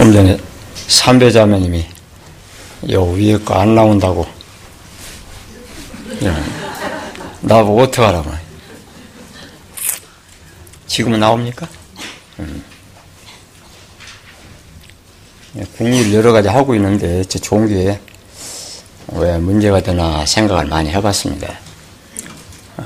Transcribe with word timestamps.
좀 0.00 0.14
전에 0.14 0.38
삼배자매님이 0.88 1.84
요 2.90 3.04
위에 3.04 3.36
거 3.36 3.52
안 3.52 3.74
나온다고 3.74 4.26
예. 6.22 6.32
나보고 7.42 7.82
어떡하라고 7.82 8.30
지금은 10.86 11.20
나옵니까? 11.20 11.68
음. 12.38 12.64
예, 15.58 15.64
국리를 15.76 16.14
여러 16.14 16.32
가지 16.32 16.48
하고 16.48 16.74
있는데 16.76 17.22
저 17.24 17.38
종교에 17.38 18.00
왜 19.08 19.36
문제가 19.36 19.82
되나 19.82 20.24
생각을 20.24 20.64
많이 20.64 20.88
해봤습니다. 20.88 21.58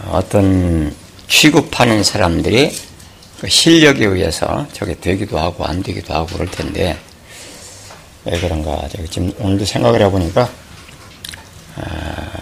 어떤 0.09 0.93
취급하는 1.29 2.03
사람들이 2.03 2.77
그 3.45 3.51
실력에 3.51 4.07
의해서 4.07 4.67
저게 4.73 4.99
되기도 4.99 5.39
하고 5.39 5.67
안 5.67 5.83
되기도 5.83 6.15
하고 6.15 6.25
그럴 6.29 6.51
텐데 6.51 6.99
왜 8.25 8.41
그런가 8.41 8.89
저기 8.89 9.07
지금 9.07 9.35
오늘도 9.39 9.67
생각을 9.67 10.01
해보니까 10.01 10.51
아, 11.77 12.39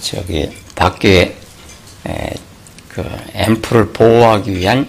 저기 0.00 0.50
밖에 0.74 1.36
에, 2.08 2.34
그 2.88 3.04
앰프를 3.32 3.92
보호하기 3.92 4.56
위한 4.56 4.88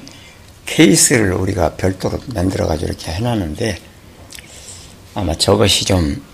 케이스를 0.65 1.33
우리가 1.33 1.75
별도로 1.75 2.19
만들어가지고 2.33 2.87
이렇게 2.87 3.11
해놨는데 3.11 3.79
아마 5.13 5.35
저것이 5.35 5.85
좀 5.85 6.25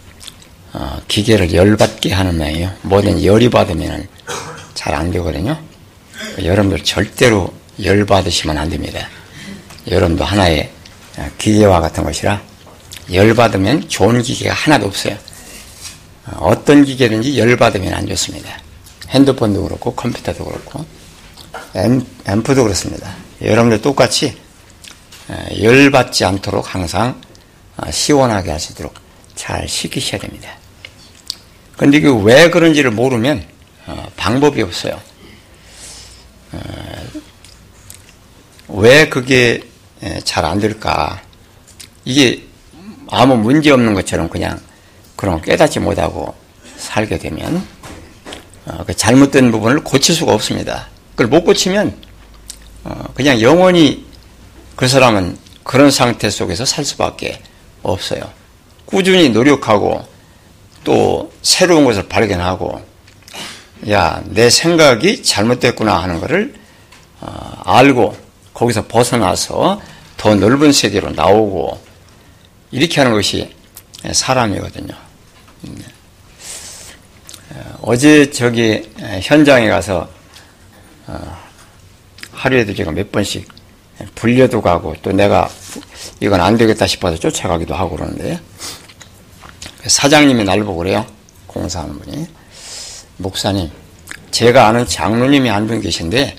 어, 0.72 1.02
기계를 1.10 1.54
열받게 1.54 2.14
하는 2.14 2.38
모양이에요. 2.38 2.72
뭐든 2.84 3.26
열이 3.26 3.50
받으면 3.50 4.08
잘 4.74 4.94
안 4.94 5.12
되거든요. 5.12 5.62
여러분들 6.42 6.86
절대로 6.86 7.54
열 7.82 8.06
받으시면 8.06 8.58
안 8.58 8.70
됩니다. 8.70 9.08
여러분도 9.88 10.24
하나의 10.24 10.72
기계와 11.38 11.82
같은 11.82 12.04
것이라 12.04 12.42
열 13.12 13.34
받으면 13.34 13.90
좋은 13.90 14.22
기계가 14.22 14.54
하나도 14.54 14.88
없어요. 14.88 15.18
어떤 16.38 16.86
기계든지 16.86 17.38
열 17.38 17.58
받으면 17.58 17.94
안 17.94 18.08
좋습니다. 18.08 18.50
핸드폰도 19.10 19.64
그렇고 19.64 19.94
컴퓨터도 19.94 20.46
그렇고 20.46 20.86
앰프도 22.26 22.64
그렇습니다. 22.64 23.16
여러분들 23.42 23.82
똑같이 23.82 24.38
열 25.62 25.92
받지 25.92 26.26
않도록 26.26 26.74
항상 26.74 27.22
어, 27.78 27.90
시원하게 27.90 28.52
하시도록 28.52 28.94
잘 29.36 29.68
시키셔야 29.68 30.22
됩니다. 30.22 30.52
근데 31.76 32.00
그왜 32.00 32.52
그런지를 32.52 32.92
모르면 32.92 33.44
어, 33.88 34.08
방법이 34.16 34.62
없어요. 34.62 35.02
어, 38.74 38.78
왜 38.80 39.08
그게 39.08 39.62
잘 40.26 40.44
안 40.46 40.60
될까? 40.60 41.22
이게 42.04 42.44
아무 43.10 43.38
문제 43.38 43.72
없는 43.72 43.94
것처럼 43.94 44.28
그냥 44.28 44.60
그런 45.16 45.42
깨닫지 45.42 45.80
못하고 45.80 46.34
살게 46.76 47.18
되면 47.20 47.66
그 48.86 48.94
잘못된 48.94 49.52
부분을 49.52 49.84
고칠 49.84 50.14
수가 50.16 50.34
없습니다. 50.34 50.88
그걸 51.12 51.28
못 51.28 51.44
고치면 51.46 51.96
그냥 53.14 53.40
영원히 53.40 54.06
그 54.76 54.88
사람은 54.88 55.38
그런 55.64 55.92
상태 55.92 56.30
속에서 56.30 56.66
살 56.66 56.84
수밖에 56.84 57.40
없어요. 57.84 58.30
꾸준히 58.86 59.30
노력하고 59.30 60.06
또 60.84 61.32
새로운 61.42 61.86
것을 61.86 62.10
발견하고 62.10 62.84
야, 63.90 64.22
내 64.26 64.50
생각이 64.50 65.24
잘못됐구나 65.24 66.02
하는 66.02 66.20
것을 66.20 66.54
어, 67.22 67.62
알고 67.64 68.18
거기서 68.54 68.88
벗어나서 68.88 69.82
더 70.18 70.36
넓은 70.36 70.72
세계로 70.72 71.12
나오고 71.12 71.80
이렇게 72.72 73.02
하는 73.02 73.14
것이 73.14 73.54
사람이거든요. 74.12 74.94
음. 75.66 75.84
어, 77.52 77.78
어제 77.82 78.30
저기 78.32 78.90
현장에 79.22 79.70
가서 79.70 80.10
어, 81.08 81.38
하루에도 82.32 82.74
제가 82.74 82.92
몇 82.92 83.12
번씩 83.12 83.48
불려도 84.16 84.62
가고 84.62 84.96
또 85.02 85.12
내가 85.12 85.50
이건 86.20 86.42
안 86.42 86.58
되겠다 86.58 86.88
싶어서 86.88 87.18
쫓아가기도 87.18 87.74
하고 87.76 87.96
그러는데 87.96 88.40
사장님이 89.86 90.44
날 90.44 90.64
보고 90.64 90.78
그래요. 90.80 91.06
공사하는 91.48 92.00
분이. 92.00 92.28
목사님, 93.18 93.70
제가 94.32 94.68
아는 94.68 94.88
장로님이 94.88 95.50
한 95.50 95.68
분 95.68 95.82
계신데 95.82 96.36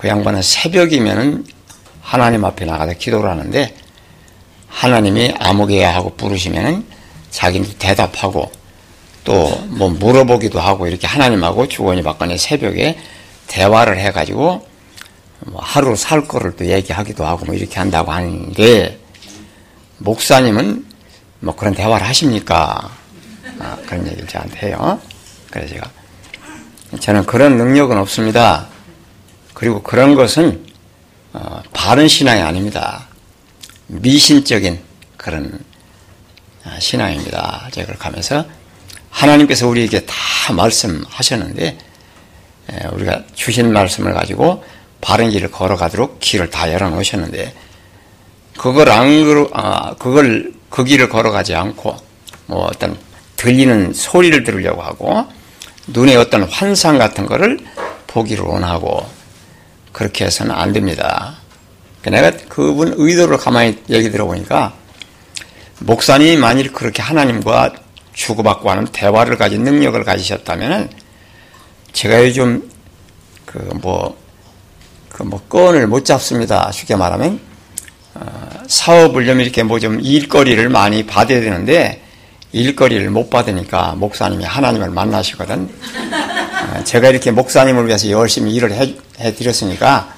그 0.00 0.08
양반은 0.08 0.42
새벽이면은 0.42 1.44
하나님 2.00 2.44
앞에 2.44 2.64
나가서 2.64 2.94
기도를 2.94 3.28
하는데 3.30 3.76
하나님이 4.68 5.34
아무개야 5.38 5.94
하고 5.94 6.14
부르시면은 6.16 6.86
자기는 7.30 7.68
대답하고 7.78 8.50
또 9.24 9.50
뭐 9.80 9.88
물어보기도 9.88 10.60
하고 10.60 10.86
이렇게 10.86 11.06
하나님하고 11.06 11.68
주거니 11.68 12.02
받거니 12.02 12.36
새벽에 12.38 12.98
대화를 13.46 13.98
해가지고 13.98 14.66
뭐 15.46 15.60
하루 15.62 15.96
살 15.96 16.28
거를 16.28 16.54
또 16.56 16.66
얘기하기도 16.66 17.24
하고 17.24 17.46
뭐 17.46 17.54
이렇게 17.54 17.78
한다고 17.78 18.12
하는데 18.12 18.98
목사님은 19.98 20.84
뭐 21.40 21.56
그런 21.56 21.74
대화를 21.74 22.06
하십니까? 22.06 22.90
아, 23.58 23.76
그런 23.86 24.06
얘기를 24.06 24.26
저한테 24.28 24.66
해요. 24.66 25.00
그래서 25.50 25.74
제가 25.74 25.90
저는 27.00 27.24
그런 27.24 27.56
능력은 27.56 27.96
없습니다. 27.96 28.66
그리고 29.60 29.82
그런 29.82 30.14
것은 30.14 30.64
어, 31.34 31.62
바른 31.74 32.08
신앙이 32.08 32.40
아닙니다. 32.40 33.06
미신적인 33.88 34.80
그런 35.18 35.62
아, 36.64 36.80
신앙입니다. 36.80 37.68
제가 37.70 37.88
그렇게 37.88 38.02
하면서 38.02 38.46
하나님께서 39.10 39.68
우리에게 39.68 40.06
다 40.06 40.14
말씀하셨는데 40.54 41.76
우리가 42.92 43.24
주신 43.34 43.70
말씀을 43.74 44.14
가지고 44.14 44.64
바른 45.02 45.28
길을 45.28 45.50
걸어가도록 45.50 46.20
길을 46.20 46.48
다 46.48 46.72
열어놓으셨는데 46.72 47.54
그걸 48.56 48.88
안 48.88 49.24
그러, 49.24 49.50
아, 49.52 49.94
그걸 49.98 50.54
그 50.70 50.84
길을 50.84 51.10
걸어가지 51.10 51.54
않고 51.54 51.96
뭐 52.46 52.64
어떤 52.64 52.96
들리는 53.36 53.92
소리를 53.92 54.42
들으려고 54.42 54.80
하고 54.80 55.26
눈에 55.88 56.16
어떤 56.16 56.44
환상 56.44 56.96
같은 56.96 57.26
거를 57.26 57.58
보기를 58.06 58.42
원하고 58.42 59.19
그렇게 59.92 60.24
해서는 60.26 60.54
안 60.54 60.72
됩니다. 60.72 61.34
내가 62.02 62.30
그분 62.48 62.94
의도를 62.96 63.36
가만히 63.36 63.78
얘기 63.90 64.10
들어보니까 64.10 64.72
목사님이 65.80 66.36
만일 66.36 66.72
그렇게 66.72 67.02
하나님과 67.02 67.72
주고받고 68.12 68.70
하는 68.70 68.86
대화를 68.86 69.36
가진 69.36 69.62
능력을 69.64 70.02
가지셨다면 70.04 70.90
제가 71.92 72.24
요즘 72.24 72.70
그뭐 73.46 74.16
그 75.10 75.22
뭐 75.24 75.40
건을 75.48 75.86
못 75.86 76.04
잡습니다. 76.04 76.70
쉽게 76.72 76.96
말하면 76.96 77.40
어, 78.14 78.50
사업을 78.66 79.26
좀 79.26 79.40
이렇게 79.40 79.62
뭐 79.62 79.78
좀 79.78 80.00
일거리를 80.00 80.68
많이 80.70 81.04
받아야 81.04 81.40
되는데 81.40 82.02
일거리를 82.52 83.08
못 83.10 83.28
받으니까 83.30 83.94
목사님이 83.96 84.44
하나님을 84.44 84.90
만나시거든. 84.90 85.68
어, 86.62 86.84
제가 86.84 87.08
이렇게 87.08 87.30
목사님을 87.30 87.86
위해서 87.86 88.08
열심히 88.10 88.54
일을 88.54 88.72
해, 88.72 88.94
해드렸으니까 89.18 90.14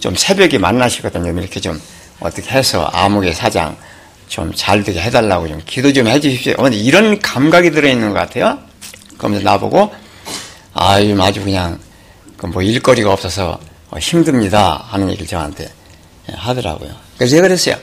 좀 0.00 0.14
새벽에 0.14 0.58
만나시거든요. 0.58 1.38
이렇게 1.40 1.60
좀 1.60 1.80
어떻게 2.20 2.50
해서 2.50 2.84
암흑의 2.92 3.34
사장 3.34 3.76
좀 4.28 4.52
잘 4.54 4.82
되게 4.82 5.00
해달라고 5.00 5.46
좀 5.48 5.62
기도 5.66 5.92
좀 5.92 6.06
해주십시오. 6.08 6.54
근데 6.56 6.76
이런 6.76 7.18
감각이 7.20 7.70
들어있는 7.70 8.08
것 8.08 8.14
같아요. 8.14 8.58
그러면서 9.18 9.44
나보고 9.44 9.92
아유 10.74 11.16
아주 11.22 11.42
그냥 11.44 11.78
그뭐 12.36 12.62
일거리가 12.62 13.12
없어서 13.12 13.58
힘듭니다 13.98 14.84
하는 14.88 15.08
얘기를 15.10 15.26
저한테 15.26 15.70
하더라고요. 16.32 16.90
그래서 17.16 17.30
제가 17.36 17.42
그랬어요. 17.48 17.76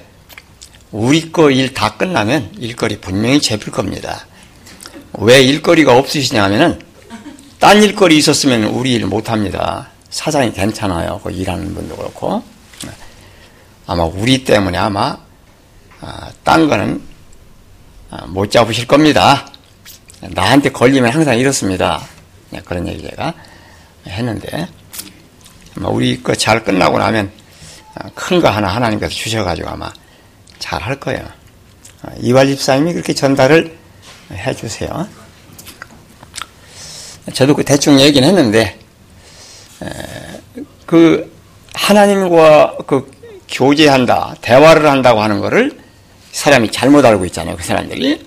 우리 0.91 1.31
거 1.31 1.50
일 1.50 1.74
다 1.74 1.95
끝나면 1.97 2.51
일거리 2.59 3.00
분명히 3.00 3.41
잡힐 3.41 3.71
겁니다. 3.71 4.25
왜 5.13 5.41
일거리가 5.41 5.97
없으시냐 5.97 6.44
하면은 6.44 6.80
딴 7.63 7.81
일거리 7.81 8.18
있었으면 8.18 8.65
우리 8.65 8.92
일 8.92 9.06
못합니다. 9.06 9.88
사장이 10.10 10.51
괜찮아요. 10.51 11.21
그 11.24 11.31
일하는 11.31 11.74
분도 11.74 11.95
그렇고. 11.95 12.44
아마 13.88 14.04
우리 14.04 14.44
때문에 14.44 14.77
아마 14.77 15.18
아, 16.01 16.30
딴 16.44 16.68
거는 16.68 17.01
아, 18.10 18.25
못 18.25 18.51
잡으실 18.51 18.86
겁니다. 18.86 19.48
나한테 20.19 20.74
걸리면 20.74 21.13
항상 21.13 21.38
이렇습니다. 21.38 22.01
네, 22.50 22.60
그런 22.65 22.86
얘기 22.86 23.01
제가 23.10 23.33
했는데 24.07 24.68
우리 25.77 26.21
거 26.21 26.36
잘 26.36 26.66
끝나고 26.66 26.98
나면 26.98 27.31
어, 27.95 28.09
큰거 28.13 28.50
하나 28.50 28.68
하나님께서 28.75 29.13
주셔가지고 29.13 29.69
아마 29.69 29.89
잘 30.59 30.81
할 30.81 31.00
거예요. 31.00 31.25
어, 32.01 32.12
이발 32.19 32.48
집사님이 32.48 32.92
그렇게 32.92 33.13
전달을 33.13 33.77
해주세요. 34.31 35.07
저도 37.31 37.55
그 37.55 37.63
대충 37.63 37.99
얘기는 37.99 38.27
했는데, 38.27 38.77
그 40.85 41.31
하나님과 41.73 42.77
그 42.85 43.09
교제한다, 43.49 44.35
대화를 44.41 44.89
한다고 44.89 45.21
하는 45.21 45.39
것을 45.39 45.79
사람이 46.31 46.71
잘못 46.71 47.05
알고 47.05 47.25
있잖아요. 47.27 47.55
그 47.55 47.63
사람들이. 47.63 48.25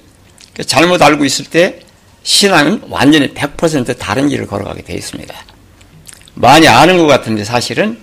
그 0.54 0.64
잘못 0.64 1.02
알고 1.02 1.24
있을 1.24 1.44
때 1.46 1.80
신앙은 2.22 2.84
완전히 2.88 3.34
100% 3.34 3.98
다른 3.98 4.28
길을 4.28 4.46
걸어가게 4.46 4.82
되어 4.82 4.96
있습니다. 4.96 5.34
많이 6.34 6.66
아는 6.66 6.98
것 6.98 7.06
같은데 7.06 7.44
사실은 7.44 8.00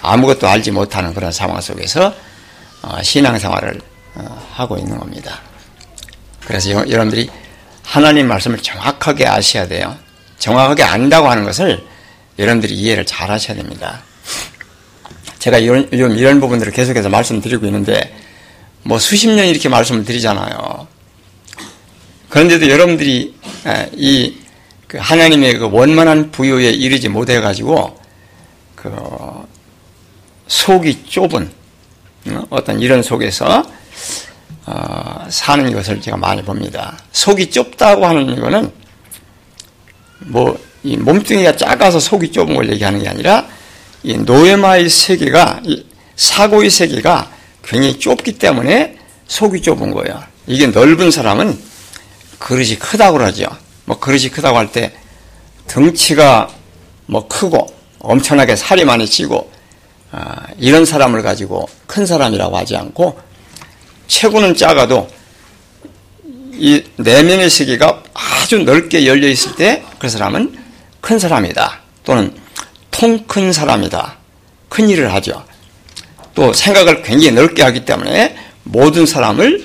아무것도 0.00 0.46
알지 0.46 0.70
못하는 0.70 1.12
그런 1.12 1.32
상황 1.32 1.60
속에서 1.60 2.14
어, 2.82 3.02
신앙생활을 3.02 3.80
어, 4.14 4.48
하고 4.52 4.78
있는 4.78 4.96
겁니다. 4.96 5.40
그래서 6.46 6.70
여러분들이 6.70 7.28
하나님 7.82 8.28
말씀을 8.28 8.58
정확하게 8.58 9.26
아셔야 9.26 9.66
돼요. 9.66 9.96
정확하게 10.38 10.82
안다고 10.82 11.28
하는 11.28 11.44
것을 11.44 11.84
여러분들이 12.38 12.74
이해를 12.74 13.04
잘 13.04 13.30
하셔야 13.30 13.56
됩니다. 13.56 14.02
제가 15.38 15.58
이런, 15.58 15.88
이런 15.92 16.40
부분들을 16.40 16.72
계속해서 16.72 17.08
말씀드리고 17.08 17.66
있는데, 17.66 18.14
뭐 18.82 18.98
수십 18.98 19.28
년 19.28 19.46
이렇게 19.46 19.68
말씀을 19.68 20.04
드리잖아요. 20.04 20.86
그런데도 22.28 22.68
여러분들이 22.68 23.34
이그 23.92 24.98
하나님의 24.98 25.58
그 25.58 25.68
원만한 25.70 26.30
부여에 26.30 26.70
이르지 26.70 27.08
못해 27.08 27.40
가지고, 27.40 27.98
그 28.74 28.90
속이 30.46 31.04
좁은 31.04 31.50
어, 32.28 32.42
어떤 32.50 32.80
이런 32.80 33.02
속에서 33.02 33.62
어, 34.66 35.26
사는 35.28 35.72
것을 35.72 36.00
제가 36.00 36.16
많이 36.16 36.42
봅니다. 36.42 36.98
속이 37.12 37.50
좁다고 37.50 38.06
하는 38.06 38.30
이거는 38.30 38.70
뭐 40.20 40.68
이 40.84 40.96
몸뚱이가 40.96 41.56
작아서 41.56 41.98
속이 41.98 42.30
좁은 42.32 42.54
걸 42.54 42.70
얘기하는 42.70 43.02
게 43.02 43.08
아니라 43.08 43.46
이 44.02 44.16
노예마의 44.16 44.88
세계가 44.88 45.60
이 45.64 45.84
사고의 46.16 46.70
세계가 46.70 47.30
굉장히 47.64 47.98
좁기 47.98 48.38
때문에 48.38 48.96
속이 49.26 49.60
좁은 49.60 49.90
거예요. 49.90 50.22
이게 50.46 50.68
넓은 50.68 51.10
사람은 51.10 51.58
그릇이 52.38 52.76
크다고 52.76 53.18
그러죠. 53.18 53.46
뭐 53.84 53.98
그릇이 53.98 54.28
크다고 54.28 54.56
할 54.56 54.72
때 54.72 54.92
등치가 55.66 56.48
뭐 57.06 57.26
크고 57.26 57.66
엄청나게 57.98 58.56
살이 58.56 58.84
많이 58.84 59.06
찌고 59.06 59.50
아, 60.12 60.46
이런 60.58 60.86
사람을 60.86 61.22
가지고 61.22 61.68
큰 61.86 62.06
사람이라고 62.06 62.56
하지 62.56 62.76
않고 62.76 63.18
체구는 64.06 64.54
작아도 64.54 65.08
이 66.58 66.82
내면의 66.96 67.48
세계가 67.50 68.02
아주 68.14 68.58
넓게 68.58 69.06
열려 69.06 69.28
있을 69.28 69.54
때 69.54 69.82
그 69.98 70.08
사람은 70.08 70.56
큰 71.00 71.18
사람이다. 71.18 71.80
또는 72.04 72.32
통 72.90 73.26
큰 73.26 73.52
사람이다. 73.52 74.16
큰 74.68 74.88
일을 74.88 75.12
하죠. 75.14 75.44
또 76.34 76.52
생각을 76.52 77.02
굉장히 77.02 77.32
넓게 77.32 77.62
하기 77.62 77.84
때문에 77.84 78.36
모든 78.64 79.06
사람을 79.06 79.64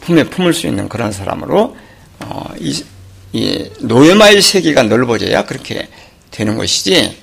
품에 0.00 0.24
품을 0.24 0.52
수 0.52 0.66
있는 0.66 0.88
그런 0.88 1.12
사람으로 1.12 1.76
어, 2.20 2.50
이, 2.58 2.84
이 3.32 3.70
노예마의 3.80 4.42
세계가 4.42 4.84
넓어져야 4.84 5.44
그렇게 5.46 5.88
되는 6.30 6.56
것이지 6.56 7.16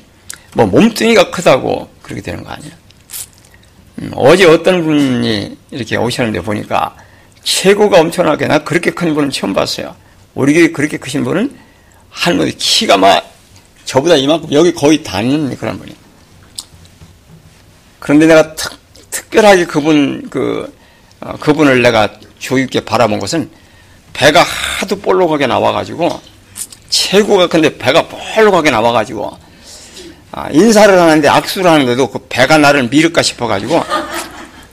뭐 0.54 0.66
몸뚱이가 0.66 1.30
크다고 1.31 1.90
그렇게 2.02 2.22
되는 2.22 2.44
거 2.44 2.52
아니에요. 2.52 2.74
음, 4.00 4.12
어제 4.16 4.46
어떤 4.46 4.84
분이 4.84 5.58
이렇게 5.72 5.96
오셨는데 5.98 6.42
보니까 6.42 6.96
체구가 7.47 8.01
엄청나게 8.01 8.45
나 8.47 8.59
그렇게 8.59 8.91
큰 8.91 9.15
분은 9.15 9.31
처음 9.31 9.53
봤어요. 9.53 9.95
우리 10.35 10.53
교회 10.53 10.69
그렇게 10.69 10.97
크신 10.97 11.23
분은 11.23 11.57
할머니 12.09 12.55
키가 12.57 12.97
막 12.97 13.33
저보다 13.85 14.15
이만큼 14.15 14.51
여기 14.51 14.73
거의 14.73 15.01
닿는 15.01 15.55
그런 15.55 15.79
분이. 15.79 15.95
그런데 17.99 18.27
내가 18.27 18.53
특, 18.53 18.77
특별하게 19.09 19.65
그분 19.65 20.29
그 20.29 20.75
어, 21.21 21.38
그분을 21.39 21.81
내가 21.81 22.09
주의 22.38 22.65
깊게 22.65 22.81
바라본 22.81 23.19
것은 23.19 23.49
배가 24.11 24.44
하도 24.44 24.99
볼록하게 24.99 25.47
나와가지고 25.47 26.19
체구가 26.89 27.47
근데 27.47 27.77
배가 27.77 28.09
볼록하게 28.09 28.71
나와가지고 28.71 29.38
아, 30.33 30.49
인사를 30.51 30.99
하는데 30.99 31.27
악수를 31.29 31.71
하는데도 31.71 32.09
그 32.09 32.19
배가 32.27 32.57
나를 32.57 32.89
미를까 32.89 33.21
싶어가지고 33.21 33.81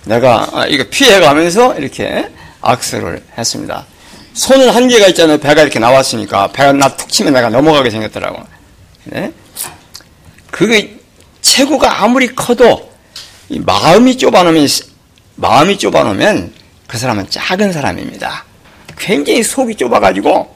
내가 0.06 0.48
아, 0.52 0.66
이거 0.66 0.82
피해가면서 0.90 1.76
이렇게 1.76 2.28
악수를 2.64 3.22
했습니다. 3.38 3.87
손은 4.34 4.70
한 4.70 4.88
개가 4.88 5.06
있잖아요. 5.08 5.38
배가 5.38 5.62
이렇게 5.62 5.78
나왔으니까 5.78 6.49
배가 6.52 6.72
나 6.72 6.88
툭 6.96 7.08
치면 7.08 7.32
내가 7.32 7.49
넘어가게 7.50 7.90
생겼더라고. 7.90 8.43
네? 9.05 9.32
그게 10.50 10.99
체구가 11.40 12.02
아무리 12.02 12.34
커도 12.34 12.90
마음이 13.49 14.16
좁아놓으면 14.19 14.69
마음이 15.37 15.78
좁아놓으면 15.78 16.52
그 16.87 16.99
사람은 16.99 17.28
작은 17.31 17.72
사람입니다. 17.72 18.44
굉장히 18.96 19.43
속이 19.43 19.75
좁아가지고 19.76 20.55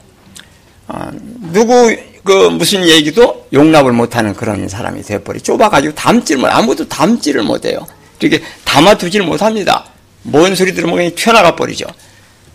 어, 0.87 1.09
누구 1.53 1.95
그 2.23 2.49
무슨 2.49 2.85
얘기도 2.87 3.47
용납을 3.53 3.91
못하는 3.93 4.33
그런 4.33 4.67
사람이 4.67 5.03
되어버리. 5.03 5.41
좁아가지고 5.41 5.95
담지를 5.95 6.41
못, 6.41 6.47
아무도 6.47 6.87
담지를 6.87 7.43
못해요. 7.43 7.85
이렇게 8.19 8.43
담아두지를 8.65 9.25
못합니다. 9.25 9.85
뭔 10.23 10.55
소리 10.55 10.73
들으면 10.73 10.95
그냥 10.95 11.15
튀어나가 11.15 11.55
버리죠. 11.55 11.85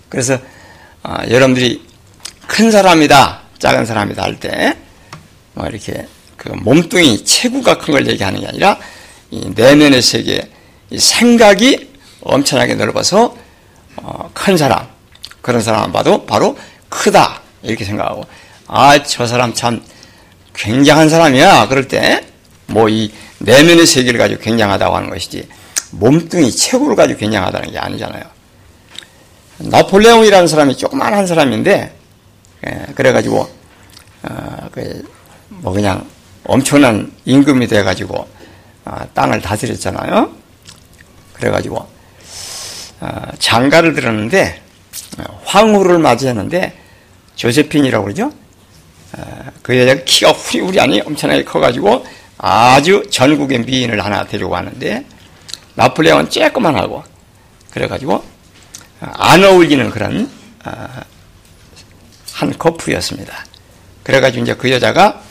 그래서 0.09 0.39
어, 1.03 1.17
여러분들이 1.29 1.83
큰 2.47 2.71
사람이다, 2.71 3.43
작은 3.59 3.87
사람이다 3.87 4.23
할 4.23 4.39
때, 4.41 4.77
뭐 5.55 5.67
이렇게 5.67 6.07
그 6.37 6.51
몸뚱이 6.51 7.25
체구가 7.25 7.79
큰 7.79 7.93
걸 7.93 8.07
얘기하는 8.09 8.41
게 8.41 8.47
아니라 8.49 8.79
이 9.31 9.51
내면의 9.55 10.03
세계, 10.03 10.51
이 10.91 10.99
생각이 10.99 11.91
엄청나게 12.21 12.75
넓어서 12.75 13.37
어, 13.97 14.31
큰 14.35 14.57
사람, 14.57 14.87
그런 15.41 15.61
사람 15.61 15.93
봐도 15.93 16.25
바로 16.27 16.57
크다 16.89 17.43
이렇게 17.63 17.85
생각하고 17.85 18.25
아, 18.67 19.03
저 19.03 19.27
사람 19.27 19.53
참 19.53 19.83
굉장한 20.55 21.09
사람이야. 21.09 21.69
그럴 21.69 21.89
때, 21.89 22.25
뭐, 22.67 22.89
이 22.89 23.13
내면의 23.39 23.87
세계를 23.87 24.19
가지고 24.19 24.41
굉장하다고 24.41 24.97
하는 24.97 25.11
것이지, 25.11 25.49
몸뚱이 25.99 26.51
체구를 26.51 26.97
가지고 26.97 27.21
굉장하다는 27.21 27.71
게 27.73 27.79
아니잖아요. 27.79 28.23
나폴레옹이라는 29.59 30.47
사람이 30.49 30.77
조그만한 30.77 31.27
사람인데, 31.27 31.97
예, 32.67 32.87
그래가지고, 32.95 33.49
어, 34.23 34.69
그, 34.73 35.09
뭐, 35.49 35.73
그냥 35.73 36.07
엄청난 36.45 37.13
임금이 37.25 37.67
돼가지고, 37.69 38.27
어, 38.85 38.97
땅을 39.15 39.41
다스렸잖아요. 39.41 40.31
그래가지고, 41.35 41.87
어, 43.01 43.23
장가를 43.39 43.95
들었는데, 43.95 44.61
어, 45.19 45.41
황후를 45.45 45.99
맞이했는데, 45.99 46.77
조세핀이라고 47.37 48.05
그러죠? 48.05 48.33
그 49.63 49.79
여자가 49.79 50.03
키가 50.05 50.33
후리후리 50.33 50.79
하니 50.79 51.01
엄청나게 51.01 51.45
커가지고 51.45 52.05
아주 52.39 53.05
전국의 53.11 53.61
미인을 53.61 54.05
하나 54.05 54.27
데리고 54.27 54.51
왔는데 54.51 55.05
나폴레옹은 55.75 56.29
쬐끄만하고 56.29 57.03
그래가지고 57.71 58.25
안 59.01 59.45
어울리는 59.45 59.91
그런 59.91 60.31
아, 60.63 61.03
한 62.33 62.57
커플이었습니다. 62.57 63.45
그래가지고 64.03 64.43
이제 64.45 64.55
그 64.55 64.71
여자가 64.71 65.23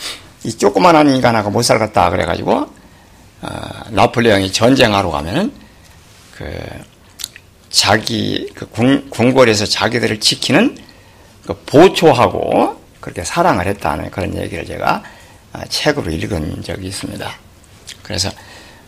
이 0.44 0.52
조그만한 0.52 1.10
인간하고 1.10 1.50
못 1.50 1.62
살겠다 1.64 2.10
그래가지고 2.10 2.70
아, 3.42 3.84
나폴레옹이 3.90 4.52
전쟁하러 4.52 5.10
가면은 5.10 5.54
그 6.36 6.46
자기 7.70 8.50
그 8.54 8.68
궁, 8.68 9.10
궁궐에서 9.10 9.66
자기들을 9.66 10.20
지키는 10.20 10.78
그 11.46 11.54
보초하고 11.66 12.82
그렇게 13.00 13.24
사랑을 13.24 13.68
했다는 13.68 14.12
그런 14.12 14.38
얘기를 14.38 14.66
제가 14.66 15.04
아, 15.54 15.66
책으로 15.66 16.12
읽은 16.12 16.64
적이 16.64 16.88
있습니다. 16.88 17.32
그래서 18.02 18.30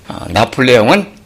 어, 0.07 0.25
나폴레옹은 0.29 1.01
어, 1.01 1.24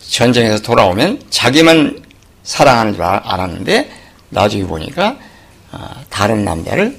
전쟁에서 0.00 0.62
돌아오면 0.62 1.24
자기만 1.30 2.02
사랑하는 2.42 2.94
줄 2.94 3.02
알았는데 3.02 3.90
나중에 4.30 4.64
보니까 4.64 5.16
어, 5.72 5.90
다른 6.08 6.44
남자를 6.44 6.98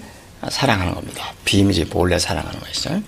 사랑하는 0.49 0.93
겁니다. 0.93 1.31
비밀이 1.45 1.85
몰래 1.85 2.19
사랑하는 2.19 2.59
것이죠. 2.59 3.01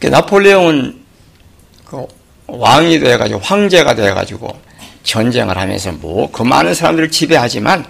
그 0.00 0.06
나폴레옹은 0.06 1.04
그 1.84 2.06
왕이 2.46 2.98
되어가지고 3.00 3.40
황제가 3.40 3.94
되어가지고 3.94 4.60
전쟁을 5.02 5.56
하면서 5.56 5.92
뭐 5.92 6.30
그 6.32 6.42
많은 6.42 6.74
사람들을 6.74 7.10
지배하지만 7.10 7.84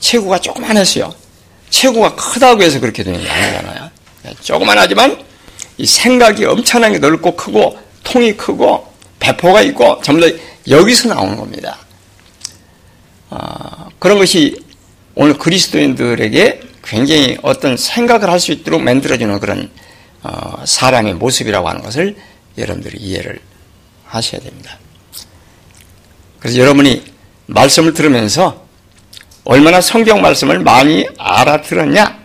체구가 0.00 0.38
조그만했어요. 0.40 1.14
체구가 1.70 2.14
크다고 2.16 2.62
해서 2.62 2.80
그렇게 2.80 3.02
되는 3.02 3.20
게 3.20 3.28
아니잖아요. 3.28 3.90
조그만하지만 4.40 5.22
이 5.78 5.86
생각이 5.86 6.44
엄청나게 6.44 6.98
넓고 6.98 7.36
크고 7.36 7.78
통이 8.04 8.36
크고 8.36 8.91
배포가 9.22 9.62
있고 9.62 10.00
전부 10.02 10.20
다 10.28 10.36
여기서 10.68 11.08
나오는 11.08 11.36
겁니다. 11.36 11.78
어, 13.30 13.88
그런 14.00 14.18
것이 14.18 14.60
오늘 15.14 15.38
그리스도인들에게 15.38 16.60
굉장히 16.84 17.38
어떤 17.42 17.76
생각을 17.76 18.28
할 18.28 18.40
수 18.40 18.50
있도록 18.50 18.82
만들어주는 18.82 19.38
그런 19.38 19.70
어, 20.24 20.62
사람의 20.64 21.14
모습이라고 21.14 21.68
하는 21.68 21.82
것을 21.82 22.16
여러분들이 22.58 22.98
이해를 22.98 23.38
하셔야 24.06 24.40
됩니다. 24.40 24.78
그래서 26.40 26.58
여러분이 26.58 27.04
말씀을 27.46 27.94
들으면서 27.94 28.66
얼마나 29.44 29.80
성경 29.80 30.20
말씀을 30.20 30.58
많이 30.60 31.06
알아들었냐, 31.18 32.18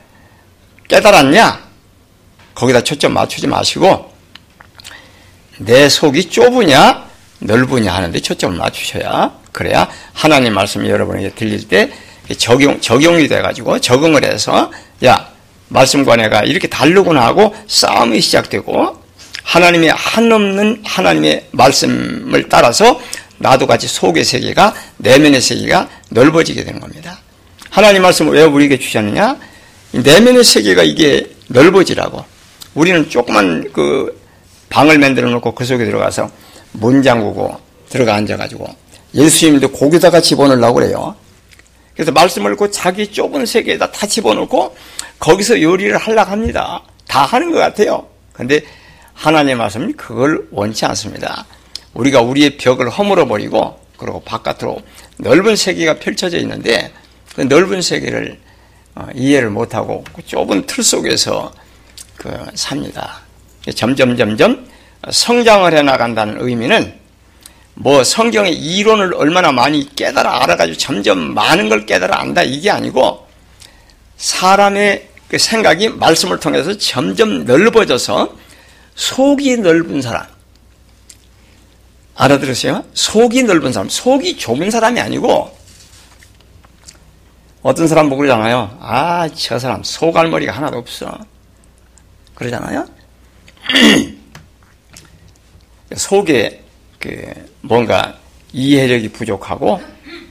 깨달았냐, 0.88 1.68
거기다 2.56 2.84
초점 2.84 3.14
맞추지 3.14 3.48
마시고, 3.48 4.12
내 5.60 5.90
속이 5.90 6.30
좁으냐, 6.30 7.06
넓으냐 7.40 7.94
하는데 7.94 8.20
초점을 8.20 8.58
맞추셔야, 8.58 9.32
그래야 9.52 9.90
하나님 10.14 10.54
말씀이 10.54 10.90
여러분에게 10.90 11.32
들릴 11.32 11.68
때 11.68 11.92
적용, 12.38 12.80
적용이 12.82 13.28
돼가지고 13.28 13.80
적응을 13.80 14.24
해서, 14.24 14.72
야, 15.06 15.30
말씀과 15.70 16.16
내가 16.16 16.42
이렇게 16.44 16.68
다르구나 16.68 17.26
하고 17.26 17.56
싸움이 17.68 18.22
시작되고, 18.22 19.02
하나님의 19.44 19.92
한없는 19.92 20.84
하나님의 20.86 21.48
말씀을 21.52 22.50
따라서 22.50 23.00
나도 23.38 23.66
같이 23.66 23.88
속의 23.88 24.26
세계가 24.26 24.74
내면의 24.98 25.42
세계가 25.42 25.88
넓어지게 26.10 26.64
되는 26.64 26.80
겁니다. 26.80 27.20
하나님 27.70 28.02
말씀을 28.02 28.34
왜 28.34 28.44
우리에게 28.44 28.78
주셨느냐? 28.80 29.38
내면의 29.92 30.44
세계가 30.44 30.84
이게 30.84 31.30
넓어지라고. 31.48 32.26
우리는 32.74 33.10
조그만 33.10 33.70
그 33.72 34.20
방을 34.70 34.98
만들어 35.00 35.30
놓고 35.30 35.54
그 35.54 35.66
속에 35.66 35.86
들어가서 35.86 36.30
문 36.74 37.02
잠그고 37.02 37.58
들어가 37.90 38.16
앉아가지고 38.16 38.68
예수님도 39.14 39.72
거기다가 39.72 40.22
집어넣으려고 40.22 40.76
그래요. 40.76 41.16
그래서 41.94 42.12
말씀을 42.12 42.56
그 42.56 42.70
자기 42.70 43.12
좁은 43.12 43.46
세계에다 43.46 43.92
다 43.92 44.06
집어넣고 44.06 44.76
거기서 45.20 45.62
요리를 45.62 45.98
하려고 45.98 46.32
합니다. 46.32 46.84
다 47.08 47.26
하는 47.26 47.52
것 47.52 47.58
같아요. 47.58 48.08
근데 48.34 48.62
하나님의 49.14 49.56
말씀은 49.56 49.98
그걸 49.98 50.48
원치 50.52 50.86
않습니다. 50.86 51.46
우리가 51.94 52.22
우리의 52.22 52.58
벽을 52.58 52.90
허물어 52.90 53.26
버리고 53.28 53.80
그리고 53.98 54.22
바깥으로 54.22 54.80
넓은 55.18 55.56
세계가 55.56 55.96
펼쳐져 55.96 56.38
있는데 56.38 56.94
그 57.36 57.42
넓은 57.42 57.82
세계를 57.82 58.40
어, 58.94 59.08
이해를 59.16 59.50
못하고 59.50 60.04
그 60.14 60.24
좁은 60.26 60.66
틀 60.68 60.84
속에서 60.84 61.52
그 62.16 62.30
삽니다. 62.54 63.22
점점 63.76 64.18
점점 64.18 64.68
성장을 65.10 65.74
해 65.74 65.82
나간다는 65.82 66.38
의미는 66.40 66.94
뭐 67.76 68.04
성경의 68.04 68.54
이론을 68.54 69.14
얼마나 69.14 69.52
많이 69.52 69.88
깨달아 69.96 70.44
알아가지고 70.44 70.78
점점 70.78 71.34
많은 71.34 71.70
걸 71.70 71.86
깨달아 71.86 72.20
안다 72.20 72.44
이게 72.44 72.72
아니고 72.72 73.28
사람의 74.18 75.10
그 75.28 75.38
생각이 75.38 75.90
말씀을 75.90 76.40
통해서 76.40 76.76
점점 76.78 77.46
넓어져서 77.46 78.36
속이 78.96 79.58
넓은 79.58 80.02
사람 80.02 80.26
알아들으세요? 82.16 82.84
속이 82.94 83.44
넓은 83.44 83.72
사람, 83.72 83.90
속이 83.90 84.38
좁은 84.38 84.72
사람이 84.72 85.00
아니고 85.00 85.56
어떤 87.62 87.88
사람 87.88 88.10
보고 88.10 88.22
그러잖아요. 88.22 88.78
아, 88.82 89.30
저 89.36 89.60
사람 89.60 89.84
속알머리가 89.84 90.52
하나도 90.52 90.78
없어. 90.78 91.16
그러잖아요. 92.34 92.88
속에 95.96 96.64
그 97.00 97.34
뭔가 97.62 98.18
이해력이 98.54 99.10
부족하고 99.10 99.82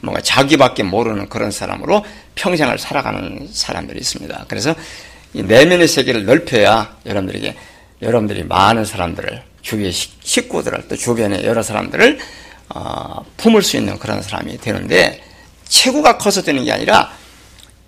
뭔가 0.02 0.20
자기밖에 0.20 0.82
모르는 0.82 1.28
그런 1.28 1.50
사람으로 1.50 2.04
평생을 2.34 2.78
살아가는 2.78 3.48
사람들이 3.50 3.98
있습니다. 3.98 4.46
그래서 4.48 4.74
이 5.32 5.42
내면의 5.42 5.88
세계를 5.88 6.24
넓혀야 6.24 6.98
여러분들에게 7.06 7.56
여러분들이 8.02 8.44
많은 8.44 8.84
사람들을 8.84 9.42
주위의 9.62 9.92
식구들을 9.92 10.88
또 10.88 10.96
주변의 10.96 11.44
여러 11.44 11.62
사람들을 11.62 12.18
어, 12.68 13.24
품을 13.36 13.62
수 13.62 13.76
있는 13.76 13.98
그런 13.98 14.22
사람이 14.22 14.58
되는데 14.58 15.22
체구가 15.68 16.18
커서 16.18 16.42
되는 16.42 16.64
게 16.64 16.72
아니라 16.72 17.12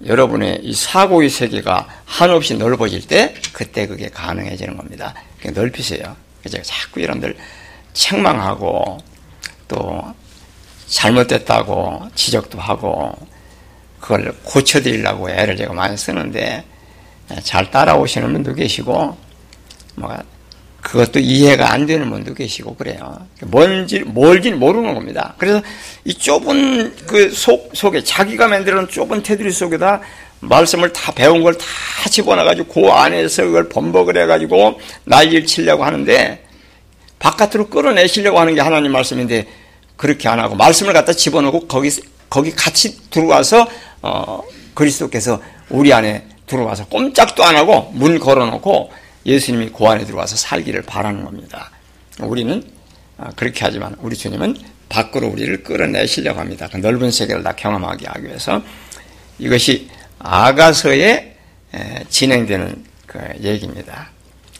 여러분의 0.05 0.61
이 0.63 0.75
사고의 0.75 1.29
세계가 1.29 1.98
한없이 2.09 2.55
넓어질 2.57 3.07
때 3.07 3.35
그때 3.53 3.87
그게 3.87 4.09
가능해지는 4.09 4.77
겁니다. 4.79 5.15
넓히세요. 5.55 6.17
그래서 6.43 6.61
자꾸 6.63 7.03
여러분들 7.03 7.37
책망하고 7.93 8.99
또 9.69 10.03
잘못됐다고 10.87 12.09
지적도 12.15 12.59
하고 12.59 13.13
그걸 14.01 14.35
고쳐드리려고 14.43 15.29
애를 15.31 15.57
제가 15.57 15.75
많이 15.75 15.97
쓰는데 15.99 16.65
잘 17.43 17.71
따라오시는 17.71 18.33
분도 18.33 18.55
계시고 18.55 19.17
뭐 19.97 20.17
그것도 20.81 21.19
이해가 21.19 21.73
안 21.73 21.85
되는 21.85 22.09
분도 22.09 22.33
계시고 22.33 22.75
그래요. 22.77 23.19
뭔지 23.43 24.01
뭘지 24.01 24.53
모르는 24.53 24.95
겁니다. 24.95 25.35
그래서 25.37 25.61
이 26.05 26.15
좁은 26.15 26.97
그 27.07 27.31
속 27.35 27.71
속에 27.75 28.03
자기가 28.03 28.49
만들어 28.49 28.77
놓은 28.77 28.89
좁은 28.89 29.23
테두리 29.23 29.51
속에다 29.53 30.01
말씀을 30.41 30.93
다 30.93 31.13
배운 31.13 31.43
걸 31.43 31.55
다 31.55 32.11
집어넣어가지고 32.11 32.73
그 32.73 32.89
안에서 32.89 33.45
그걸 33.45 33.69
번복을 33.69 34.17
해가지고 34.23 34.81
난리를 35.05 35.47
치려고 35.47 35.85
하는데 35.85 36.45
바깥으로 37.19 37.69
끌어내시려고 37.69 38.39
하는 38.39 38.55
게 38.55 38.61
하나님 38.61 38.93
말씀인데 38.93 39.47
그렇게 39.97 40.29
안 40.29 40.39
하고 40.39 40.55
말씀을 40.55 40.93
갖다 40.93 41.13
집어넣고 41.13 41.67
거기 41.67 41.91
거기 42.31 42.53
같이 42.53 43.11
들어와서 43.11 43.67
어 44.03 44.43
그리스도께서 44.75 45.43
우리 45.71 45.93
안에 45.93 46.25
들어와서 46.47 46.87
꼼짝도 46.87 47.43
안 47.45 47.57
하고 47.57 47.91
문 47.95 48.19
걸어놓고 48.19 48.93
예수님이 49.27 49.71
고 49.71 49.91
안에 49.91 50.05
들어와서 50.05 50.37
살기를 50.37 50.83
바라는 50.83 51.25
겁니다. 51.25 51.71
우리는 52.21 52.63
아, 53.19 53.31
그렇게 53.35 53.61
하지만 53.65 53.97
우리 54.01 54.17
주님은 54.17 54.57
밖으로 54.89 55.27
우리를 55.27 55.65
끌어내시려고 55.65 56.39
합니다. 56.39 56.69
그 56.71 56.77
넓은 56.79 57.11
세계를 57.11 57.43
다 57.43 57.53
경험하게 57.53 58.07
하기 58.07 58.27
위해서 58.27 58.63
이것이 59.39 59.89
아가서에 60.19 61.37
진행되는 62.09 62.85
그 63.07 63.19
얘기입니다. 63.41 64.11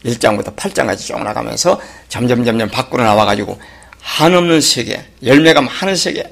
1장부터 0.05 0.55
8장까지 0.55 1.01
쭉 1.07 1.23
나가면서 1.23 1.81
점점 2.09 2.45
점점 2.45 2.69
밖으로 2.69 3.03
나와가지고 3.03 3.59
한없는 4.01 4.61
세계, 4.61 5.05
열매가 5.25 5.61
많은 5.61 5.97
세계, 5.97 6.25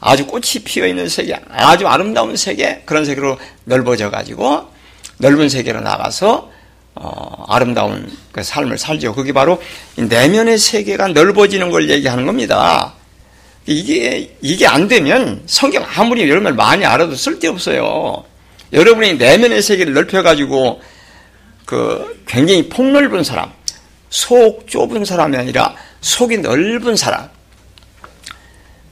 아주 0.00 0.26
꽃이 0.26 0.64
피어 0.64 0.86
있는 0.86 1.08
세계, 1.08 1.38
아주 1.50 1.86
아름다운 1.86 2.36
세계, 2.36 2.82
그런 2.86 3.04
세계로 3.04 3.38
넓어져 3.64 4.10
가지고 4.10 4.68
넓은 5.18 5.48
세계로 5.48 5.80
나가서 5.80 6.50
어, 6.94 7.44
아름다운 7.48 8.10
그 8.32 8.42
삶을 8.42 8.78
살죠. 8.78 9.14
그게 9.14 9.32
바로 9.32 9.62
내면의 9.96 10.58
세계가 10.58 11.08
넓어지는 11.08 11.70
걸 11.70 11.88
얘기하는 11.88 12.26
겁니다. 12.26 12.94
이게 13.66 14.34
이게 14.40 14.66
안 14.66 14.88
되면 14.88 15.42
성경 15.46 15.86
아무리 15.94 16.28
여러분 16.28 16.56
많이 16.56 16.84
알아도 16.84 17.14
쓸데없어요. 17.14 18.24
여러분이 18.72 19.14
내면의 19.14 19.62
세계를 19.62 19.94
넓혀가지고 19.94 20.80
그 21.64 22.22
굉장히 22.26 22.68
폭넓은 22.68 23.24
사람, 23.24 23.52
속 24.08 24.66
좁은 24.68 25.04
사람이 25.04 25.36
아니라 25.36 25.74
속이 26.00 26.38
넓은 26.38 26.96
사람, 26.96 27.28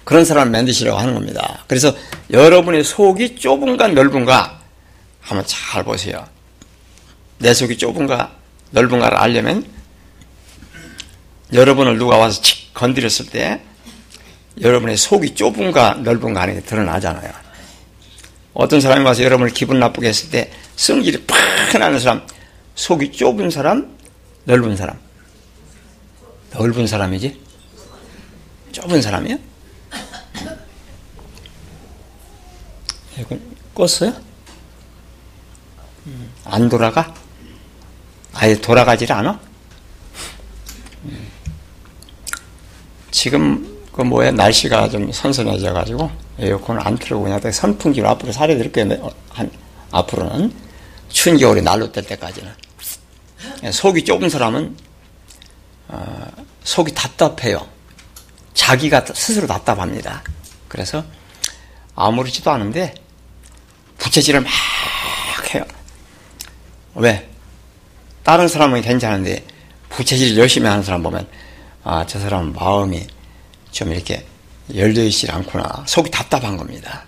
그런 0.04 0.24
사람을 0.24 0.50
만드시려고 0.50 0.98
하는 0.98 1.14
겁니다. 1.14 1.64
그래서 1.66 1.94
여러분의 2.30 2.84
속이 2.84 3.36
좁은가 3.36 3.88
넓은가 3.88 4.60
한번 5.20 5.44
잘 5.46 5.84
보세요. 5.84 6.26
내 7.38 7.52
속이 7.52 7.78
좁은가 7.78 8.32
넓은가를 8.70 9.16
알려면 9.16 9.64
여러분을 11.52 11.98
누가 11.98 12.16
와서 12.16 12.40
칙 12.42 12.72
건드렸을 12.74 13.26
때 13.26 13.60
여러분의 14.60 14.96
속이 14.96 15.34
좁은가 15.34 15.94
넓은가 16.02 16.42
하는 16.42 16.54
게 16.54 16.60
드러나잖아요. 16.62 17.47
어떤 18.58 18.80
사람이 18.80 19.04
와서 19.04 19.22
여러분을 19.22 19.52
기분 19.52 19.78
나쁘게 19.78 20.08
했을 20.08 20.30
때 20.30 20.50
성질이 20.74 21.26
팍 21.26 21.78
나는 21.78 22.00
사람, 22.00 22.26
속이 22.74 23.12
좁은 23.12 23.50
사람, 23.50 23.96
넓은 24.46 24.76
사람. 24.76 24.98
넓은 26.50 26.88
사람이지? 26.88 27.40
좁은 28.72 29.00
사람이요? 29.00 29.38
이건 33.20 33.40
껐어요? 33.76 34.20
안 36.44 36.68
돌아가? 36.68 37.14
아예 38.32 38.60
돌아가질 38.60 39.12
않아? 39.12 39.38
지금 43.12 43.86
그 43.92 44.02
뭐야 44.02 44.32
날씨가 44.32 44.88
좀 44.88 45.12
선선해져 45.12 45.72
가지고 45.72 46.10
에어컨을 46.38 46.86
안 46.86 46.96
틀고 46.96 47.22
그냥 47.22 47.40
선풍기로 47.40 48.08
앞으로 48.08 48.32
살려드릴 48.32 48.72
거예요. 48.72 49.10
한 49.30 49.50
앞으로는 49.90 50.52
추운 51.08 51.36
겨울에 51.38 51.60
날로 51.60 51.90
뗄 51.90 52.04
때까지는 52.04 52.52
속이 53.72 54.04
좁은 54.04 54.28
사람은 54.28 54.76
어, 55.88 56.26
속이 56.64 56.94
답답해요. 56.94 57.66
자기가 58.54 59.04
스스로 59.14 59.46
답답합니다. 59.46 60.22
그래서 60.68 61.04
아무렇지도 61.94 62.50
않은데 62.50 62.94
부채질을 63.98 64.40
막 64.42 64.50
해요. 65.54 65.64
왜? 66.94 67.28
다른 68.22 68.46
사람은 68.48 68.82
괜찮은데 68.82 69.44
부채질 69.88 70.36
열심히 70.36 70.68
하는 70.68 70.82
사람 70.82 71.02
보면 71.02 71.26
아 71.84 72.04
저 72.06 72.18
사람은 72.20 72.52
마음이 72.52 73.06
좀 73.70 73.92
이렇게 73.92 74.26
열려 74.74 75.02
있질 75.02 75.30
않구나. 75.30 75.84
속이 75.86 76.10
답답한 76.10 76.56
겁니다. 76.56 77.04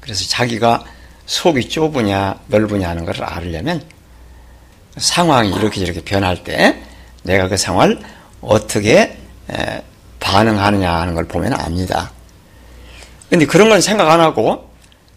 그래서 0.00 0.28
자기가 0.28 0.84
속이 1.26 1.68
좁으냐 1.68 2.40
넓으냐 2.48 2.88
하는 2.88 3.04
것을 3.04 3.24
알으려면 3.24 3.82
상황이 4.96 5.50
이렇게 5.50 5.80
저렇게 5.80 6.02
변할 6.02 6.42
때 6.44 6.82
내가 7.22 7.48
그 7.48 7.56
상황을 7.56 8.00
어떻게 8.40 9.16
반응하느냐 10.20 10.92
하는 10.92 11.14
걸 11.14 11.26
보면 11.26 11.54
압니다. 11.54 12.10
근데 13.30 13.46
그런 13.46 13.68
건 13.70 13.80
생각 13.80 14.10
안 14.10 14.20
하고 14.20 14.70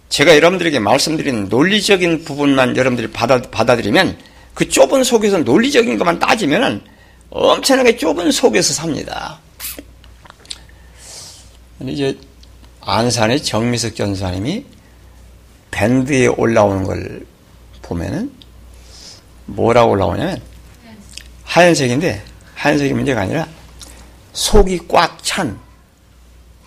제가 0.09 0.35
여러분들에게 0.35 0.79
말씀드린 0.79 1.49
논리적인 1.49 2.23
부분만 2.23 2.77
여러분들이 2.77 3.11
받아, 3.11 3.41
받아들이면 3.41 4.17
그 4.53 4.69
좁은 4.69 5.03
속에서 5.03 5.39
논리적인 5.39 5.97
것만 5.97 6.19
따지면 6.19 6.81
엄청나게 7.29 7.97
좁은 7.97 8.31
속에서 8.31 8.73
삽니다. 8.73 9.39
이제 11.81 12.17
안산의 12.81 13.43
정미석 13.43 13.95
전사님이 13.95 14.65
밴드에 15.71 16.27
올라오는 16.27 16.83
걸 16.83 17.25
보면은 17.81 18.31
뭐라고 19.45 19.91
올라오냐면 19.91 20.41
하얀색인데 21.43 22.23
하얀색이 22.55 22.93
문제가 22.93 23.21
아니라 23.21 23.47
속이 24.33 24.87
꽉 24.87 25.17
찬 25.23 25.59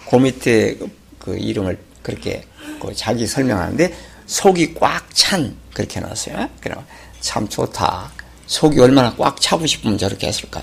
그 0.09 0.17
밑에 0.17 0.75
그, 0.77 0.89
그 1.19 1.37
이름을 1.37 1.79
그렇게 2.03 2.43
그 2.81 2.95
자기 2.95 3.27
설명하는데 3.27 3.95
속이 4.27 4.75
꽉 4.75 5.07
찬 5.15 5.55
그렇게 5.75 6.01
해놨어요. 6.01 6.49
그럼 6.61 6.85
참 7.21 7.47
좋다. 7.49 8.11
속이 8.47 8.81
얼마나 8.81 9.15
꽉 9.17 9.39
차고 9.39 9.67
싶으면 9.67 9.99
저렇게 9.99 10.29
했을까. 10.29 10.63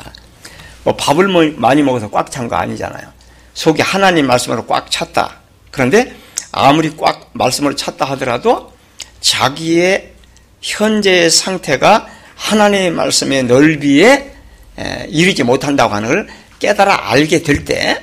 뭐 0.84 0.96
밥을 0.96 1.28
뭐 1.28 1.44
많이 1.58 1.84
먹어서 1.84 2.10
꽉 2.10 2.32
찬 2.32 2.48
거 2.48 2.56
아니잖아요. 2.56 3.08
속이 3.56 3.82
하나님 3.82 4.28
말씀으로 4.28 4.68
꽉 4.68 4.92
찼다. 4.92 5.38
그런데 5.72 6.16
아무리 6.52 6.96
꽉 6.96 7.32
말씀을 7.34 7.76
찾다 7.76 8.06
하더라도 8.12 8.72
자기의 9.22 10.14
현재의 10.62 11.30
상태가 11.30 12.08
하나님의 12.36 12.92
말씀의 12.92 13.44
넓이에 13.44 14.34
이르지 15.08 15.44
못한다고 15.44 15.94
하는 15.96 16.10
걸 16.10 16.28
깨달아 16.60 17.12
알게 17.12 17.42
될 17.44 17.66
때 17.66 18.02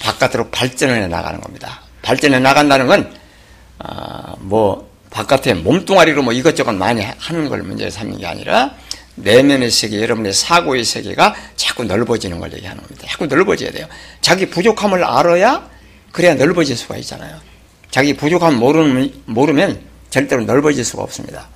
바깥으로 0.00 0.50
발전해 0.50 1.06
나가는 1.06 1.40
겁니다. 1.40 1.80
발전해 2.02 2.38
나간다는 2.38 2.86
건, 2.86 3.12
아, 3.78 4.34
뭐, 4.38 4.88
바깥에 5.10 5.54
몸뚱아리로 5.54 6.22
뭐 6.22 6.32
이것저것 6.32 6.72
많이 6.72 7.02
하는 7.02 7.48
걸 7.48 7.62
문제 7.62 7.88
삼는 7.88 8.18
게 8.18 8.26
아니라 8.26 8.74
내면의 9.22 9.70
세계, 9.70 10.00
여러분의 10.02 10.32
사고의 10.32 10.84
세계가 10.84 11.34
자꾸 11.56 11.84
넓어지는 11.84 12.38
걸 12.38 12.52
얘기하는 12.52 12.82
겁니다. 12.82 13.06
자꾸 13.08 13.26
넓어져야 13.26 13.70
돼요. 13.70 13.86
자기 14.20 14.46
부족함을 14.46 15.04
알아야 15.04 15.68
그래야 16.12 16.34
넓어질 16.34 16.76
수가 16.76 16.96
있잖아요. 16.98 17.38
자기 17.90 18.14
부족함 18.14 18.56
모르면, 18.56 19.12
모르면 19.26 19.80
절대로 20.10 20.44
넓어질 20.44 20.84
수가 20.84 21.02
없습니다. 21.02 21.48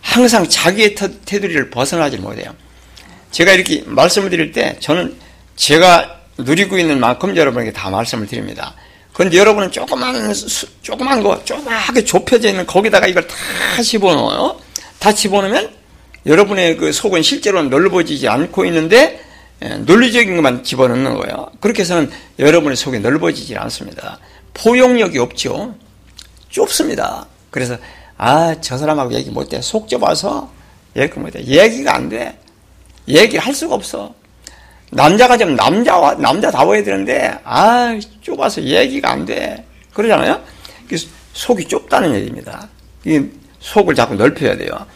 항상 0.00 0.48
자기의 0.48 0.94
테두리를 0.94 1.70
벗어나지 1.70 2.16
못해요. 2.16 2.54
제가 3.30 3.52
이렇게 3.52 3.82
말씀을 3.86 4.30
드릴 4.30 4.52
때 4.52 4.76
저는 4.80 5.16
제가 5.56 6.20
누리고 6.38 6.78
있는 6.78 6.98
만큼 6.98 7.36
여러분에게 7.36 7.72
다 7.72 7.90
말씀을 7.90 8.26
드립니다. 8.26 8.74
그런데 9.12 9.36
여러분은 9.36 9.70
조그만, 9.70 10.32
조그만 10.82 11.22
거, 11.22 11.42
조그맣게 11.44 12.04
좁혀져 12.04 12.48
있는 12.48 12.66
거기다가 12.66 13.06
이걸 13.06 13.26
다 13.26 13.82
집어넣어요. 13.82 14.58
다 14.98 15.12
집어넣으면 15.12 15.79
여러분의 16.26 16.76
그 16.76 16.92
속은 16.92 17.22
실제로 17.22 17.62
넓어지지 17.62 18.28
않고 18.28 18.64
있는데 18.66 19.24
예, 19.62 19.68
논리적인 19.68 20.36
것만 20.36 20.64
집어넣는 20.64 21.14
거예요. 21.16 21.50
그렇게 21.60 21.82
해서는 21.82 22.10
여러분의 22.38 22.76
속이 22.76 23.00
넓어지지 23.00 23.56
않습니다. 23.56 24.18
포용력이 24.54 25.18
없죠. 25.18 25.74
좁습니다. 26.48 27.26
그래서 27.50 27.76
아 28.16 28.54
저 28.60 28.76
사람하고 28.78 29.12
얘기 29.14 29.30
못해. 29.30 29.60
속 29.62 29.88
좁아서 29.88 30.50
얘기 30.96 31.18
못해. 31.18 31.42
얘기가 31.44 31.94
안 31.94 32.08
돼. 32.08 32.38
얘기할 33.08 33.54
수가 33.54 33.74
없어. 33.74 34.14
남자가 34.90 35.36
좀 35.36 35.54
남자와 35.56 36.14
남자다워야 36.14 36.82
되는데 36.82 37.38
아 37.44 37.98
좁아서 38.22 38.62
얘기가 38.62 39.10
안 39.10 39.24
돼. 39.24 39.64
그러잖아요. 39.94 40.42
속이 41.32 41.68
좁다는 41.68 42.14
얘기입니다. 42.14 42.68
이 43.04 43.22
속을 43.60 43.94
자꾸 43.94 44.14
넓혀야 44.14 44.56
돼요. 44.56 44.86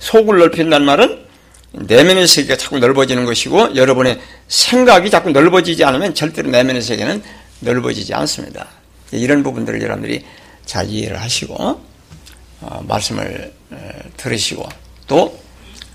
속을 0.00 0.38
넓힌다는 0.38 0.84
말은 0.84 1.24
내면의 1.72 2.26
세계가 2.26 2.56
자꾸 2.56 2.78
넓어지는 2.78 3.24
것이고 3.24 3.76
여러분의 3.76 4.18
생각이 4.48 5.08
자꾸 5.08 5.30
넓어지지 5.30 5.84
않으면 5.84 6.14
절대로 6.14 6.50
내면의 6.50 6.82
세계는 6.82 7.22
넓어지지 7.60 8.12
않습니다. 8.14 8.66
이런 9.12 9.42
부분들을 9.42 9.80
여러분들이 9.80 10.24
잘 10.66 10.88
이해를 10.88 11.20
하시고 11.20 11.80
어, 12.62 12.84
말씀을 12.86 13.52
들으시고 14.16 14.68
또 15.06 15.38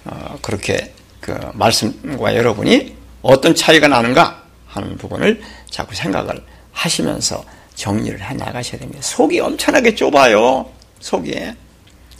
어, 0.05 0.37
그렇게 0.41 0.93
그 1.19 1.37
말씀과 1.53 2.35
여러분이 2.35 2.95
어떤 3.21 3.55
차이가 3.55 3.87
나는가 3.87 4.43
하는 4.67 4.97
부분을 4.97 5.41
자꾸 5.69 5.95
생각을 5.95 6.41
하시면서 6.71 7.43
정리를 7.75 8.21
해 8.21 8.33
나가셔야 8.35 8.79
됩니다. 8.79 9.01
속이 9.01 9.39
엄청나게 9.39 9.95
좁아요. 9.95 10.69
속이 10.99 11.51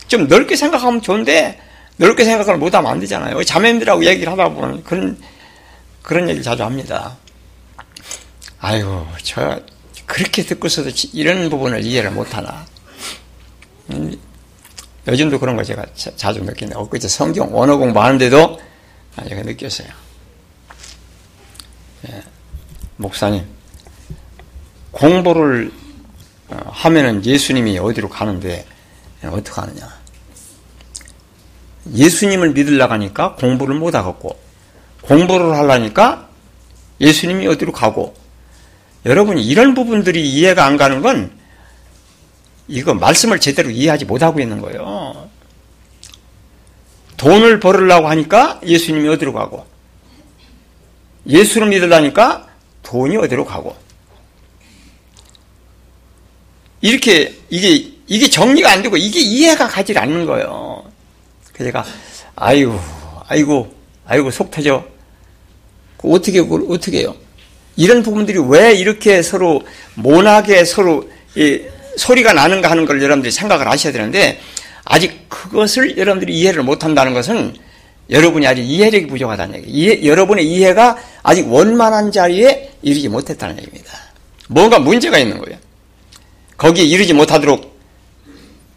좀 0.08 0.28
넓게 0.28 0.56
생각하면 0.56 1.02
좋은데 1.02 1.60
넓게 1.98 2.26
생각을 2.26 2.58
못하면 2.58 2.92
안 2.92 3.00
되잖아요. 3.00 3.44
자매님들하고 3.44 4.06
얘기를 4.06 4.32
하다 4.32 4.50
보면 4.50 4.84
그런, 4.84 5.18
그런 6.02 6.24
얘기를 6.28 6.44
자주 6.44 6.64
합니다. 6.64 7.18
아이고, 8.60 9.08
저, 9.24 9.62
그렇게 10.06 10.44
듣고서도 10.44 10.90
이런 11.14 11.50
부분을 11.50 11.84
이해를 11.84 12.12
못하나. 12.12 12.66
음, 13.92 14.20
요즘도 15.08 15.40
그런 15.40 15.56
거 15.56 15.64
제가 15.64 15.86
자 15.96 16.34
주 16.34 16.42
느끼는데, 16.42 16.78
엊그제 16.78 17.08
성경 17.08 17.56
원어 17.56 17.78
공부하는데도 17.78 18.60
제가 19.30 19.42
느꼈어요. 19.44 19.88
예, 22.10 22.24
목사님, 22.98 23.46
공부를 24.92 25.72
어, 26.48 26.58
하면은 26.72 27.26
예수님이 27.26 27.78
어디로 27.80 28.10
가는데, 28.10 28.66
어떻게 29.24 29.62
하느냐. 29.62 30.05
예수님을 31.94 32.52
믿으려고 32.52 32.94
하니까 32.94 33.36
공부를 33.36 33.76
못 33.76 33.94
하겠고 33.96 34.40
공부를 35.02 35.56
하려니까 35.56 36.28
예수님이 37.00 37.48
어디로 37.48 37.72
가고 37.72 38.16
여러분이 39.06 39.46
이런 39.46 39.74
부분들이 39.74 40.28
이해가 40.28 40.66
안 40.66 40.78
가는 40.78 41.02
건 41.02 41.32
이거 42.68 42.94
말씀을 42.94 43.40
제대로 43.40 43.70
이해하지 43.70 44.06
못하고 44.06 44.40
있는 44.40 44.60
거예요. 44.60 45.30
돈을 47.18 47.60
벌으려고 47.60 48.08
하니까 48.08 48.60
예수님이 48.66 49.08
어디로 49.10 49.34
가고 49.34 49.66
예수를 51.28 51.68
믿으려니까 51.68 52.48
돈이 52.84 53.18
어디로 53.18 53.46
가고 53.46 53.76
이렇게 56.82 57.36
이게 57.50 57.92
이게 58.08 58.30
정리가 58.30 58.72
안 58.72 58.84
되고 58.84 58.98
이게 58.98 59.20
이해가 59.20 59.68
가지 59.68 59.98
않는 59.98 60.26
거예요. 60.26 60.75
그래서 61.56 61.72
제가 61.72 61.86
아이고 62.36 62.80
아이고 63.28 63.74
아이고 64.06 64.32
속 64.32 64.52
터져. 64.52 64.84
어떻게 66.04 66.40
어떻게 66.40 67.00
해요? 67.00 67.16
이런 67.78 68.04
부분들이 68.04 68.38
왜 68.48 68.74
이렇게 68.74 69.22
서로 69.22 69.64
모나게 69.96 70.64
서로 70.66 71.10
소리가 71.98 72.34
나는가 72.34 72.70
하는 72.70 72.86
걸 72.86 73.02
여러분들이 73.02 73.32
생각을 73.32 73.68
하셔야 73.68 73.92
되는데 73.92 74.40
아직 74.84 75.28
그것을 75.30 75.98
여러분들이 75.98 76.38
이해를 76.38 76.62
못한다는 76.62 77.14
것은 77.14 77.56
여러분이 78.12 78.46
아직 78.46 78.62
이해력이 78.62 79.08
부족하다는 79.08 79.56
얘기. 79.56 79.72
이해, 79.72 80.06
여러분의 80.06 80.46
이해가 80.46 80.98
아직 81.24 81.52
원만한 81.52 82.12
자리에 82.12 82.74
이르지 82.84 83.10
못했다는 83.10 83.58
얘기입니다. 83.58 83.92
뭔가 84.48 84.78
문제가 84.78 85.18
있는 85.18 85.40
거예요. 85.40 85.58
거기에 86.58 86.84
이르지 86.86 87.14
못하도록 87.14 87.80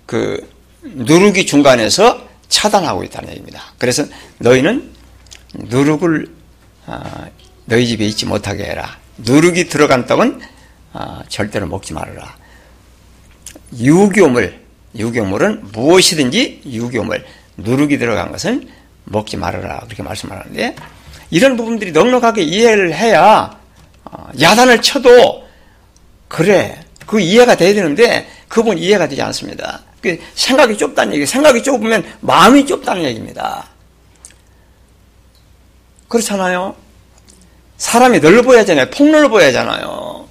그 0.06 0.48
누르기 0.82 1.44
중간에서 1.44 2.27
차단하고 2.48 3.04
있다는 3.04 3.30
얘기입니다. 3.30 3.62
그래서 3.78 4.04
너희는 4.38 4.90
누룩을 5.54 6.28
아, 6.86 7.26
너희 7.66 7.86
집에 7.86 8.06
있지 8.06 8.26
못하게 8.26 8.64
해라. 8.64 8.98
누룩이 9.18 9.68
들어간 9.68 10.06
떡은 10.06 10.40
아, 10.92 11.22
절대로 11.28 11.66
먹지 11.66 11.92
말아라. 11.92 12.36
유교물, 13.78 14.60
유교물은 14.96 15.72
무엇이든지 15.72 16.62
유교물, 16.66 17.24
누룩이 17.58 17.98
들어간 17.98 18.32
것은 18.32 18.68
먹지 19.04 19.36
말아라. 19.36 19.80
그렇게 19.80 20.02
말씀하는데 20.02 20.76
이런 21.30 21.56
부분들이 21.56 21.92
넉넉하게 21.92 22.42
이해를 22.42 22.94
해야 22.94 23.58
아, 24.04 24.28
야단을 24.40 24.80
쳐도 24.80 25.46
그래 26.28 26.80
그 27.06 27.20
이해가 27.20 27.56
돼야 27.56 27.74
되는데 27.74 28.28
그분 28.48 28.78
이해가 28.78 29.08
되지 29.08 29.20
않습니다. 29.22 29.82
그 30.00 30.18
생각이 30.34 30.76
좁다는 30.76 31.14
얘기. 31.14 31.26
생각이 31.26 31.62
좁으면 31.62 32.04
마음이 32.20 32.66
좁다는 32.66 33.04
얘기입니다. 33.04 33.68
그렇잖아요. 36.08 36.74
사람이 37.76 38.20
넓어야 38.20 38.60
하잖아요. 38.60 38.90
폭넓어야 38.90 39.48
하잖아요. 39.48 40.28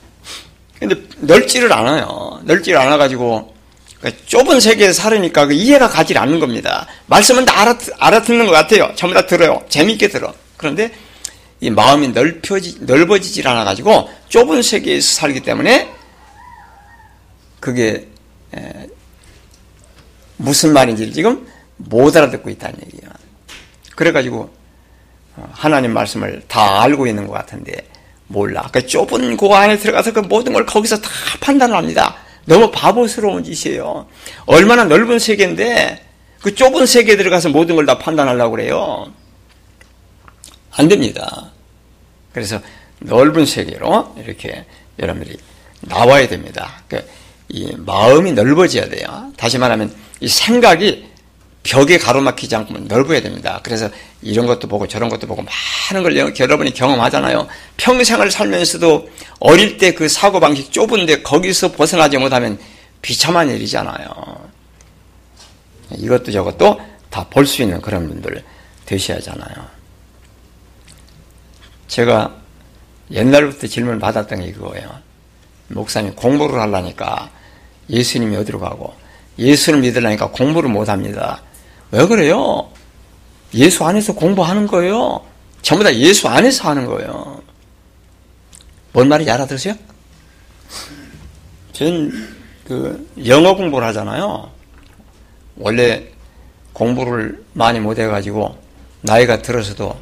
근데 0.79 0.95
넓지를 1.19 1.71
않아요. 1.73 2.39
넓지를 2.43 2.79
않아가지고 2.79 3.55
그러니까 3.99 4.23
좁은 4.27 4.59
세계에 4.59 4.93
살으니까 4.93 5.47
그 5.47 5.53
이해가 5.53 5.89
가지 5.89 6.15
않는 6.17 6.39
겁니다. 6.39 6.85
말씀은 7.07 7.45
다 7.45 7.61
알아, 7.61 7.77
알아듣는 7.99 8.45
것 8.45 8.51
같아요. 8.51 8.91
전부 8.95 9.15
다 9.15 9.25
들어요. 9.25 9.63
재밌게 9.69 10.09
들어. 10.09 10.33
그런데 10.55 10.91
이 11.59 11.69
마음이 11.71 12.09
넓혀지, 12.09 12.77
넓어지질 12.81 13.47
않아가지고 13.47 14.09
좁은 14.29 14.61
세계에서 14.61 15.15
살기 15.15 15.41
때문에 15.41 15.91
그게 17.59 18.07
에, 18.55 18.87
무슨 20.37 20.73
말인지 20.73 21.11
지금 21.13 21.47
못 21.77 22.15
알아듣고 22.15 22.49
있다는 22.49 22.79
얘기예요. 22.85 23.11
그래가지고 23.95 24.49
어, 25.35 25.49
하나님 25.51 25.93
말씀을 25.93 26.43
다 26.47 26.81
알고 26.81 27.07
있는 27.07 27.27
것 27.27 27.33
같은데 27.33 27.87
몰라. 28.27 28.67
그 28.71 28.85
좁은 28.85 29.37
그 29.37 29.47
안에 29.47 29.77
들어가서 29.77 30.13
그 30.13 30.19
모든 30.21 30.53
걸 30.53 30.65
거기서 30.65 30.99
다 30.99 31.09
판단을 31.39 31.75
합니다. 31.75 32.15
너무 32.45 32.71
바보스러운 32.71 33.43
짓이에요. 33.43 34.07
얼마나 34.45 34.83
넓은 34.85 35.19
세계인데 35.19 36.03
그 36.41 36.53
좁은 36.55 36.85
세계에 36.85 37.17
들어가서 37.17 37.49
모든 37.49 37.75
걸 37.75 37.85
다 37.85 37.97
판단하려고 37.97 38.51
그래요. 38.51 39.11
안 40.71 40.87
됩니다. 40.87 41.51
그래서 42.33 42.61
넓은 42.99 43.45
세계로 43.45 44.15
이렇게 44.17 44.65
여러분들이 44.99 45.37
나와야 45.81 46.27
됩니다. 46.27 46.81
그러니까 46.87 47.11
이 47.49 47.73
마음이 47.77 48.33
넓어져야 48.33 48.89
돼요. 48.89 49.31
다시 49.37 49.57
말하면 49.57 49.93
이 50.19 50.27
생각이 50.27 51.07
벽에 51.63 51.97
가로막히지 51.97 52.55
않고 52.55 52.73
넓어야 52.87 53.21
됩니다. 53.21 53.59
그래서 53.61 53.89
이런 54.21 54.45
것도 54.45 54.67
보고 54.67 54.87
저런 54.87 55.09
것도 55.09 55.27
보고 55.27 55.43
많은 55.43 56.03
걸 56.03 56.17
여러분이 56.39 56.73
경험하잖아요. 56.73 57.47
평생을 57.75 58.31
살면서도 58.31 59.09
어릴 59.39 59.77
때 59.77 59.91
그 59.93 60.07
사고방식 60.07 60.71
좁은데 60.71 61.21
거기서 61.23 61.73
벗어나지 61.73 62.17
못하면 62.17 62.57
비참한 63.01 63.49
일이잖아요. 63.49 64.07
이것도 65.97 66.31
저것도 66.31 66.79
다 67.09 67.23
볼 67.29 67.45
수 67.45 67.61
있는 67.61 67.81
그런 67.81 68.07
분들 68.07 68.43
되셔야 68.85 69.17
하잖아요. 69.17 69.55
제가 71.87 72.35
옛날부터 73.11 73.67
질문 73.67 73.99
받았던 73.99 74.41
게 74.41 74.51
그거예요. 74.51 74.89
목사님 75.69 76.15
공부를 76.15 76.59
하려니까 76.61 77.29
예수님이 77.89 78.35
어디로 78.37 78.59
가고 78.59 78.93
예수를 79.39 79.79
믿으려니까 79.79 80.31
공부를 80.31 80.69
못 80.69 80.89
합니다. 80.89 81.41
왜 81.91 82.05
그래요? 82.05 82.69
예수 83.53 83.85
안에서 83.85 84.13
공부하는 84.13 84.67
거예요. 84.67 85.21
전부 85.61 85.83
다 85.83 85.93
예수 85.95 86.27
안에서 86.27 86.69
하는 86.69 86.85
거예요. 86.85 87.41
뭔 88.93 89.07
말인지 89.07 89.31
알아들으세요? 89.31 89.75
전 91.73 92.37
그 92.67 93.09
영어 93.25 93.55
공부를 93.55 93.87
하잖아요. 93.87 94.51
원래 95.55 96.05
공부를 96.73 97.41
많이 97.53 97.79
못 97.79 97.97
해가지고 97.97 98.57
나이가 99.01 99.41
들어서도 99.41 99.97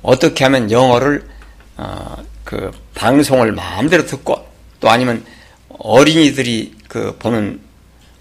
어떻게 0.00 0.44
하면 0.44 0.70
영어를 0.70 1.28
어, 1.76 2.16
그 2.44 2.70
방송을 2.94 3.52
마음대로 3.52 4.06
듣고 4.06 4.42
또 4.80 4.88
아니면 4.88 5.22
어린이들이 5.68 6.76
그 6.88 7.14
보는 7.18 7.60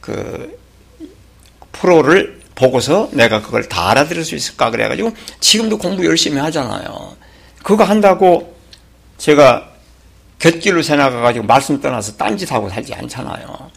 그 0.07 0.57
프로를 1.73 2.39
보고서 2.55 3.09
내가 3.11 3.41
그걸 3.41 3.67
다 3.67 3.89
알아들을 3.89 4.23
수 4.23 4.35
있을까 4.35 4.71
그래가지고 4.71 5.11
지금도 5.41 5.77
공부 5.77 6.05
열심히 6.05 6.39
하잖아요. 6.39 7.17
그거 7.61 7.83
한다고 7.83 8.55
제가 9.17 9.69
곁길로 10.39 10.81
새나가가지고 10.81 11.45
말씀 11.45 11.81
떠나서 11.81 12.15
딴짓하고 12.15 12.69
살지 12.69 12.93
않잖아요. 12.93 13.69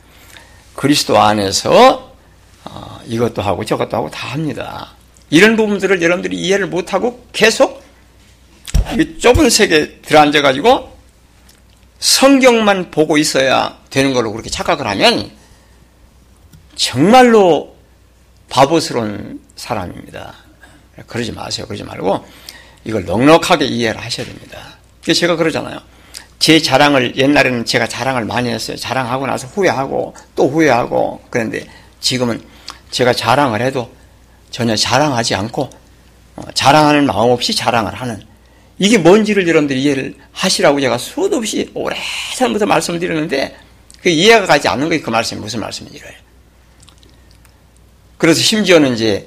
그리스도 0.77 1.19
안에서 1.19 2.13
어, 2.65 3.01
이것도 3.07 3.43
하고 3.43 3.65
저것도 3.65 3.97
하고 3.97 4.09
다 4.09 4.29
합니다. 4.29 4.93
이런 5.31 5.57
부분들을 5.57 6.01
여러분들이 6.01 6.37
이해를 6.37 6.69
못하고 6.69 7.27
계속 7.33 7.83
이 8.97 9.19
좁은 9.19 9.51
세계에 9.51 10.01
들어앉아가지고 10.03 10.97
성경만 11.99 12.93
보고 12.93 13.19
있어야 13.19 13.79
되는 13.91 14.15
걸로 14.15 14.31
그렇게 14.31 14.49
착각을 14.49 14.87
하면 14.87 15.40
정말로 16.81 17.77
바보스러운 18.49 19.39
사람입니다. 19.55 20.35
그러지 21.07 21.31
마세요. 21.33 21.67
그러지 21.67 21.85
말고 21.85 22.25
이걸 22.85 23.05
넉넉하게 23.05 23.67
이해를 23.67 24.03
하셔야 24.03 24.25
됩니다. 24.25 24.79
제가 25.15 25.37
그러잖아요. 25.37 25.79
제 26.39 26.59
자랑을 26.59 27.19
옛날에는 27.19 27.67
제가 27.67 27.87
자랑을 27.87 28.25
많이 28.25 28.49
했어요. 28.49 28.79
자랑하고 28.79 29.27
나서 29.27 29.47
후회하고 29.49 30.15
또 30.35 30.49
후회하고 30.49 31.21
그런데 31.29 31.67
지금은 32.01 32.43
제가 32.91 33.13
자랑을 33.13 33.61
해도 33.61 33.93
전혀 34.51 34.75
자랑하지 34.75 35.35
않고 35.35 35.69
어, 36.37 36.43
자랑하는 36.55 37.05
마음 37.05 37.31
없이 37.31 37.55
자랑을 37.55 37.93
하는 37.93 38.23
이게 38.79 38.97
뭔지를 38.97 39.47
여러분들이 39.47 39.83
이해를 39.83 40.15
하시라고 40.33 40.81
제가 40.81 40.97
수도 40.97 41.37
없이 41.37 41.71
오래전부터 41.75 42.65
말씀을 42.65 42.99
드렸는데 42.99 43.55
그 44.01 44.09
이해가 44.09 44.47
가지 44.47 44.67
않는 44.67 44.89
게 44.89 45.03
그 45.03 45.11
말씀이 45.11 45.39
무슨 45.43 45.61
말씀인지를. 45.61 46.20
그래서 48.21 48.41
심지어는 48.43 48.93
이제 48.93 49.27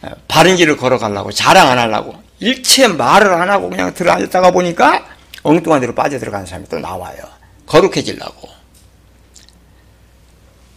어, 0.00 0.08
바른 0.26 0.56
길을 0.56 0.78
걸어가려고 0.78 1.30
자랑 1.30 1.68
안 1.68 1.78
하려고 1.78 2.14
일체 2.40 2.88
말을 2.88 3.30
안 3.34 3.50
하고 3.50 3.68
그냥 3.68 3.92
들어앉았다가 3.92 4.50
보니까 4.50 5.06
엉뚱한 5.42 5.80
데로 5.80 5.94
빠져들어가는 5.94 6.46
사람이 6.46 6.66
또 6.70 6.78
나와요. 6.78 7.22
거룩해지려고. 7.66 8.48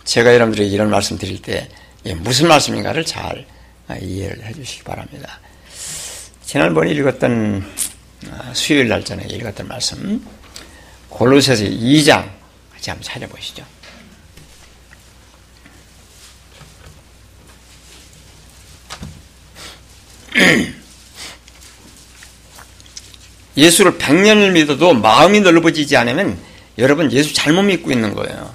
제가 0.03 0.33
여러분들에게 0.33 0.69
이런 0.69 0.89
말씀 0.89 1.17
드릴 1.17 1.41
때 1.41 1.69
무슨 2.17 2.49
말씀인가를 2.49 3.05
잘 3.05 3.45
이해를 4.01 4.43
해 4.43 4.53
주시기 4.53 4.83
바랍니다. 4.83 5.39
지난번에 6.45 6.91
읽었던 6.91 7.65
아, 8.29 8.51
수요일 8.53 8.89
날 8.89 9.03
전에 9.05 9.23
읽었던 9.23 9.67
말씀 9.69 10.25
골로새서 11.07 11.63
2장 11.63 12.29
같이 12.73 12.89
한번 12.89 13.03
찾아보시죠. 13.03 13.65
예수를 23.57 23.97
100년을 23.97 24.51
믿어도 24.51 24.93
마음이 24.93 25.41
넓어지지 25.41 25.95
않으면 25.97 26.37
여러분 26.77 27.11
예수 27.11 27.33
잘못 27.33 27.63
믿고 27.63 27.91
있는 27.91 28.13
거예요. 28.13 28.53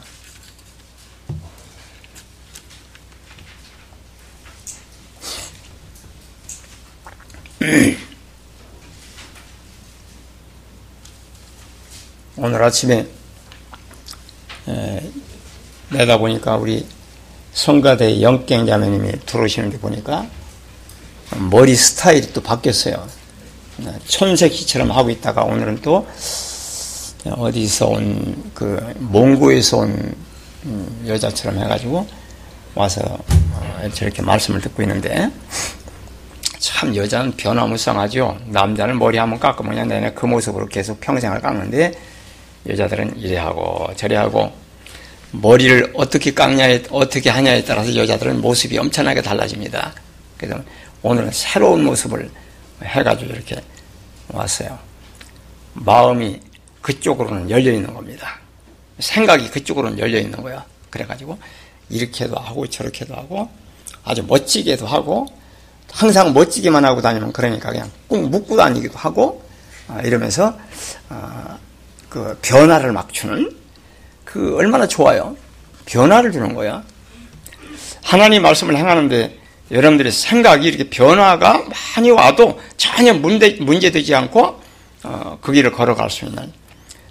오늘 12.36 12.62
아침에 12.62 13.06
내다 15.90 16.18
보니까 16.18 16.56
우리 16.56 16.86
성가대 17.52 18.20
영갱 18.20 18.66
자매님이 18.66 19.12
들어오시는데 19.26 19.78
보니까 19.78 20.26
머리 21.36 21.74
스타일이 21.74 22.32
또 22.32 22.42
바뀌었어요. 22.42 23.06
천색희처럼 24.06 24.90
하고 24.90 25.10
있다가 25.10 25.42
오늘은 25.44 25.82
또 25.82 26.06
어디서 27.24 27.86
온 27.88 28.48
그 28.54 28.80
몽고에서 28.98 29.76
온 29.78 30.14
음, 30.64 31.04
여자처럼 31.06 31.60
해가지고 31.60 32.04
와서 32.74 33.00
어, 33.04 33.88
저렇게 33.94 34.20
말씀을 34.20 34.60
듣고 34.60 34.82
있는데 34.82 35.30
참 36.58 36.96
여자는 36.96 37.36
변화무쌍하죠. 37.36 38.38
남자는 38.46 38.98
머리 38.98 39.16
한번 39.16 39.38
깎으면 39.38 39.70
그냥 39.70 39.86
내내 39.86 40.12
그 40.12 40.26
모습으로 40.26 40.66
계속 40.66 41.00
평생을 41.00 41.40
깎는데 41.40 41.92
여자들은 42.68 43.18
이래 43.20 43.36
하고 43.36 43.86
저래 43.94 44.16
하고 44.16 44.50
머리를 45.30 45.92
어떻게 45.94 46.34
깎냐에 46.34 46.82
어떻게 46.90 47.30
하냐에 47.30 47.62
따라서 47.62 47.94
여자들은 47.94 48.40
모습이 48.40 48.76
엄청나게 48.76 49.22
달라집니다. 49.22 49.94
그래서 50.36 50.60
오늘은 51.02 51.30
새로운 51.30 51.84
모습을 51.84 52.30
해가지고 52.82 53.32
이렇게 53.32 53.62
왔어요. 54.28 54.78
마음이 55.74 56.40
그쪽으로는 56.82 57.50
열려 57.50 57.72
있는 57.72 57.94
겁니다. 57.94 58.38
생각이 58.98 59.50
그쪽으로는 59.50 59.98
열려 59.98 60.18
있는 60.18 60.42
거야. 60.42 60.64
그래가지고 60.90 61.38
이렇게도 61.90 62.36
하고 62.36 62.66
저렇게도 62.66 63.14
하고 63.14 63.48
아주 64.04 64.24
멋지게도 64.24 64.86
하고 64.86 65.26
항상 65.90 66.32
멋지게만 66.34 66.84
하고 66.84 67.00
다니면 67.00 67.32
그러니까 67.32 67.70
그냥 67.70 67.90
꾹 68.08 68.28
묶고 68.28 68.56
다니기도 68.56 68.98
하고 68.98 69.44
아, 69.86 70.00
이러면서 70.02 70.58
아, 71.08 71.58
그 72.08 72.38
변화를 72.42 72.92
막 72.92 73.12
주는 73.12 73.50
그 74.24 74.56
얼마나 74.56 74.86
좋아요. 74.86 75.36
변화를 75.86 76.32
주는 76.32 76.54
거야. 76.54 76.82
하나님 78.02 78.42
말씀을 78.42 78.76
행하는데 78.76 79.37
여러분들의 79.70 80.10
생각이 80.12 80.66
이렇게 80.66 80.88
변화가 80.88 81.64
많이 81.96 82.10
와도 82.10 82.60
전혀 82.76 83.12
문제, 83.12 83.56
문제되지 83.60 84.14
않고 84.14 84.60
어, 85.04 85.38
그 85.40 85.52
길을 85.52 85.72
걸어갈 85.72 86.10
수 86.10 86.24
있는 86.24 86.52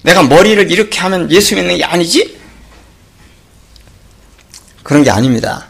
내가 0.03 0.23
머리를 0.23 0.71
이렇게 0.71 0.99
하면 0.99 1.31
예수 1.31 1.55
믿는 1.55 1.77
게 1.77 1.83
아니지? 1.83 2.37
그런 4.83 5.03
게 5.03 5.11
아닙니다. 5.11 5.67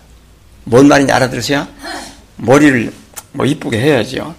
뭔 0.63 0.88
말인지 0.88 1.12
알아들으세요? 1.12 1.67
머리를 2.38 2.93
뭐 3.32 3.45
이쁘게 3.45 3.80
해야지요. 3.80 4.36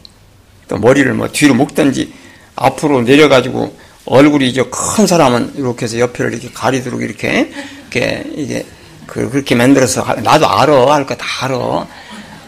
또 0.68 0.78
머리를 0.78 1.12
뭐 1.14 1.28
뒤로 1.28 1.54
묶든지 1.54 2.12
앞으로 2.56 3.02
내려가지고 3.02 3.76
얼굴이 4.04 4.48
이제 4.48 4.64
큰 4.70 5.06
사람은 5.06 5.54
이렇게 5.56 5.84
해서 5.84 5.98
옆에를 5.98 6.32
이렇게 6.32 6.50
가리도록 6.52 7.02
이렇게 7.02 7.50
이렇게 7.90 8.24
이게 8.36 8.66
그 9.06 9.28
그렇게 9.30 9.54
만들어서 9.54 10.04
나도 10.22 10.48
알아 10.48 10.92
할 10.94 11.06
거 11.06 11.14
다 11.16 11.26
알아. 11.46 11.86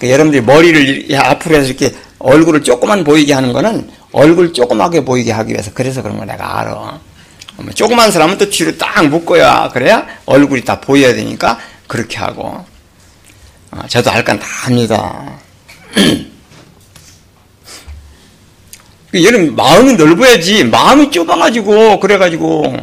그러니까 0.01 0.11
여러분들이 0.15 0.43
머리를 0.43 1.15
앞으로 1.15 1.57
해서 1.57 1.69
이렇게 1.69 1.95
얼굴을 2.19 2.63
조그만 2.63 3.05
보이게 3.05 3.35
하는 3.35 3.53
거는 3.53 3.91
얼굴 4.13 4.53
조그맣게 4.53 5.05
보이게 5.05 5.31
하기 5.31 5.53
위해서 5.53 5.71
그래서 5.75 6.03
그런 6.03 6.17
거 6.17 6.25
내가 6.25 6.61
알아. 6.61 6.99
뭐 7.57 7.71
조그만 7.75 8.11
사람은 8.11 8.39
또 8.39 8.49
뒤로 8.49 8.77
딱 8.79 9.07
묶어야 9.07 9.69
그래야 9.69 10.07
얼굴이 10.25 10.65
다 10.65 10.81
보여야 10.81 11.13
되니까 11.13 11.59
그렇게 11.87 12.17
하고. 12.17 12.65
어, 13.73 13.83
저도 13.89 14.11
알건다 14.11 14.45
합니다. 14.47 15.39
여러분 19.15 19.55
마음이 19.55 19.95
넓어야지 19.95 20.65
마음이 20.65 21.11
좁아가지고 21.11 22.01
그래가지고 22.01 22.77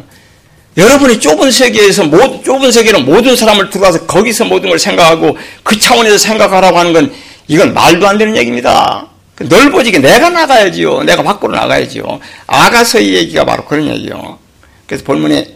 여러분이 0.77 1.19
좁은 1.19 1.51
세계에서 1.51 2.05
모, 2.05 2.41
좁은 2.43 2.71
세계로 2.71 3.01
모든 3.01 3.35
사람을 3.35 3.71
들어와서 3.71 4.05
거기서 4.05 4.45
모든 4.45 4.69
걸 4.69 4.77
생각하고 4.77 5.35
그 5.63 5.77
차원에서 5.77 6.19
생각하라고 6.19 6.77
하는 6.77 6.93
건 6.93 7.13
이건 7.47 7.73
말도 7.73 8.07
안 8.07 8.17
되는 8.17 8.37
얘기입니다. 8.37 9.07
넓어지게 9.39 9.99
내가 9.99 10.29
나가야지요. 10.29 11.03
내가 11.03 11.23
밖으로 11.23 11.53
나가야지요. 11.53 12.03
아가서의 12.45 13.15
얘기가 13.15 13.43
바로 13.43 13.65
그런 13.65 13.87
얘기요. 13.87 14.37
그래서 14.85 15.03
본문의 15.03 15.55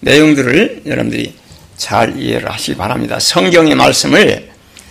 내용들을 0.00 0.82
여러분들이 0.86 1.34
잘 1.76 2.16
이해를 2.16 2.50
하시기 2.50 2.76
바랍니다. 2.76 3.18
성경의 3.18 3.74
말씀을 3.74 4.50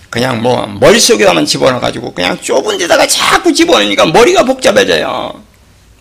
그냥 0.10 0.42
뭐 0.42 0.68
머릿속에다만 0.68 1.46
집어넣어가지고 1.46 2.14
그냥 2.14 2.38
좁은 2.40 2.78
데다가 2.78 3.08
자꾸 3.08 3.54
집어넣으니까 3.54 4.08
머리가 4.08 4.44
복잡해져요. 4.44 5.42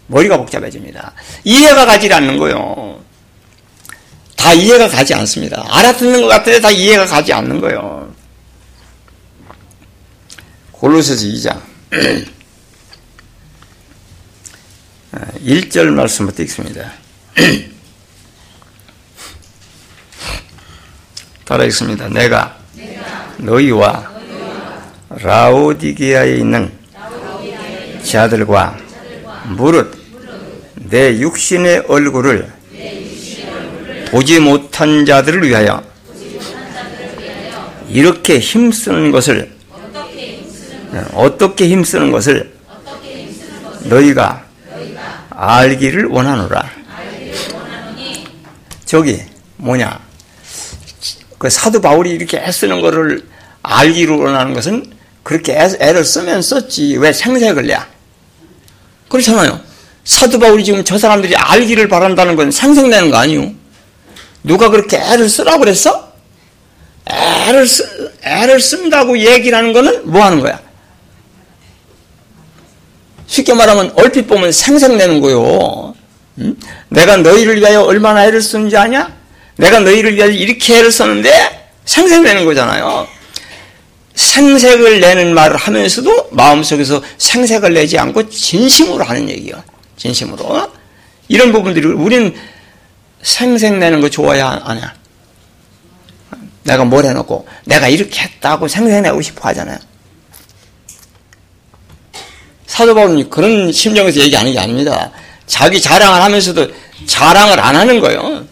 머리가 0.08 0.36
복잡해집니다. 0.36 1.12
이해가 1.44 1.86
가지 1.86 2.12
않는 2.12 2.38
거요. 2.38 3.00
다 4.42 4.52
이해가 4.52 4.88
가지 4.88 5.14
않습니다. 5.14 5.64
알아듣는 5.70 6.20
것 6.20 6.26
같은데 6.26 6.60
다 6.60 6.68
이해가 6.68 7.06
가지 7.06 7.32
않는 7.32 7.60
거요. 7.60 8.12
골로새서 10.72 11.24
2장 11.26 11.60
1절 15.44 15.90
말씀부터 15.90 16.42
읽습니다. 16.42 16.92
따라 21.44 21.64
읽습니다. 21.66 22.08
내가 22.08 22.58
너희와 23.36 24.10
라오디게아에 25.10 26.34
있는 26.34 26.76
자들과 28.02 28.76
무릇 29.50 29.96
내 30.74 31.16
육신의 31.20 31.84
얼굴을 31.86 32.61
보지 34.12 34.40
못한 34.40 35.06
자들을 35.06 35.48
위하여 35.48 35.82
이렇게 37.88 38.38
힘쓰는 38.38 39.10
것을 39.10 39.50
어떻게 41.14 41.68
힘쓰는 41.68 42.12
것을 42.12 42.52
너희가 43.84 44.44
알기를 45.30 46.06
원하노라. 46.08 46.70
저기 48.84 49.18
뭐냐 49.56 49.98
그 51.38 51.48
사도 51.48 51.80
바울이 51.80 52.10
이렇게 52.10 52.36
애쓰는 52.36 52.82
것을 52.82 53.26
알기로 53.62 54.18
원하는 54.18 54.52
것은 54.52 54.92
그렇게 55.22 55.54
애를 55.54 56.04
쓰면 56.04 56.42
썼지 56.42 56.98
왜 56.98 57.14
생색을 57.14 57.66
내? 57.66 57.78
그렇잖아요. 59.08 59.58
사도 60.04 60.38
바울이 60.38 60.64
지금 60.64 60.84
저 60.84 60.98
사람들이 60.98 61.34
알기를 61.34 61.88
바란다는 61.88 62.36
건 62.36 62.50
생색내는 62.50 63.10
거 63.10 63.16
아니요? 63.16 63.61
누가 64.44 64.68
그렇게 64.68 64.98
애를 64.98 65.28
쓰라고 65.28 65.60
그랬어? 65.60 66.12
애를 67.06 67.66
쓰, 67.66 68.12
애를 68.22 68.60
쓴다고 68.60 69.18
얘기를 69.18 69.56
하는 69.56 69.72
거는 69.72 70.10
뭐 70.10 70.24
하는 70.24 70.40
거야? 70.40 70.60
쉽게 73.26 73.54
말하면 73.54 73.92
얼핏 73.96 74.26
보면 74.26 74.52
생색내는 74.52 75.20
거요. 75.20 75.94
응? 76.38 76.56
내가 76.88 77.16
너희를 77.16 77.56
위하여 77.60 77.82
얼마나 77.82 78.24
애를 78.26 78.42
쓰는지 78.42 78.76
아냐? 78.76 79.12
내가 79.56 79.80
너희를 79.80 80.16
위하여 80.16 80.30
이렇게 80.30 80.78
애를 80.78 80.92
썼는데 80.92 81.70
생색을 81.84 82.24
내는 82.24 82.44
거잖아요. 82.44 83.06
생색을 84.14 85.00
내는 85.00 85.34
말을 85.34 85.56
하면서도 85.56 86.28
마음속에서 86.32 87.02
생색을 87.18 87.74
내지 87.74 87.98
않고 87.98 88.28
진심으로 88.28 89.04
하는 89.04 89.28
얘기요. 89.28 89.62
진심으로. 89.96 90.70
이런 91.28 91.52
부분들이 91.52 91.86
우리는 91.86 92.34
생색 93.22 93.78
내는 93.78 94.00
거 94.00 94.08
좋아야 94.08 94.60
하냐? 94.64 94.94
내가 96.64 96.84
뭘 96.84 97.04
해놓고 97.04 97.46
내가 97.64 97.88
이렇게 97.88 98.22
했다고 98.22 98.68
생색내고 98.68 99.20
싶어 99.20 99.48
하잖아요. 99.48 99.78
사도 102.66 102.94
바울은 102.94 103.28
그런 103.28 103.70
심정에서 103.70 104.20
얘기하는 104.20 104.52
게 104.52 104.58
아닙니다. 104.58 105.10
자기 105.46 105.80
자랑을 105.80 106.22
하면서도 106.22 106.68
자랑을 107.06 107.60
안 107.60 107.76
하는 107.76 108.00
거예요. 108.00 108.44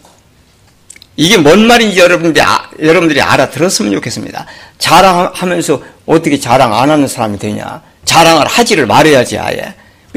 이게 1.15 1.37
뭔 1.37 1.65
말인지 1.67 1.99
여러분들이, 1.99 2.43
아, 2.43 2.69
여러분들이 2.79 3.21
알아들었으면 3.21 3.91
좋겠습니다. 3.93 4.45
자랑하면서 4.77 5.81
어떻게 6.05 6.39
자랑 6.39 6.73
안 6.73 6.89
하는 6.89 7.07
사람이 7.07 7.39
되냐. 7.39 7.81
자랑을 8.05 8.47
하지를 8.47 8.85
말해야지 8.85 9.37
아예. 9.37 9.73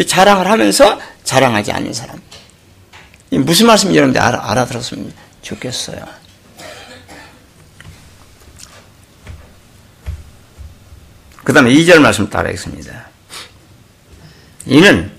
자랑을 0.07 0.51
하면서 0.51 0.99
자랑하지 1.25 1.73
않는 1.73 1.93
사람. 1.93 2.21
무슨 3.39 3.67
말씀인지 3.67 3.99
여러분들 3.99 4.21
알아, 4.21 4.51
알아들었으면 4.51 5.13
좋겠어요. 5.43 6.05
그 11.43 11.53
다음에 11.53 11.71
2절 11.71 11.99
말씀 11.99 12.29
따라하겠습니다. 12.29 13.09
이는 14.67 15.11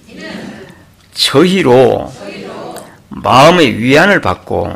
저희로 1.14 2.12
마음의 3.10 3.78
위안을 3.78 4.22
받고 4.22 4.74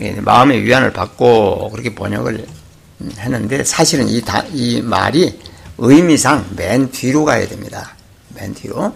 예, 0.00 0.12
마음의 0.12 0.64
위안을 0.64 0.92
받고 0.92 1.70
그렇게 1.70 1.94
번역을 1.94 2.46
했는데 3.18 3.64
사실은 3.64 4.08
이, 4.08 4.20
다, 4.20 4.44
이 4.52 4.82
말이 4.82 5.38
의미상 5.78 6.50
맨 6.56 6.90
뒤로 6.90 7.24
가야 7.24 7.46
됩니다. 7.46 7.94
맨 8.34 8.52
뒤로. 8.54 8.94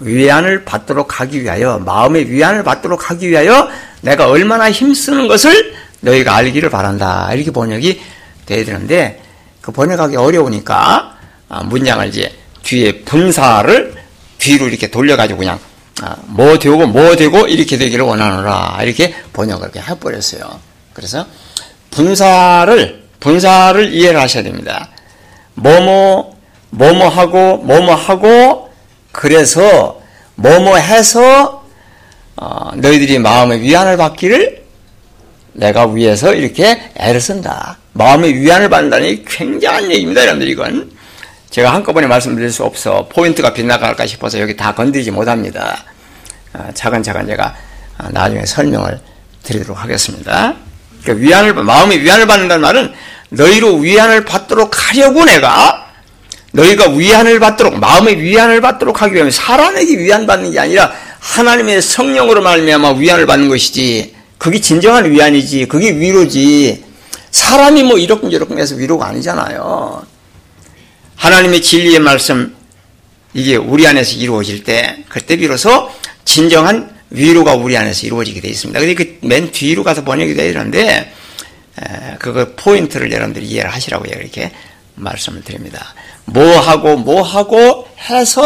위안을 0.00 0.64
받도록 0.64 1.20
하기 1.20 1.42
위하여, 1.42 1.78
마음의 1.78 2.30
위안을 2.30 2.62
받도록 2.64 3.10
하기 3.10 3.30
위하여 3.30 3.68
내가 4.02 4.28
얼마나 4.28 4.70
힘쓰는 4.70 5.28
것을 5.28 5.74
너희가 6.00 6.36
알기를 6.36 6.70
바란다. 6.70 7.32
이렇게 7.32 7.50
번역이 7.50 8.00
돼야 8.44 8.64
되는데, 8.64 9.22
그 9.60 9.72
번역하기 9.72 10.16
어려우니까, 10.16 11.16
아, 11.48 11.62
문장을 11.62 12.06
이제 12.08 12.32
뒤에 12.62 13.04
분사를 13.04 13.94
뒤로 14.38 14.68
이렇게 14.68 14.88
돌려가지고 14.90 15.38
그냥 15.38 15.58
아, 16.02 16.16
뭐 16.26 16.58
되고 16.58 16.86
뭐 16.86 17.16
되고 17.16 17.46
이렇게 17.46 17.78
되기를 17.78 18.04
원하노라 18.04 18.80
이렇게 18.82 19.14
번역을 19.32 19.70
그냥 19.70 19.88
해버렸어요. 19.88 20.60
그래서 20.92 21.26
분사를 21.90 23.06
분사를 23.20 23.94
이해를 23.94 24.20
하셔야 24.20 24.42
됩니다. 24.42 24.90
뭐뭐 25.54 26.36
뭐뭐 26.70 27.08
하고 27.08 27.58
뭐뭐 27.58 27.94
하고 27.94 28.65
그래서 29.16 30.02
뭐뭐 30.34 30.76
해서 30.76 31.64
어, 32.36 32.70
너희들이 32.74 33.18
마음의 33.18 33.62
위안을 33.62 33.96
받기를 33.96 34.62
내가 35.54 35.86
위해서 35.86 36.34
이렇게 36.34 36.78
애를 36.96 37.18
쓴다. 37.18 37.78
마음의 37.94 38.34
위안을 38.34 38.68
받는다는 38.68 39.08
게 39.08 39.24
굉장한 39.26 39.90
얘기입니다, 39.90 40.20
여러분들 40.20 40.48
이건. 40.50 40.90
제가 41.48 41.72
한꺼번에 41.72 42.06
말씀드릴 42.06 42.52
수 42.52 42.62
없어 42.64 43.08
포인트가 43.08 43.54
빗나갈까 43.54 44.06
싶어서 44.06 44.38
여기 44.38 44.54
다 44.54 44.74
건드리지 44.74 45.10
못합니다. 45.12 45.82
아, 46.52 46.70
차근차근 46.74 47.26
제가 47.26 47.54
아, 47.96 48.08
나중에 48.10 48.44
설명을 48.44 49.00
드리도록 49.44 49.82
하겠습니다. 49.82 50.54
그러니까 51.02 51.26
위안을 51.26 51.54
마음의 51.54 52.02
위안을 52.02 52.26
받는다는 52.26 52.60
말은 52.60 52.92
너희로 53.30 53.76
위안을 53.76 54.26
받도록 54.26 54.72
하려고 54.74 55.24
내가 55.24 55.85
너희가 56.52 56.90
위안을 56.90 57.40
받도록 57.40 57.78
마음의 57.78 58.20
위안을 58.22 58.60
받도록 58.60 59.02
하기 59.02 59.14
위해 59.14 59.30
사람에게 59.30 59.98
위안 59.98 60.26
받는 60.26 60.52
게 60.52 60.58
아니라 60.58 60.92
하나님의 61.18 61.82
성령으로 61.82 62.42
말미암아 62.42 62.92
위안을 62.92 63.26
받는 63.26 63.48
것이지 63.48 64.14
그게 64.38 64.60
진정한 64.60 65.10
위안이지 65.10 65.66
그게 65.66 65.90
위로지 65.90 66.84
사람이 67.30 67.82
뭐 67.82 67.98
이렇게 67.98 68.30
저렇게 68.30 68.54
해서 68.56 68.74
위로가 68.76 69.08
아니잖아요. 69.08 70.02
하나님의 71.16 71.62
진리의 71.62 71.98
말씀 71.98 72.54
이게 73.34 73.56
우리 73.56 73.86
안에서 73.86 74.16
이루어질 74.16 74.64
때 74.64 75.04
그때 75.08 75.36
비로소 75.36 75.90
진정한 76.24 76.94
위로가 77.10 77.54
우리 77.54 77.76
안에서 77.76 78.06
이루어지게 78.06 78.40
되어 78.40 78.50
있습니다. 78.50 78.80
근데 78.80 78.94
그 78.94 79.18
맨 79.26 79.50
뒤로 79.52 79.84
가서 79.84 80.04
번역이 80.04 80.34
되어 80.34 80.46
있는데 80.48 81.12
그거 82.18 82.46
포인트를 82.56 83.12
여러분들이 83.12 83.46
이해를 83.46 83.72
하시라고 83.72 84.04
이렇게 84.06 84.52
말씀을 84.94 85.42
드립니다. 85.42 85.94
뭐 86.26 86.58
하고 86.58 86.96
뭐 86.96 87.22
하고 87.22 87.88
해서 88.08 88.44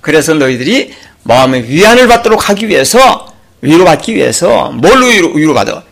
그래서 0.00 0.34
너희들이 0.34 0.94
마음의 1.22 1.68
위안을 1.68 2.06
받도록 2.08 2.50
하기 2.50 2.68
위해서 2.68 3.32
위로받기 3.62 4.14
위해서 4.14 4.70
뭘로 4.70 5.06
위로, 5.06 5.32
위로받아? 5.32 5.82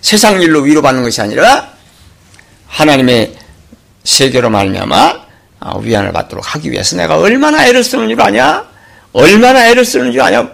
세상 0.00 0.42
일로 0.42 0.60
위로받는 0.60 1.02
것이 1.02 1.20
아니라 1.20 1.72
하나님의 2.66 3.34
세계로 4.04 4.50
말미암아 4.50 5.22
아, 5.60 5.78
위안을 5.78 6.12
받도록 6.12 6.54
하기 6.54 6.72
위해서 6.72 6.96
내가 6.96 7.18
얼마나 7.18 7.66
애를 7.66 7.84
쓰는 7.84 8.08
줄 8.08 8.20
아냐? 8.20 8.66
얼마나 9.12 9.68
애를 9.68 9.84
쓰는 9.84 10.10
줄 10.10 10.20
아냐? 10.20 10.50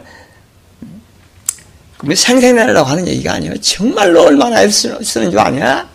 그러면 1.97 2.17
생생내려고 2.17 2.89
하는 2.89 3.09
얘기가 3.09 3.33
아니에요. 3.33 3.59
정말로 3.61 4.23
얼마나 4.25 4.61
애를 4.61 4.71
쓰는 4.71 5.31
줄 5.31 5.39
아냐? 5.39 5.89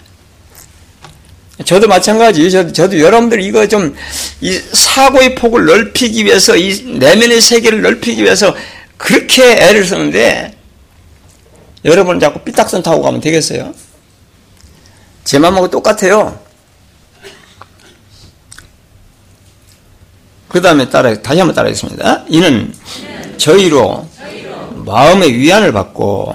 저도 1.66 1.88
마찬가지. 1.88 2.50
저도, 2.50 2.74
저도 2.74 3.00
여러분들 3.00 3.42
이거 3.42 3.68
좀, 3.68 3.96
이 4.42 4.54
사고의 4.54 5.36
폭을 5.36 5.66
넓히기 5.66 6.26
위해서, 6.26 6.56
이 6.56 6.98
내면의 6.98 7.42
세계를 7.42 7.82
넓히기 7.82 8.24
위해서 8.24 8.56
그렇게 8.98 9.44
애를 9.52 9.86
쓰는데, 9.86 10.58
여러분 11.86 12.20
자꾸 12.20 12.40
삐딱선 12.40 12.82
타고 12.82 13.02
가면 13.02 13.22
되겠어요? 13.22 13.74
제 15.24 15.38
맘하고 15.38 15.70
똑같아요. 15.70 16.40
그 20.50 20.62
다음에 20.62 20.90
따라, 20.90 21.14
다시 21.22 21.40
한번 21.40 21.56
따라하겠습니다. 21.56 22.26
이는 22.30 22.74
저희로 23.38 24.08
마음의 24.86 25.38
위안을 25.38 25.72
받고, 25.72 26.34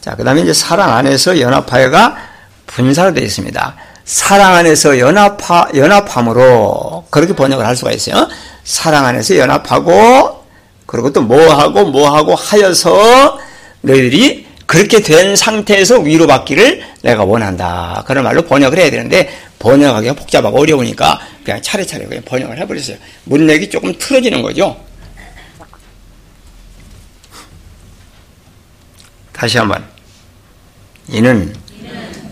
자, 0.00 0.14
그 0.14 0.24
다음에 0.24 0.42
이제 0.42 0.52
사랑 0.52 0.94
안에서 0.94 1.40
연합하여가 1.40 2.27
분사로 2.68 3.12
되어 3.12 3.24
있습니다. 3.24 3.76
사랑 4.04 4.54
안에서 4.54 4.98
연합하, 4.98 5.68
연합함으로 5.74 7.06
그렇게 7.10 7.34
번역을 7.34 7.66
할 7.66 7.76
수가 7.76 7.90
있어요. 7.90 8.28
사랑 8.62 9.04
안에서 9.04 9.36
연합하고 9.36 10.44
그리고 10.86 11.12
또 11.12 11.20
뭐하고 11.22 11.90
뭐하고 11.90 12.34
하여서 12.34 13.38
너희들이 13.82 14.46
그렇게 14.66 15.00
된 15.02 15.34
상태에서 15.34 15.98
위로받기를 16.00 16.82
내가 17.02 17.24
원한다. 17.24 18.02
그런 18.06 18.24
말로 18.24 18.42
번역을 18.42 18.78
해야 18.78 18.90
되는데 18.90 19.30
번역하기가 19.58 20.14
복잡하고 20.14 20.60
어려우니까 20.60 21.20
그냥 21.44 21.60
차례차례 21.62 22.04
그냥 22.06 22.22
번역을 22.24 22.58
해버렸어요. 22.58 22.96
문맥이 23.24 23.70
조금 23.70 23.94
틀어지는 23.98 24.42
거죠. 24.42 24.78
다시 29.32 29.56
한번. 29.56 29.84
이는 31.08 31.54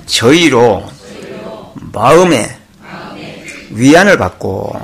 저희로 0.06 0.90
마음에 1.92 2.58
위안을 3.70 4.16
받고 4.16 4.74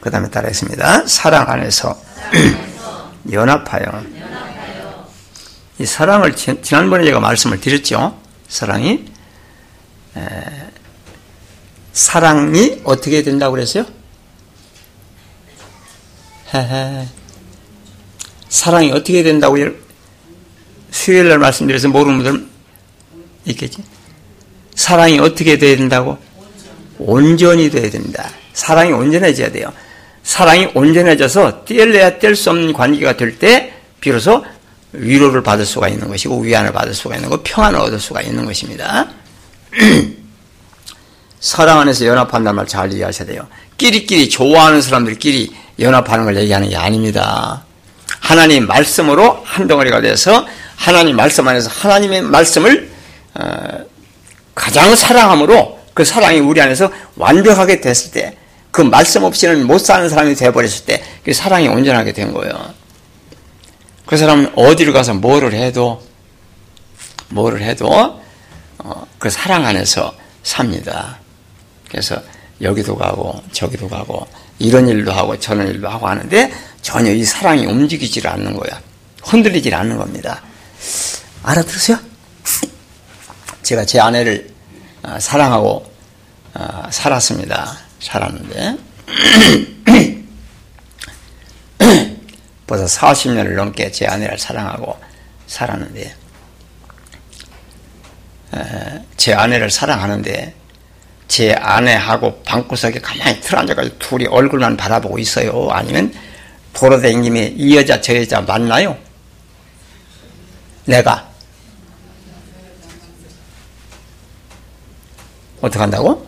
그 0.00 0.10
다음에 0.10 0.30
따라했습니다. 0.30 1.06
사랑 1.06 1.48
안에서 1.50 2.00
연합하여 3.30 4.02
이 5.78 5.86
사랑을 5.86 6.34
지난번에 6.34 7.04
제가 7.04 7.20
말씀을 7.20 7.60
드렸죠. 7.60 8.18
사랑이 8.48 9.04
사랑이 11.92 12.80
어떻게 12.84 13.22
된다고 13.22 13.52
그랬어요? 13.52 13.84
사랑이 18.48 18.90
어떻게 18.92 19.22
된다고 19.22 19.56
수요일 20.90 21.28
날 21.28 21.38
말씀드려서 21.38 21.88
모르는 21.88 22.22
분들 22.22 22.49
있겠지? 23.50 23.82
사랑이 24.74 25.18
어떻게 25.18 25.58
돼야 25.58 25.76
된다고? 25.76 26.18
온전히 26.98 27.70
돼야 27.70 27.90
됩니다. 27.90 28.28
사랑이 28.52 28.92
온전해져야 28.92 29.50
돼요. 29.52 29.72
사랑이 30.22 30.68
온전해져서 30.74 31.64
뗄래야 31.64 32.18
뗄 32.18 32.36
수 32.36 32.50
없는 32.50 32.72
관계가 32.72 33.16
될 33.16 33.38
때 33.38 33.72
비로소 34.00 34.44
위로를 34.92 35.42
받을 35.42 35.64
수가 35.64 35.88
있는 35.88 36.08
것이고 36.08 36.40
위안을 36.40 36.72
받을 36.72 36.92
수가 36.94 37.16
있는 37.16 37.30
것, 37.30 37.42
평안을 37.44 37.78
얻을 37.78 37.98
수가 38.00 38.22
있는 38.22 38.44
것입니다. 38.44 39.08
사랑 41.40 41.80
안에서 41.80 42.06
연합한다는 42.06 42.56
말 42.56 42.66
잘 42.66 42.92
이해하셔야 42.92 43.26
돼요. 43.26 43.46
끼리끼리 43.78 44.28
좋아하는 44.28 44.82
사람들끼리 44.82 45.50
연합하는 45.78 46.24
걸 46.26 46.36
얘기하는 46.36 46.68
게 46.68 46.76
아닙니다. 46.76 47.64
하나님 48.20 48.66
말씀으로 48.66 49.40
한 49.44 49.66
덩어리가 49.66 50.02
돼서 50.02 50.46
하나님 50.76 51.16
말씀 51.16 51.48
안에서 51.48 51.70
하나님의 51.70 52.22
말씀을 52.22 52.90
어, 52.90 52.99
가장 54.54 54.94
사랑함으로 54.94 55.78
그 55.94 56.04
사랑이 56.04 56.38
우리 56.40 56.60
안에서 56.60 56.90
완벽하게 57.16 57.80
됐을 57.80 58.10
때, 58.12 58.36
그 58.70 58.80
말씀 58.80 59.24
없이는 59.24 59.66
못 59.66 59.78
사는 59.78 60.08
사람이 60.08 60.34
되어버렸을 60.34 60.86
때, 60.86 61.02
그 61.24 61.32
사랑이 61.32 61.68
온전하게 61.68 62.12
된 62.12 62.32
거예요. 62.32 62.74
그 64.06 64.16
사람은 64.16 64.52
어디를 64.56 64.92
가서 64.92 65.14
뭐를 65.14 65.52
해도, 65.52 66.02
뭐를 67.28 67.62
해도, 67.62 68.20
어, 68.78 69.06
그 69.18 69.30
사랑 69.30 69.66
안에서 69.66 70.14
삽니다. 70.42 71.18
그래서 71.88 72.20
여기도 72.60 72.96
가고, 72.96 73.42
저기도 73.52 73.88
가고, 73.88 74.26
이런 74.58 74.88
일도 74.88 75.12
하고, 75.12 75.38
저런 75.38 75.68
일도 75.68 75.88
하고 75.88 76.08
하는데, 76.08 76.52
전혀 76.82 77.12
이 77.12 77.24
사랑이 77.24 77.66
움직이질 77.66 78.26
않는 78.26 78.56
거야. 78.56 78.80
흔들리질 79.22 79.74
않는 79.74 79.96
겁니다. 79.96 80.42
알아들으세요? 81.42 82.09
제가 83.70 83.84
제 83.84 84.00
아내를 84.00 84.50
아, 85.04 85.20
사랑하고 85.20 85.88
아, 86.54 86.88
살았습니다. 86.90 87.78
살았는데 88.00 88.76
벌써 92.66 92.84
40년을 92.86 93.54
넘게 93.54 93.92
제 93.92 94.08
아내를 94.08 94.36
사랑하고 94.40 94.98
살았는데 95.46 96.16
제 99.16 99.34
아내를 99.34 99.70
사랑하는데 99.70 100.52
제 101.28 101.52
아내하고 101.52 102.42
방구석에 102.42 102.98
가만히 102.98 103.40
틀어앉아가지고 103.40 103.98
둘이 104.00 104.26
얼굴만 104.26 104.76
바라보고 104.76 105.20
있어요. 105.20 105.68
아니면 105.70 106.12
돌아다니면 106.72 107.54
이 107.56 107.76
여자 107.76 108.00
저 108.00 108.16
여자 108.16 108.40
만나요? 108.40 108.98
내가 110.86 111.29
어떻게 115.60 115.78
한다고? 115.80 116.26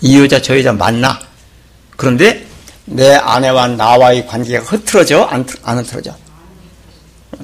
이 0.00 0.18
여자 0.20 0.40
저 0.40 0.58
여자 0.58 0.72
만나. 0.72 1.18
그런데 1.96 2.46
내 2.86 3.14
아내와 3.14 3.68
나와의 3.68 4.26
관계가 4.26 4.64
흐트러져? 4.64 5.22
안, 5.24 5.46
안 5.62 5.78
흐트러져? 5.78 6.14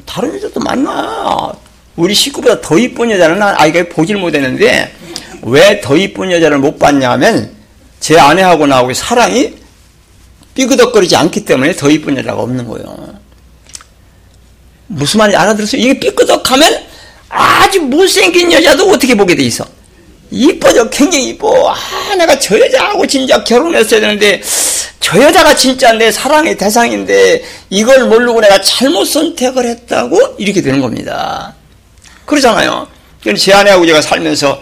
다른 0.04 0.34
여자도 0.34 0.60
만나. 0.60 1.52
우리 1.96 2.14
식구보다 2.14 2.60
더 2.60 2.78
이쁜 2.78 3.10
여자는 3.10 3.42
아이가 3.42 3.82
보질 3.90 4.16
못했는데 4.16 4.92
왜 5.42 5.80
더 5.80 5.96
이쁜 5.96 6.30
여자를 6.32 6.58
못 6.58 6.78
봤냐 6.78 7.10
하면 7.12 7.54
제 8.00 8.18
아내하고 8.18 8.66
나하고 8.66 8.92
사랑이 8.92 9.54
삐그덕거리지 10.54 11.16
않기 11.16 11.44
때문에 11.44 11.74
더 11.76 11.90
이쁜 11.90 12.16
여자가 12.16 12.40
없는 12.42 12.66
거예요. 12.66 13.14
무슨 14.88 15.18
말인지 15.18 15.36
알아들었어요? 15.36 15.80
이게 15.80 15.98
삐끄덕하면 15.98 16.85
아주 17.28 17.80
못생긴 17.82 18.52
여자도 18.52 18.88
어떻게 18.90 19.14
보게 19.14 19.34
돼 19.34 19.42
있어? 19.44 19.64
이뻐져, 20.30 20.88
굉장히 20.90 21.28
이뻐. 21.28 21.70
아, 21.70 22.14
내가 22.16 22.38
저 22.38 22.58
여자하고 22.58 23.06
진짜 23.06 23.42
결혼했어야 23.44 24.00
되는데, 24.00 24.42
저 25.00 25.22
여자가 25.22 25.54
진짜 25.54 25.92
내 25.92 26.10
사랑의 26.10 26.56
대상인데, 26.56 27.44
이걸 27.70 28.06
모르고 28.06 28.40
내가 28.40 28.60
잘못 28.60 29.04
선택을 29.04 29.64
했다고? 29.64 30.36
이렇게 30.38 30.60
되는 30.62 30.80
겁니다. 30.80 31.54
그러잖아요. 32.24 32.88
제 33.36 33.52
아내하고 33.52 33.86
제가 33.86 34.00
살면서, 34.02 34.60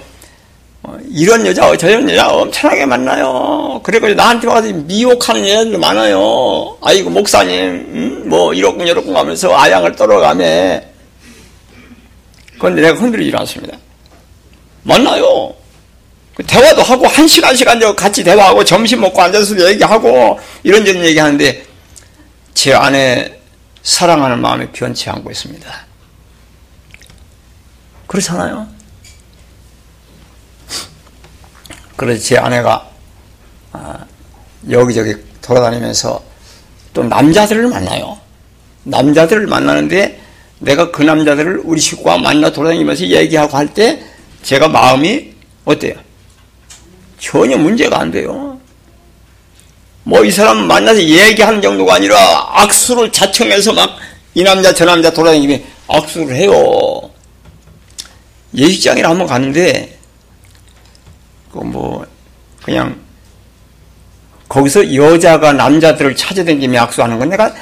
어, 0.82 0.98
이런 1.10 1.46
여자, 1.46 1.74
저런 1.78 2.08
여자 2.10 2.28
엄청나게 2.28 2.84
만나요. 2.84 3.80
그래가지고 3.82 4.16
나한테 4.16 4.46
와서 4.46 4.68
미혹하는 4.70 5.48
여자들 5.48 5.78
많아요. 5.78 6.76
아이고, 6.82 7.08
목사님, 7.08 7.58
음, 7.58 8.22
뭐, 8.26 8.52
이렇군, 8.52 8.86
이렇군 8.86 9.16
하면서 9.16 9.54
아양을 9.54 9.96
떨어가며. 9.96 10.93
그런데 12.64 12.80
내가 12.80 12.98
흔들리지 12.98 13.36
않습니다. 13.36 13.76
만나요. 14.84 15.54
그 16.34 16.42
대화도 16.46 16.82
하고, 16.82 17.06
한 17.06 17.28
시간씩 17.28 17.68
앉아 17.68 17.94
같이 17.94 18.24
대화하고, 18.24 18.64
점심 18.64 19.02
먹고 19.02 19.20
앉아서 19.20 19.68
얘기하고, 19.68 20.40
이런저런 20.62 21.04
얘기하는데, 21.04 21.62
제 22.54 22.72
안에 22.72 23.38
사랑하는 23.82 24.40
마음이 24.40 24.68
변치 24.72 25.10
않고 25.10 25.30
있습니다. 25.30 25.70
그렇잖아요? 28.06 28.66
그래서 31.96 32.22
제 32.24 32.38
아내가 32.38 32.88
아, 33.72 33.98
여기저기 34.70 35.14
돌아다니면서 35.42 36.22
또 36.94 37.02
남자들을 37.02 37.68
만나요. 37.68 38.18
남자들을 38.84 39.46
만나는데 39.48 40.23
내가 40.64 40.90
그 40.90 41.02
남자들을 41.02 41.60
우리 41.64 41.80
식구와 41.80 42.18
만나 42.18 42.50
돌아다니면서 42.50 43.06
얘기하고 43.06 43.56
할 43.56 43.68
때 43.68 44.02
제가 44.42 44.68
마음이 44.68 45.32
어때요? 45.64 45.94
전혀 47.18 47.56
문제가 47.56 48.00
안 48.00 48.10
돼요. 48.10 48.58
뭐 50.04 50.22
이 50.24 50.30
사람 50.30 50.66
만나서 50.66 51.02
얘기하는 51.02 51.62
정도가 51.62 51.94
아니라 51.94 52.16
악수를 52.62 53.10
자청해서 53.12 53.72
막 53.72 53.90
이 54.36 54.42
남자 54.42 54.74
저 54.74 54.84
남자 54.84 55.10
돌아다니면 55.12 55.62
악수를 55.86 56.34
해요. 56.34 56.50
예식장에 58.54 59.02
한번 59.02 59.26
갔는데 59.28 59.96
그 61.52 61.58
뭐 61.60 62.04
그냥 62.64 62.98
거기서 64.48 64.92
여자가 64.94 65.52
남자들을 65.52 66.16
찾아다니며 66.16 66.80
악수하는 66.82 67.18
건 67.20 67.28
내가 67.28 67.52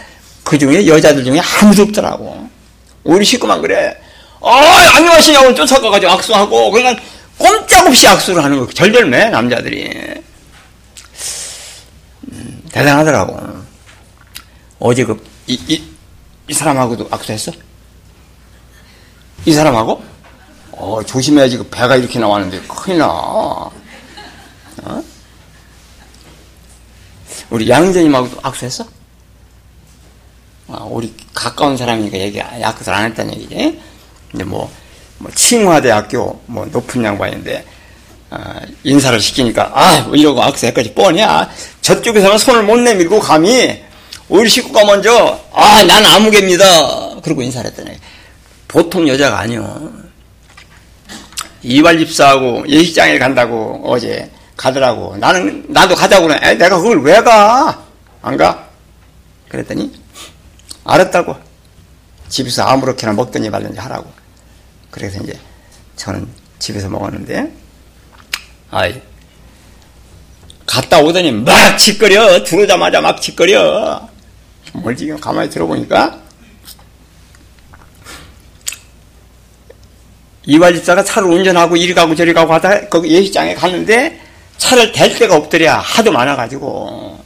그 0.44 0.58
중에 0.58 0.86
여자들 0.86 1.24
중에 1.24 1.38
아무도 1.40 1.82
없더라고. 1.82 2.48
우리 3.04 3.24
식구만 3.24 3.60
그래. 3.60 3.96
아, 4.40 4.96
안녕하시냐고 4.96 5.54
쫓아가가지고 5.54 6.12
악수하고, 6.12 6.70
그러니까 6.70 7.02
꼼짝없이 7.38 8.06
악수를 8.08 8.42
하는 8.42 8.58
거, 8.58 8.72
절절매, 8.72 9.30
남자들이. 9.30 9.90
음, 12.32 12.62
대단하더라고. 12.72 13.62
어제 14.78 15.04
그, 15.04 15.24
이, 15.46 15.58
이, 15.68 15.82
이 16.48 16.54
사람하고도 16.54 17.08
악수했어? 17.10 17.52
이 19.44 19.52
사람하고? 19.52 20.02
어, 20.72 21.02
조심해야지. 21.04 21.58
그 21.58 21.68
배가 21.68 21.96
이렇게 21.96 22.18
나왔는데, 22.18 22.60
큰일 22.62 22.98
나. 22.98 23.06
어? 23.06 23.72
우리 27.50 27.68
양재님하고도 27.68 28.40
악수했어? 28.42 28.86
아, 30.72 30.86
우리 30.88 31.12
가까운 31.34 31.76
사람이니까 31.76 32.18
얘기, 32.18 32.38
약속을 32.38 32.94
안 32.94 33.04
했다는 33.04 33.34
얘기지. 33.34 33.78
이제 34.34 34.44
뭐, 34.44 34.72
뭐, 35.18 35.30
칭화대학교, 35.34 36.40
뭐, 36.46 36.64
높은 36.72 37.04
양반인데, 37.04 37.64
아, 38.30 38.60
인사를 38.82 39.20
시키니까, 39.20 39.70
아, 39.74 40.10
이러고 40.14 40.42
악수해까지 40.42 40.94
뻔이야. 40.94 41.50
저쪽에서는 41.82 42.38
손을 42.38 42.62
못 42.62 42.78
내밀고 42.78 43.20
감히, 43.20 43.82
우리 44.30 44.48
식구가 44.48 44.86
먼저, 44.86 45.38
아, 45.52 45.82
난 45.82 46.06
아무개입니다. 46.06 47.20
그러고 47.20 47.42
인사를 47.42 47.70
얘기. 47.70 48.00
보통 48.66 49.06
여자가 49.06 49.40
아니요. 49.40 49.92
이발 51.62 51.98
집사하고 51.98 52.66
예식장에 52.66 53.18
간다고 53.18 53.82
어제 53.84 54.30
가더라고. 54.56 55.16
나는, 55.18 55.66
나도 55.68 55.94
가자고 55.94 56.28
그래. 56.28 56.40
에, 56.42 56.54
내가 56.54 56.78
그걸 56.78 57.02
왜 57.02 57.20
가? 57.22 57.84
안 58.22 58.38
가? 58.38 58.66
그랬더니, 59.50 60.01
알았다고. 60.84 61.36
집에서 62.28 62.64
아무렇게나 62.64 63.12
먹든지 63.12 63.50
말든지 63.50 63.78
하라고. 63.78 64.10
그래서 64.90 65.22
이제 65.22 65.38
저는 65.96 66.26
집에서 66.58 66.88
먹었는데, 66.88 67.52
아이, 68.70 69.00
갔다 70.66 71.00
오더니 71.00 71.32
막 71.32 71.76
짓거려. 71.76 72.42
들어오자마자 72.44 73.00
막 73.00 73.20
짓거려. 73.20 74.08
뭘 74.72 74.96
지금 74.96 75.20
가만히 75.20 75.50
들어보니까, 75.50 76.22
이발집사가 80.46 81.04
차를 81.04 81.28
운전하고 81.28 81.76
이리 81.76 81.94
가고 81.94 82.14
저리 82.14 82.32
가고 82.32 82.52
하다 82.52 82.88
거기 82.88 83.10
예식장에 83.10 83.54
갔는데 83.54 84.20
차를 84.58 84.92
댈 84.92 85.14
데가 85.14 85.36
없더랴. 85.36 85.78
하도 85.78 86.12
많아가지고. 86.12 87.22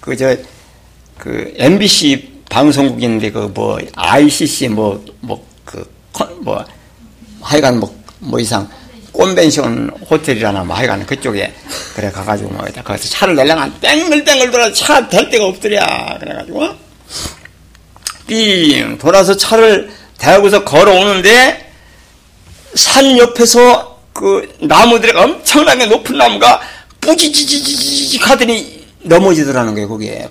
그, 0.00 0.16
저, 0.16 0.36
그, 1.18 1.54
MBC 1.56 2.33
방송국인데 2.48 3.30
그 3.30 3.48
뭐 3.54 3.78
ICC 3.94 4.68
뭐 4.68 5.00
뭐 5.20 5.44
그뭐 5.64 6.64
하여간 7.42 7.80
뭐 7.80 7.92
뭐 8.20 8.40
이상 8.40 8.66
콘벤션 9.12 9.90
호텔이라나 10.10 10.64
뭐 10.64 10.74
하여간 10.76 11.04
그쪽에 11.06 11.52
그래 11.94 12.10
가가지고 12.10 12.50
뭐 12.50 12.64
거기서 12.82 13.08
차를 13.10 13.36
내려면 13.36 13.72
뺑글뺑글 13.80 14.50
돌아 14.50 14.72
차 14.72 15.08
댈 15.08 15.28
데가 15.28 15.44
없더랴 15.46 16.18
그래가지고 16.20 16.68
삥 18.26 18.98
돌아서 18.98 19.36
차를 19.36 19.90
대고서 20.18 20.64
걸어오는데 20.64 21.70
산 22.74 23.16
옆에서 23.18 23.98
그 24.12 24.56
나무들이 24.60 25.12
엄청나게 25.16 25.86
높은 25.86 26.16
나무가 26.16 26.60
뿌지지지지직 27.00 28.28
하더니 28.30 28.84
넘어지더라는 29.02 29.74
거예요 29.74 29.88
거기에. 29.88 30.28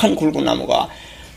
큰 0.00 0.14
굵은 0.14 0.44
나무가 0.44 0.88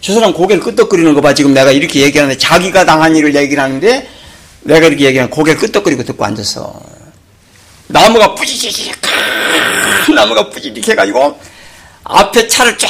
저 0.02 0.14
사람 0.14 0.34
고개를 0.34 0.64
끄덕거리는 0.64 1.14
거 1.14 1.22
봐. 1.22 1.34
지금 1.34 1.54
내가 1.54 1.72
이렇게 1.72 2.02
얘기하는데 2.02 2.38
자기가 2.38 2.86
당한 2.86 3.16
일을 3.16 3.36
얘기를 3.36 3.62
하는데 3.62 4.10
내가 4.62 4.88
이렇게 4.88 5.06
얘기하면 5.06 5.30
고개를 5.30 5.60
끄덕거리고 5.60 6.04
듣고 6.04 6.26
앉았어. 6.26 6.82
나무가 7.88 8.34
뿌지직 8.36 8.74
큰 10.06 10.16
나무가 10.16 10.50
뿌지직 10.50 10.88
해가지고 10.88 11.40
앞에 12.04 12.48
차를 12.48 12.78
쫙 12.78 12.90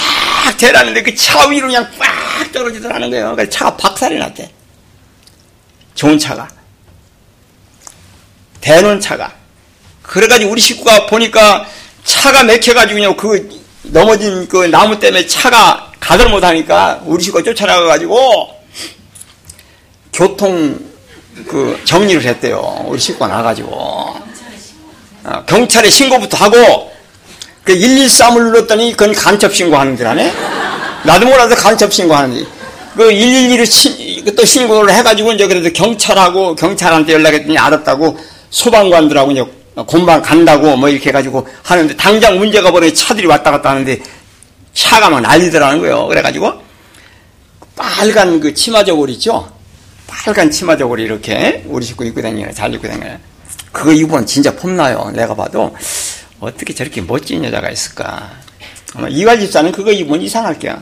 대라는데 0.57 1.03
그 1.03 1.13
차 1.15 1.47
위로 1.49 1.67
그냥 1.67 1.89
빡 1.97 2.51
떨어지더라는 2.53 3.09
거예요. 3.09 3.35
그래서 3.35 3.49
차가 3.51 3.75
박살이 3.75 4.17
났대. 4.17 4.49
좋은 5.95 6.17
차가. 6.17 6.47
대놓은 8.61 9.01
차가. 9.01 9.33
그래가지고 10.03 10.51
우리 10.51 10.61
식구가 10.61 11.07
보니까 11.07 11.65
차가 12.05 12.43
맥혀가지고 12.43 12.93
그냥 12.95 13.17
그 13.17 13.60
넘어진 13.83 14.47
그 14.47 14.65
나무 14.65 14.99
때문에 14.99 15.25
차가 15.27 15.91
가들 15.99 16.29
못하니까 16.29 17.01
우리 17.05 17.23
식구가 17.23 17.43
쫓아나가가지고 17.43 18.61
교통 20.13 20.79
그 21.47 21.79
정리를 21.85 22.23
했대요. 22.23 22.85
우리 22.87 22.99
식구가 22.99 23.27
나가지고 23.27 23.71
어, 25.23 25.43
경찰에 25.45 25.89
신고부터 25.89 26.37
하고 26.37 26.91
그 27.63 27.73
113을 27.73 28.43
눌렀더니 28.43 28.91
그건 28.91 29.13
간첩 29.13 29.53
신고하는 29.53 29.95
줄 29.95 30.07
아네? 30.07 30.33
나도 31.03 31.27
몰라서 31.27 31.55
간첩 31.55 31.93
신고하는지 31.93 32.47
그 32.95 33.09
112를 33.09 34.35
또 34.35 34.45
신고를 34.45 34.93
해가지고 34.93 35.31
이제 35.33 35.47
그래도 35.47 35.71
경찰하고 35.71 36.55
경찰한테 36.55 37.13
연락했더니 37.13 37.57
알았다고 37.57 38.17
소방관들하고 38.49 39.31
이제 39.31 39.45
공방 39.85 40.21
간다고 40.21 40.75
뭐 40.77 40.89
이렇게 40.89 41.09
해가지고 41.09 41.47
하는데 41.63 41.95
당장 41.95 42.37
문제가 42.37 42.71
벌어져 42.71 42.93
차들이 42.93 43.27
왔다 43.27 43.51
갔다 43.51 43.71
하는데 43.71 43.99
차가 44.73 45.09
막 45.09 45.21
난리더라는 45.21 45.79
거예요. 45.79 46.07
그래가지고 46.07 46.53
빨간 47.75 48.39
그 48.39 48.53
치마 48.53 48.83
저고리 48.83 49.13
있죠? 49.13 49.51
빨간 50.07 50.51
치마 50.51 50.77
저고리 50.77 51.03
이렇게 51.03 51.63
우리 51.67 51.85
식구 51.85 52.05
입고 52.05 52.21
다니는 52.21 52.53
잘 52.53 52.73
입고 52.73 52.87
다니는 52.87 53.19
그거 53.71 53.91
입으면 53.91 54.25
진짜 54.25 54.53
폼나요. 54.55 55.11
내가 55.15 55.33
봐도 55.35 55.75
어떻게 56.39 56.73
저렇게 56.73 57.01
멋진 57.01 57.43
여자가 57.43 57.69
있을까? 57.69 58.31
아마 58.93 59.07
이괄 59.07 59.39
집사는 59.39 59.71
그거 59.71 59.91
입으면 59.91 60.21
이상할 60.21 60.59
거야. 60.59 60.81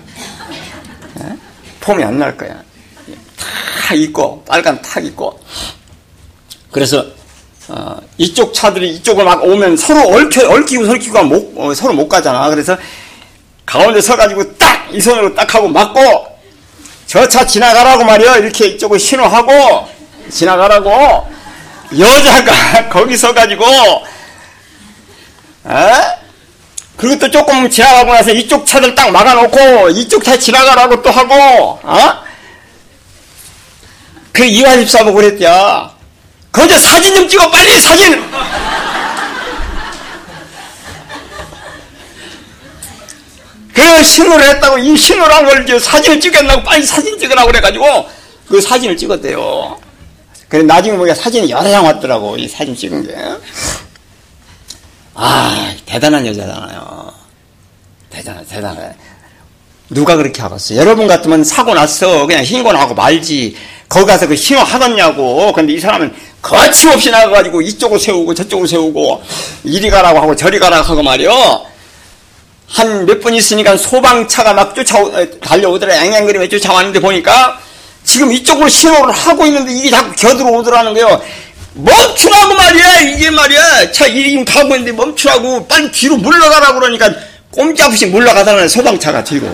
에? 1.22 1.36
폼이 1.80 2.04
안 2.04 2.18
날 2.18 2.36
거야. 2.36 2.64
탁 3.88 3.98
입고 3.98 4.44
빨간 4.46 4.82
탁 4.82 5.04
입고 5.06 5.40
그래서 6.72 7.06
어, 7.70 7.98
이쪽 8.18 8.54
차들이 8.54 8.96
이쪽을 8.96 9.24
막 9.24 9.44
오면 9.44 9.78
서로 9.78 10.02
얽혀, 10.16 10.50
얽히고 10.50 10.86
설키고 10.86 11.24
못, 11.24 11.54
어, 11.56 11.74
서로 11.74 11.94
못 11.94 12.08
가잖아. 12.10 12.50
그래서 12.50 12.76
가운데 13.66 14.02
서가지고 14.02 14.58
딱 14.58 14.80
이 14.92 15.00
손으로 15.00 15.36
딱 15.36 15.54
하고 15.54 15.68
막고 15.68 16.00
저 17.06 17.28
차 17.28 17.46
지나가라고 17.46 18.04
말이야 18.06 18.38
이렇게 18.38 18.68
이쪽을 18.70 19.00
신호하고 19.00 19.88
지나가라고 20.32 21.28
여자가 21.98 22.90
거기 22.90 23.16
서가지고 23.18 23.64
에? 25.68 26.20
그리고 26.98 27.20
또 27.20 27.32
조금 27.32 27.70
지나가고 27.70 28.14
나서 28.14 28.32
이쪽 28.32 28.66
차들 28.66 28.94
딱 28.96 29.12
막아놓고 29.12 29.90
이쪽 29.92 30.24
차 30.24 30.38
지나가라고 30.38 31.02
또 31.02 31.10
하고 31.12 31.34
어? 31.84 32.14
그 34.32 34.44
이화 34.44 34.76
집사하고 34.78 35.14
그랬대요 35.14 35.92
거기서 36.52 36.80
사진 36.80 37.16
좀 37.16 37.28
찍어 37.28 37.50
빨리 37.50 37.80
사진 37.80 38.30
그 43.74 44.04
신호를 44.04 44.48
했다고 44.50 44.78
이 44.80 44.98
신호를 44.98 45.34
한걸 45.34 45.80
사진을 45.80 46.20
찍겠다고 46.20 46.64
빨리 46.64 46.86
사진 46.86 47.18
찍으라고 47.18 47.48
그래가지고 47.48 48.10
그 48.48 48.60
사진을 48.60 48.98
찍었대요. 48.98 49.80
그래 50.48 50.64
나중에 50.64 50.98
보니까 50.98 51.16
사진이 51.16 51.50
여러 51.52 51.70
장 51.70 51.86
왔더라고 51.86 52.36
이 52.38 52.48
사진 52.48 52.76
찍은 52.76 53.08
게. 53.08 53.16
아 55.14 55.74
대단한 55.86 56.26
여자잖아요. 56.26 57.14
대단해 58.10 58.44
대단해. 58.46 58.96
누가 59.90 60.16
그렇게 60.16 60.42
하겠어? 60.42 60.76
여러분 60.76 61.08
같으면 61.08 61.44
사고 61.44 61.74
났어 61.74 62.26
그냥 62.28 62.44
신고는 62.44 62.80
하고 62.80 62.94
말지. 62.94 63.56
거기 63.88 64.06
가서 64.06 64.28
그 64.28 64.36
신호 64.36 64.62
하겠냐고. 64.62 65.52
근데 65.54 65.74
이 65.74 65.80
사람은 65.80 66.14
거침없이 66.42 67.10
나가가지고 67.10 67.62
이쪽으로 67.62 68.00
세우고 68.00 68.34
저쪽으로 68.36 68.68
세우고 68.68 69.24
이리 69.64 69.90
가라고 69.90 70.20
하고 70.20 70.36
저리 70.36 70.60
가라고 70.60 70.84
하고 70.84 71.02
말이요. 71.04 71.66
한 72.68 73.06
몇 73.08 73.20
분 73.22 73.34
있으니까 73.34 73.76
소방차가 73.78 74.54
막 74.54 74.76
쫓아 74.76 75.00
달려오더라. 75.42 75.96
양양그림에 75.96 76.50
쫓아왔는데 76.50 77.00
보니까 77.00 77.60
지금 78.04 78.32
이쪽으로 78.32 78.70
신호를 78.70 79.12
하고 79.12 79.46
있는데 79.48 79.74
이게 79.74 79.90
자꾸 79.90 80.12
겨들어오더라는 80.16 80.94
거예요. 80.94 81.20
멈추라고 81.74 82.54
말이야 82.54 83.00
이게 83.02 83.30
말이야 83.32 83.92
차 83.92 84.06
이리 84.06 84.44
가고 84.46 84.76
있는데 84.76 84.92
멈추라고 84.92 85.66
빨리 85.68 85.92
뒤로 85.92 86.18
물러가라고 86.18 86.80
그러니까 86.80 87.12
꼼짝없이 87.52 88.06
물러가다는 88.08 88.68
소방차가 88.68 89.24
뒤로 89.24 89.48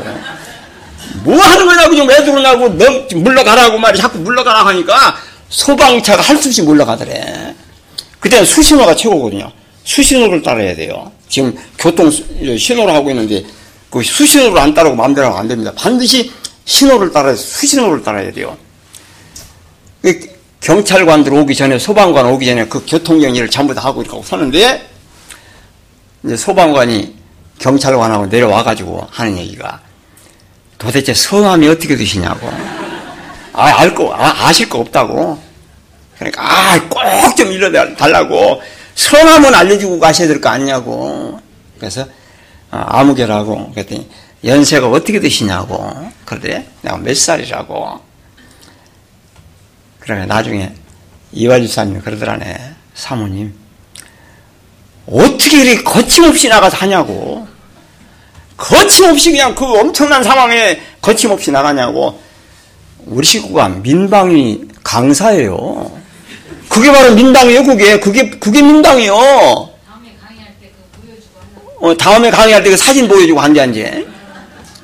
뭐 1.24 1.42
하는 1.42 1.66
거냐고 1.66 1.96
좀왜 1.96 2.24
그러냐고 2.24 2.70
너 2.78 3.08
물러가라고 3.16 3.78
말이 3.78 3.98
자꾸 3.98 4.20
물러가라고 4.20 4.70
하니까 4.70 5.16
소방차가 5.50 6.22
할 6.22 6.38
수 6.38 6.50
없이 6.50 6.62
물러가더래. 6.62 7.56
그때는 8.20 8.46
수신호가 8.46 8.96
최고거든요. 8.96 9.52
수신호를 9.84 10.42
따라야 10.42 10.76
돼요. 10.76 11.12
지금 11.30 11.56
교통 11.78 12.10
신호를 12.12 12.94
하고 12.94 13.10
있는데 13.12 13.44
그 13.90 14.02
수신호를 14.04 14.58
안 14.60 14.74
따르고 14.74 14.96
마음대로 14.96 15.36
안 15.36 15.48
됩니다. 15.48 15.72
반드시 15.76 16.32
신호를 16.66 17.12
따라 17.12 17.34
수신호를 17.36 18.04
따라야 18.04 18.32
돼요. 18.32 18.58
경찰관들 20.62 21.34
오기 21.34 21.56
전에 21.56 21.78
소방관 21.78 22.26
오기 22.26 22.46
전에 22.46 22.66
그 22.68 22.84
교통정리를 22.88 23.50
전부 23.50 23.74
다 23.74 23.82
하고 23.82 24.02
이렇게 24.02 24.20
서는데 24.24 24.90
이제 26.24 26.36
소방관이 26.36 27.15
경찰관하고 27.60 28.28
내려와가지고 28.28 29.08
하는 29.12 29.38
얘기가 29.38 29.82
도대체 30.78 31.14
성함이 31.14 31.68
어떻게 31.68 31.96
되시냐고. 31.96 32.48
아, 33.54 33.80
알 33.80 33.96
거, 33.96 34.14
아, 34.14 34.48
아실 34.48 34.68
거 34.68 34.80
없다고. 34.80 35.42
그러니까 36.18 36.42
아, 36.44 36.80
꼭 36.90 37.36
좀 37.36 37.52
일러달라고. 37.52 38.62
성함은 38.96 39.54
알려주고 39.54 40.00
가셔야 40.00 40.28
될 40.28 40.40
거 40.42 40.50
아니냐고. 40.50 41.40
그래서 41.80 42.06
아, 42.72 42.86
아무개라고 43.00 43.72
그랬더니 43.72 44.10
연세가 44.44 44.90
어떻게 44.90 45.20
되시냐고. 45.20 46.12
그러대 46.26 46.66
내가 46.82 46.98
몇 46.98 47.16
살이라고. 47.16 48.00
그러니까 50.00 50.34
나중에 50.34 50.74
이화주사님이 51.32 52.02
그러더라네. 52.02 52.74
사모님. 52.94 53.54
어떻게 55.12 55.62
이렇게 55.62 55.84
거침없이 55.84 56.48
나가서 56.48 56.78
하냐고. 56.78 57.48
거침없이 58.58 59.32
그냥 59.32 59.54
그 59.54 59.66
엄청난 59.66 60.24
상황에 60.24 60.80
거침없이 61.02 61.52
나가냐고. 61.52 62.20
우리 63.06 63.26
식구가 63.26 63.70
민방위 63.70 64.62
강사예요. 64.84 65.92
그게 66.70 66.92
바로 66.92 67.14
민방위예요, 67.14 67.64
그게. 67.64 68.00
그게, 68.00 68.30
그게 68.32 68.62
민방위요. 68.62 69.14
다음에 69.16 70.16
강의할 70.20 70.54
때그 70.60 70.74
보여주고 71.02 71.88
어, 71.88 71.98
다음에 71.98 72.32
강의할 72.32 72.64
때 72.64 72.72
그 72.72 72.78
사진 72.78 73.08
보여주고 73.08 73.40
한대, 73.40 73.60
한대. 73.60 74.06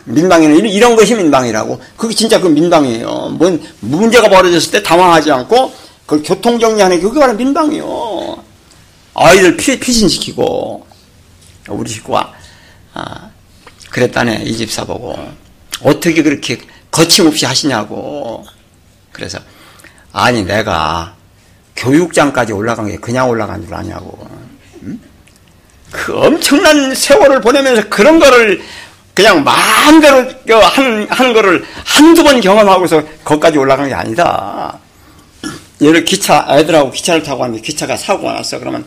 민방위는 0.04 0.68
이런 0.70 0.96
것이 0.96 1.16
민방위라고. 1.16 1.80
그게 1.98 2.14
진짜 2.14 2.40
그 2.40 2.48
민방위예요. 2.48 3.36
뭔 3.40 3.62
문제가 3.80 4.30
벌어졌을 4.30 4.72
때 4.72 4.84
당황하지 4.84 5.32
않고 5.32 5.72
그걸 6.06 6.24
교통 6.24 6.60
정리하는 6.60 6.98
게 6.98 7.02
그게 7.04 7.20
바로 7.20 7.34
민방위요. 7.34 8.51
아이들 9.14 9.58
피, 9.58 9.80
피신시키고 9.80 10.86
우리 11.70 11.90
식구가 11.90 12.34
아, 12.94 13.30
그랬다네 13.90 14.44
이 14.44 14.56
집사 14.56 14.84
보고 14.86 15.18
어떻게 15.84 16.24
그렇게 16.24 16.60
거침없이 16.90 17.46
하시냐고. 17.46 18.46
그래서 19.12 19.40
아니 20.12 20.44
내가 20.44 21.16
교육장까지 21.76 22.54
올라간 22.54 22.90
게 22.90 22.98
그냥 22.98 23.30
올라간 23.30 23.66
줄 23.66 23.74
아냐고. 23.74 24.28
응? 24.84 25.00
그 25.92 26.18
엄청난 26.18 26.94
세월을 26.94 27.42
보내면서 27.42 27.90
그런 27.90 28.20
거를 28.20 28.62
그냥 29.14 29.44
마음대로 29.44 30.26
하는, 30.62 31.34
거를 31.34 31.66
한두 31.86 32.24
번 32.24 32.40
경험하고서 32.40 33.04
거기까지 33.24 33.58
올라간 33.58 33.90
게 33.90 33.94
아니다. 33.94 34.80
예를 35.82 36.06
기차, 36.06 36.46
애들하고 36.50 36.92
기차를 36.92 37.24
타고 37.24 37.42
왔는데 37.42 37.64
기차가 37.64 37.98
사고가 37.98 38.34
났어. 38.34 38.60
그러면 38.60 38.86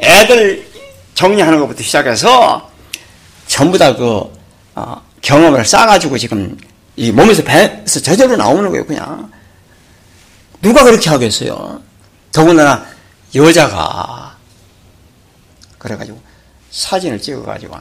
애들 0.00 0.66
정리하는 1.14 1.58
것부터 1.58 1.82
시작해서 1.82 2.70
전부 3.48 3.76
다그 3.76 4.32
어, 4.76 5.02
경험을 5.20 5.64
쌓아가지고 5.64 6.16
지금 6.16 6.56
이 6.94 7.10
몸에서 7.10 7.42
배에서 7.42 8.00
저절로 8.00 8.36
나오는 8.36 8.70
거예요, 8.70 8.86
그냥. 8.86 9.30
누가 10.62 10.84
그렇게 10.84 11.10
하겠어요? 11.10 11.82
더군다나 12.32 12.86
여자가 13.34 14.36
그래가지고 15.78 16.20
사진을 16.70 17.20
찍어가지고 17.20 17.76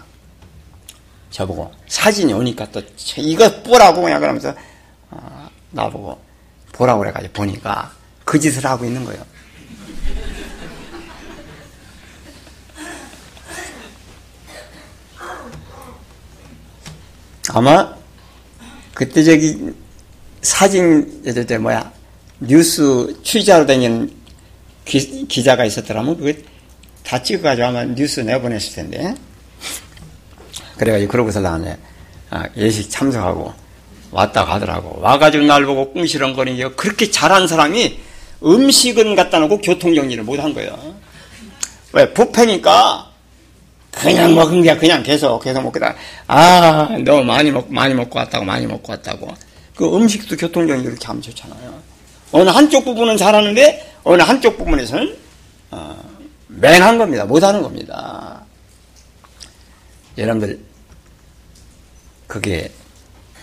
저보고 1.31 1.71
사진이 1.87 2.33
오니까 2.33 2.71
또 2.71 2.81
이거 3.17 3.61
보라고 3.63 4.01
그냥 4.01 4.19
그러면서 4.19 4.53
어, 5.11 5.49
나보고 5.71 6.19
보라고 6.71 6.99
그래가지고 6.99 7.33
보니까 7.33 7.91
그 8.27 8.37
짓을 8.37 8.65
하고 8.65 8.83
있는 8.83 9.05
거예요. 9.05 9.25
아마 17.53 17.95
그때 18.93 19.23
저기 19.23 19.73
사진 20.41 21.23
저 21.47 21.59
뭐야 21.59 21.91
뉴스 22.39 23.17
취재하러 23.23 23.65
다니는 23.65 24.11
기, 24.83 25.25
기자가 25.27 25.63
있었더라면 25.63 26.17
그게 26.17 26.43
다 27.05 27.23
찍어가지고 27.23 27.67
아마 27.67 27.85
뉴스 27.85 28.19
내보냈을 28.19 28.75
텐데 28.75 29.15
그래가지고 30.77 31.09
그러고서 31.09 31.39
나는 31.39 31.77
아, 32.29 32.43
예식 32.57 32.89
참석하고 32.89 33.53
왔다 34.11 34.43
가더라고. 34.43 34.99
와가지고 35.01 35.45
날 35.45 35.65
보고 35.65 35.93
꿍시렁거리니 35.93 36.75
그렇게 36.75 37.09
잘한 37.09 37.47
사람이 37.47 38.07
음식은 38.43 39.15
갖다 39.15 39.39
놓고 39.39 39.59
교통정리를 39.61 40.23
못 40.23 40.39
한 40.39 40.53
거예요. 40.53 40.95
왜? 41.93 42.13
부패니까 42.13 43.11
그냥 43.91 44.35
먹은 44.35 44.61
게 44.61 44.75
그냥 44.77 45.01
계속 45.01 45.39
계속 45.43 45.61
먹다가 45.63 45.95
아 46.27 46.89
너무 47.03 47.23
많이 47.23 47.49
먹 47.49 47.71
많이 47.73 47.93
먹고 47.95 48.19
왔다고 48.19 48.45
많이 48.45 48.67
먹고 48.67 48.91
왔다고 48.91 49.33
그 49.75 49.95
음식도 49.95 50.37
교통정리 50.37 50.83
이렇게 50.83 51.05
하면 51.07 51.21
좋잖아요. 51.21 51.81
어느 52.31 52.49
한쪽 52.49 52.83
부분은 52.85 53.17
잘하는데 53.17 53.93
어느 54.03 54.21
한쪽 54.21 54.57
부분에서는 54.57 55.15
어, 55.71 55.95
맹한 56.47 56.97
겁니다. 56.97 57.25
못하는 57.25 57.61
겁니다. 57.61 58.43
여러분들 60.17 60.59
그게 62.27 62.71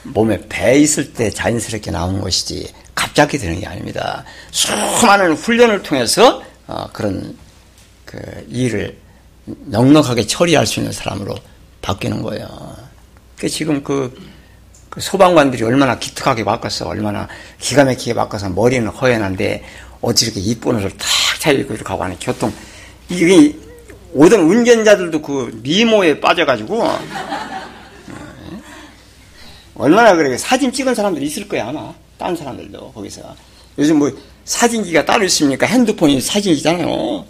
몸에 0.03 0.39
배 0.49 0.79
있을 0.79 1.15
때 1.15 1.31
자연스럽게 1.31 1.91
나오는 1.91 2.21
것이지 2.21 2.71
갑자기 2.95 3.39
되는 3.39 3.61
게 3.61 3.67
아닙니다. 3.67 4.25
수많은 4.51 5.35
훈련을 5.35 5.83
통해서 5.83 6.43
어, 6.67 6.89
그런 6.93 7.37
그 8.05 8.19
일을 8.49 8.97
넉넉하게 9.45 10.27
처리할 10.27 10.67
수 10.67 10.81
있는 10.81 10.93
사람으로 10.93 11.35
바뀌는 11.83 12.23
거예요. 12.23 12.77
그 13.37 13.49
지금 13.49 13.83
그, 13.83 14.17
그 14.89 15.01
소방관들이 15.01 15.63
얼마나 15.65 15.99
기특하게 15.99 16.45
바꿨어, 16.45 16.89
얼마나 16.89 17.29
기가 17.59 17.85
막히게 17.85 18.15
바꿔서 18.15 18.49
머리는 18.49 18.89
허연한데 18.89 19.65
어찌 20.01 20.27
이렇게 20.27 20.41
이쁜 20.41 20.77
옷을 20.77 20.91
탁 20.91 21.09
차려입고 21.41 21.75
이렇게 21.75 21.89
하고 21.89 22.05
하는 22.05 22.17
교통 22.21 22.53
이게 23.09 23.55
오던 24.13 24.41
운전자들도 24.41 25.21
그 25.21 25.61
미모에 25.63 26.21
빠져가지고 26.21 26.89
얼마나 29.75 30.15
그래 30.15 30.39
사진 30.39 30.73
찍은 30.73 30.95
사람들이 30.95 31.27
있을 31.27 31.49
거야 31.49 31.69
아마 31.69 31.93
딴 32.25 32.35
사람들도 32.35 32.93
거기서. 32.93 33.21
요즘 33.77 33.99
뭐 33.99 34.11
사진기가 34.47 35.05
따로 35.05 35.25
있습니까? 35.25 35.67
핸드폰이 35.67 36.23
사진이잖아요. 36.23 37.27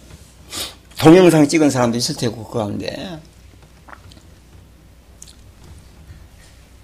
동영상 1.01 1.49
찍은 1.49 1.69
사람도 1.69 1.99
있을 1.99 2.17
테고 2.17 2.45
그 2.45 2.59
가운데. 2.59 3.19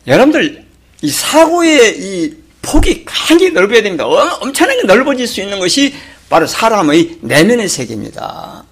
여러분들 0.09 0.67
이 1.03 1.09
사고의 1.09 2.01
이 2.01 2.37
폭이 2.63 3.05
굉장히 3.07 3.53
넓어야 3.53 3.81
됩니다. 3.81 4.07
엄청나게 4.07 4.83
넓어질 4.83 5.29
수 5.29 5.41
있는 5.41 5.61
것이 5.61 5.95
바로 6.29 6.49
사람의 6.49 7.19
내면의 7.21 7.69
세계입니다. 7.69 8.65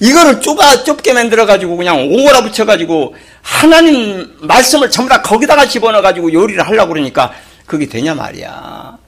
이거를 0.00 0.40
좁아, 0.40 0.84
좁게 0.84 1.12
만들어 1.12 1.44
가지고 1.44 1.76
그냥 1.76 2.08
오거라 2.10 2.42
붙여 2.42 2.64
가지고 2.64 3.14
하나님 3.42 4.36
말씀을 4.40 4.90
전부 4.90 5.10
다 5.10 5.20
거기다가 5.20 5.68
집어넣어 5.68 6.00
가지고 6.00 6.32
요리를 6.32 6.64
하려고 6.64 6.94
그러니까 6.94 7.34
그게 7.68 7.86
되냐 7.86 8.14
말이야. 8.14 8.98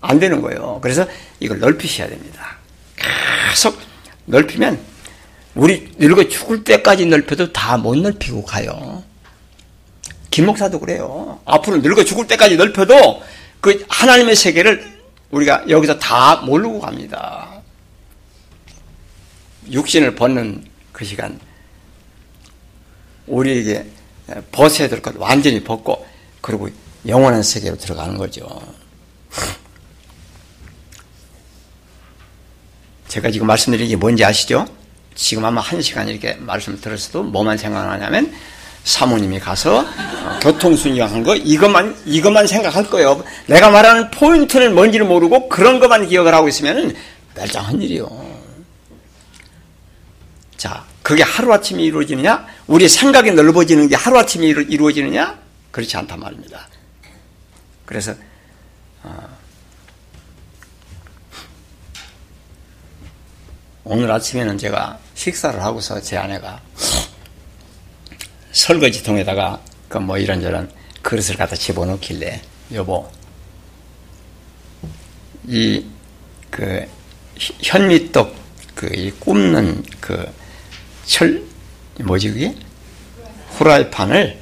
안 0.00 0.18
되는 0.18 0.40
거예요. 0.40 0.80
그래서 0.82 1.06
이걸 1.38 1.60
넓히셔야 1.60 2.08
됩니다. 2.08 2.56
계속 2.96 3.78
넓히면 4.24 4.80
우리 5.54 5.92
늙어 5.98 6.26
죽을 6.28 6.64
때까지 6.64 7.06
넓혀도 7.06 7.52
다 7.52 7.76
못 7.76 7.96
넓히고 7.98 8.44
가요. 8.44 9.04
김 10.30 10.46
목사도 10.46 10.80
그래요. 10.80 11.40
앞으로 11.44 11.78
늙어 11.78 12.04
죽을 12.04 12.26
때까지 12.26 12.56
넓혀도 12.56 13.22
그 13.60 13.84
하나님의 13.88 14.36
세계를 14.36 14.98
우리가 15.30 15.64
여기서 15.68 15.98
다 15.98 16.36
모르고 16.36 16.80
갑니다. 16.80 17.60
육신을 19.70 20.14
벗는 20.14 20.64
그 20.92 21.04
시간, 21.04 21.38
우리에게 23.26 23.84
벗어야 24.52 24.88
될 24.88 25.02
것 25.02 25.14
완전히 25.18 25.62
벗고, 25.62 26.06
그리고 26.40 26.68
영원한 27.08 27.42
세계로 27.42 27.76
들어가는 27.76 28.18
거죠. 28.18 28.46
제가 33.08 33.30
지금 33.30 33.46
말씀드린 33.46 33.88
게 33.88 33.96
뭔지 33.96 34.24
아시죠? 34.24 34.66
지금 35.14 35.44
아마 35.44 35.62
한 35.62 35.80
시간 35.80 36.06
이렇게 36.08 36.34
말씀 36.34 36.78
들었어도 36.78 37.22
뭐만 37.22 37.56
생각하냐면 37.56 38.32
사모님이 38.84 39.40
가서 39.40 39.80
어, 39.80 40.38
교통순위한 40.40 41.22
거 41.24 41.34
이것만 41.34 41.96
이것만 42.04 42.46
생각할 42.46 42.88
거예요. 42.88 43.24
내가 43.46 43.70
말하는 43.70 44.10
포인트는 44.10 44.74
뭔지를 44.74 45.06
모르고 45.06 45.48
그런 45.48 45.80
것만 45.80 46.08
기억을 46.08 46.34
하고 46.34 46.48
있으면 46.48 46.94
멸장한 47.34 47.80
일이요. 47.82 48.28
자, 50.56 50.84
그게 51.02 51.22
하루아침에 51.22 51.82
이루어지느냐? 51.82 52.46
우리 52.66 52.88
생각이 52.88 53.30
넓어지는 53.32 53.88
게 53.88 53.96
하루아침에 53.96 54.46
이루어지느냐? 54.46 55.38
그렇지 55.70 55.96
않단 55.96 56.20
말입니다. 56.20 56.68
그래서 57.88 58.14
어, 59.02 59.38
오늘 63.84 64.10
아침에는 64.10 64.58
제가 64.58 64.98
식사를 65.14 65.58
하고서 65.62 65.98
제 66.02 66.18
아내가 66.18 66.60
설거지통에다가 68.52 69.62
그 69.88 69.96
뭐 69.98 70.18
이런저런 70.18 70.70
그릇을 71.00 71.36
갖다 71.36 71.56
집어넣길래 71.56 72.42
여보 72.74 73.10
이 75.46 75.82
그 76.50 76.86
현미떡 77.62 78.34
그 78.74 79.16
굽는 79.18 79.82
그 80.00 80.30
철 81.06 81.42
뭐지 82.04 82.28
그게? 82.32 82.54
후라이판을 83.56 84.38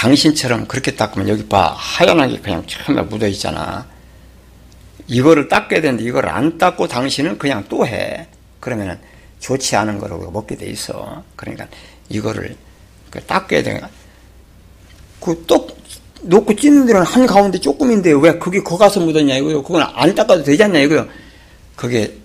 당신처럼 0.00 0.66
그렇게 0.66 0.96
닦으면 0.96 1.28
여기 1.28 1.46
봐 1.46 1.74
하얀하게 1.76 2.38
그냥 2.38 2.64
처음에 2.66 3.02
묻어 3.02 3.28
있잖아. 3.28 3.86
이거를 5.06 5.48
닦아야 5.48 5.82
되는데 5.82 6.04
이걸 6.04 6.26
안 6.26 6.56
닦고 6.56 6.88
당신은 6.88 7.36
그냥 7.36 7.66
또 7.68 7.86
해. 7.86 8.26
그러면은 8.60 8.98
좋지 9.40 9.76
않은 9.76 9.98
거를 9.98 10.16
먹게 10.32 10.56
돼 10.56 10.66
있어. 10.70 11.22
그러니까 11.36 11.66
이거를 12.08 12.56
그 13.10 13.20
닦아야 13.20 13.62
돼. 13.62 13.78
그똑 15.20 15.78
놓고 16.22 16.56
찢는 16.56 16.86
데는 16.86 17.02
한 17.02 17.26
가운데 17.26 17.58
조금인데 17.58 18.14
왜 18.22 18.38
그게 18.38 18.62
거 18.62 18.78
가서 18.78 19.00
묻었냐 19.00 19.36
이거요. 19.36 19.62
그건 19.62 19.82
안 19.82 20.14
닦아도 20.14 20.42
되지 20.42 20.62
않냐 20.62 20.78
이거요. 20.78 21.06
그게 21.76 22.16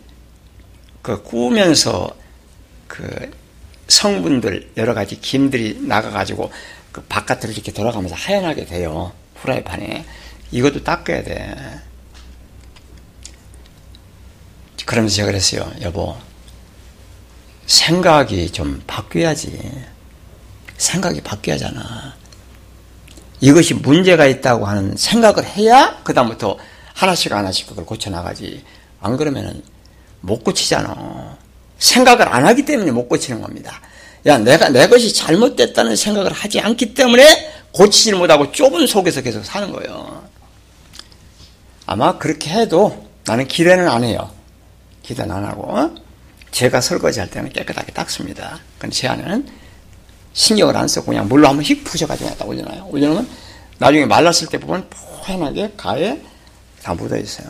그 1.01 1.21
구우면서 1.23 2.15
그 2.87 3.31
성분들 3.89 4.71
여러 4.77 4.93
가지 4.93 5.19
김들이 5.19 5.77
나가가지고 5.81 6.51
그 6.95 7.01
바깥으로 7.09 7.51
이렇게 7.51 7.73
돌아가면서 7.73 8.15
하얀하게 8.15 8.63
돼요. 8.63 9.11
후라이팬에 9.41 10.05
이것도 10.51 10.85
닦아야 10.85 11.23
돼. 11.23 11.53
그러면서 14.85 15.17
제가 15.17 15.25
그랬어요. 15.25 15.69
여보, 15.81 16.15
생각이 17.67 18.49
좀 18.53 18.81
바뀌어야지. 18.87 19.85
생각이 20.77 21.19
바뀌어야잖아. 21.19 22.15
이것이 23.41 23.73
문제가 23.73 24.25
있다고 24.25 24.65
하는 24.65 24.95
생각을 24.95 25.43
해야 25.43 26.01
그다음부터 26.05 26.57
하나씩 26.93 27.33
하나씩 27.33 27.67
그걸 27.67 27.85
고쳐나가지. 27.85 28.63
안 29.01 29.17
그러면은 29.17 29.61
못 30.21 30.45
고치잖아. 30.45 31.37
생각을 31.77 32.33
안 32.33 32.45
하기 32.45 32.63
때문에 32.63 32.91
못 32.91 33.09
고치는 33.09 33.41
겁니다. 33.41 33.81
야, 34.25 34.37
내가 34.39 34.69
내 34.69 34.87
것이 34.87 35.13
잘못됐다는 35.13 35.95
생각을 35.95 36.31
하지 36.31 36.59
않기 36.59 36.93
때문에 36.93 37.53
고치질 37.71 38.15
못하고 38.15 38.51
좁은 38.51 38.87
속에서 38.87 39.21
계속 39.21 39.43
사는 39.45 39.71
거예요. 39.71 40.27
아마 41.85 42.17
그렇게 42.17 42.49
해도 42.49 43.07
나는 43.25 43.47
기대는 43.47 43.87
안 43.87 44.03
해요. 44.03 44.31
기대는 45.03 45.35
안 45.35 45.45
하고. 45.45 45.63
어? 45.63 45.95
제가 46.51 46.81
설거지 46.81 47.19
할 47.19 47.29
때는 47.29 47.51
깨끗하게 47.51 47.91
닦습니다. 47.91 48.59
근데 48.79 48.95
제 48.95 49.07
아내는 49.07 49.47
신경을 50.33 50.75
안 50.75 50.87
쓰고 50.87 51.07
그냥 51.07 51.27
물로 51.27 51.47
한번 51.47 51.63
휙 51.63 51.83
부셔가지고 51.83 52.29
갖다 52.29 52.45
올려놔요. 52.45 52.87
올려놓으면 52.89 53.29
나중에 53.77 54.05
말랐을 54.05 54.47
때 54.49 54.57
보면 54.57 54.87
포근하게 54.89 55.73
가에 55.77 56.19
다 56.81 56.93
묻어 56.93 57.17
있어요. 57.17 57.47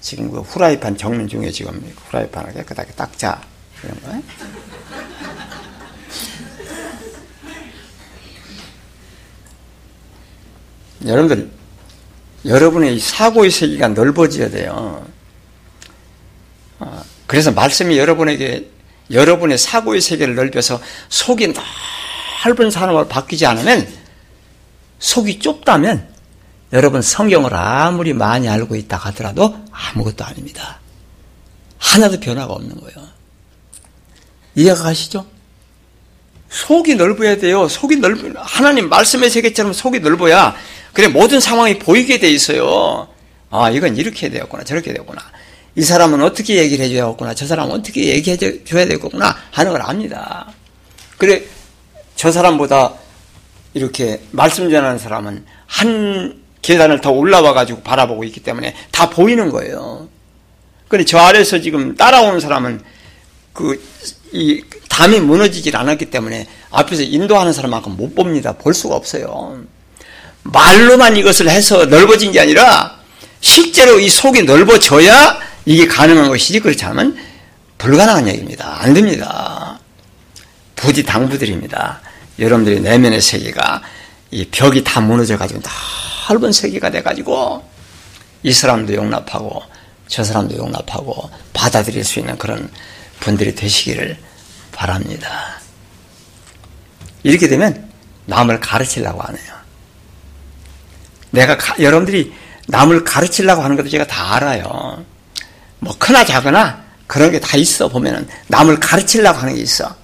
지금 0.00 0.30
그 0.30 0.40
후라이팬 0.40 0.96
정면 0.96 1.28
중에 1.28 1.50
지금 1.50 1.82
후라이팬을 2.08 2.54
깨끗하게 2.54 2.92
닦자. 2.92 3.40
이런 3.82 4.00
거. 4.02 4.22
여러분들, 11.06 11.50
여러분의 12.44 12.98
사고의 12.98 13.50
세계가 13.50 13.88
넓어져야 13.88 14.50
돼요. 14.50 15.06
어, 16.78 17.02
그래서 17.26 17.50
말씀이 17.52 17.98
여러분에게 17.98 18.70
여러분의 19.10 19.58
사고의 19.58 20.00
세계를 20.00 20.34
넓혀서 20.34 20.80
속이 21.08 21.54
넓은 22.44 22.70
사람으로 22.70 23.08
바뀌지 23.08 23.46
않으면 23.46 23.86
속이 24.98 25.40
좁다면 25.40 26.08
여러분 26.72 27.02
성경을 27.02 27.54
아무리 27.54 28.12
많이 28.12 28.48
알고 28.48 28.76
있다 28.76 28.96
하더라도 28.96 29.56
아무것도 29.72 30.24
아닙니다. 30.24 30.78
하나도 31.78 32.20
변화가 32.20 32.52
없는 32.52 32.80
거예요. 32.80 33.08
이해가 34.54 34.82
가시죠? 34.82 35.26
속이 36.50 36.96
넓어야 36.96 37.36
돼요. 37.38 37.68
속이 37.68 37.96
넓 37.96 38.18
하나님 38.36 38.88
말씀의 38.88 39.30
세계처럼 39.30 39.72
속이 39.72 40.00
넓어야 40.00 40.54
그래 40.92 41.08
모든 41.08 41.40
상황이 41.40 41.78
보이게 41.78 42.18
돼 42.18 42.30
있어요. 42.30 43.08
아 43.50 43.70
이건 43.70 43.96
이렇게 43.96 44.28
되었구나 44.28 44.64
저렇게 44.64 44.92
되었구나. 44.92 45.20
이 45.76 45.82
사람은 45.82 46.20
어떻게 46.22 46.56
얘기를 46.56 46.84
해줘야 46.84 47.06
겠구나. 47.08 47.34
저 47.34 47.46
사람은 47.46 47.72
어떻게 47.74 48.06
얘기해 48.06 48.36
줘야 48.36 48.84
되겠구나. 48.86 49.36
하는 49.50 49.72
걸 49.72 49.82
압니다. 49.82 50.52
그래, 51.16 51.42
저 52.16 52.32
사람보다 52.32 52.94
이렇게 53.74 54.20
말씀 54.32 54.70
전하는 54.70 54.98
사람은 54.98 55.44
한 55.66 56.40
계단을 56.62 57.00
더 57.00 57.10
올라와 57.10 57.52
가지고 57.52 57.82
바라보고 57.82 58.24
있기 58.24 58.40
때문에 58.40 58.74
다 58.90 59.08
보이는 59.08 59.50
거예요. 59.50 60.08
근데 60.88 61.04
저 61.04 61.18
아래에서 61.18 61.60
지금 61.60 61.94
따라오는 61.94 62.40
사람은 62.40 62.80
그, 63.52 63.80
이, 64.32 64.62
담이 64.88 65.20
무너지질 65.20 65.76
않았기 65.76 66.10
때문에 66.10 66.46
앞에서 66.70 67.02
인도하는 67.02 67.52
사람만큼 67.52 67.96
못 67.96 68.14
봅니다. 68.14 68.52
볼 68.54 68.74
수가 68.74 68.96
없어요. 68.96 69.62
말로만 70.42 71.16
이것을 71.16 71.48
해서 71.50 71.86
넓어진 71.86 72.32
게 72.32 72.40
아니라 72.40 72.98
실제로 73.40 73.98
이 73.98 74.08
속이 74.08 74.42
넓어져야 74.42 75.38
이게 75.64 75.86
가능한 75.86 76.28
것이지 76.28 76.60
그렇지 76.60 76.84
않으면 76.84 77.16
불가능한 77.78 78.28
얘기입니다. 78.28 78.78
안 78.80 78.94
됩니다. 78.94 79.78
부디 80.76 81.02
당부드립니다. 81.04 82.00
여러분들의 82.38 82.80
내면의 82.80 83.20
세계가 83.20 83.82
이 84.30 84.46
벽이 84.46 84.84
다 84.84 85.00
무너져가지고 85.00 85.60
넓은 86.28 86.52
세계가 86.52 86.90
돼가지고 86.90 87.68
이 88.42 88.52
사람도 88.52 88.94
용납하고 88.94 89.62
저 90.08 90.24
사람도 90.24 90.56
용납하고 90.56 91.30
받아들일 91.52 92.04
수 92.04 92.18
있는 92.18 92.36
그런 92.38 92.70
분들이 93.20 93.54
되시기를 93.54 94.16
바랍니다. 94.72 95.60
이렇게 97.22 97.48
되면 97.48 97.90
남을 98.26 98.60
가르치려고 98.60 99.22
안 99.22 99.36
해요. 99.36 99.59
내가 101.30 101.56
가, 101.56 101.74
여러분들이 101.80 102.32
남을 102.68 103.04
가르치려고 103.04 103.62
하는 103.62 103.76
것도 103.76 103.88
제가 103.88 104.06
다 104.06 104.34
알아요. 104.36 105.04
뭐 105.78 105.94
크나 105.98 106.24
작으나 106.24 106.82
그런 107.06 107.30
게 107.32 107.40
다 107.40 107.56
있어 107.56 107.88
보면은 107.88 108.28
남을 108.48 108.78
가르치려고 108.80 109.38
하는 109.38 109.54
게 109.54 109.60
있어. 109.62 109.94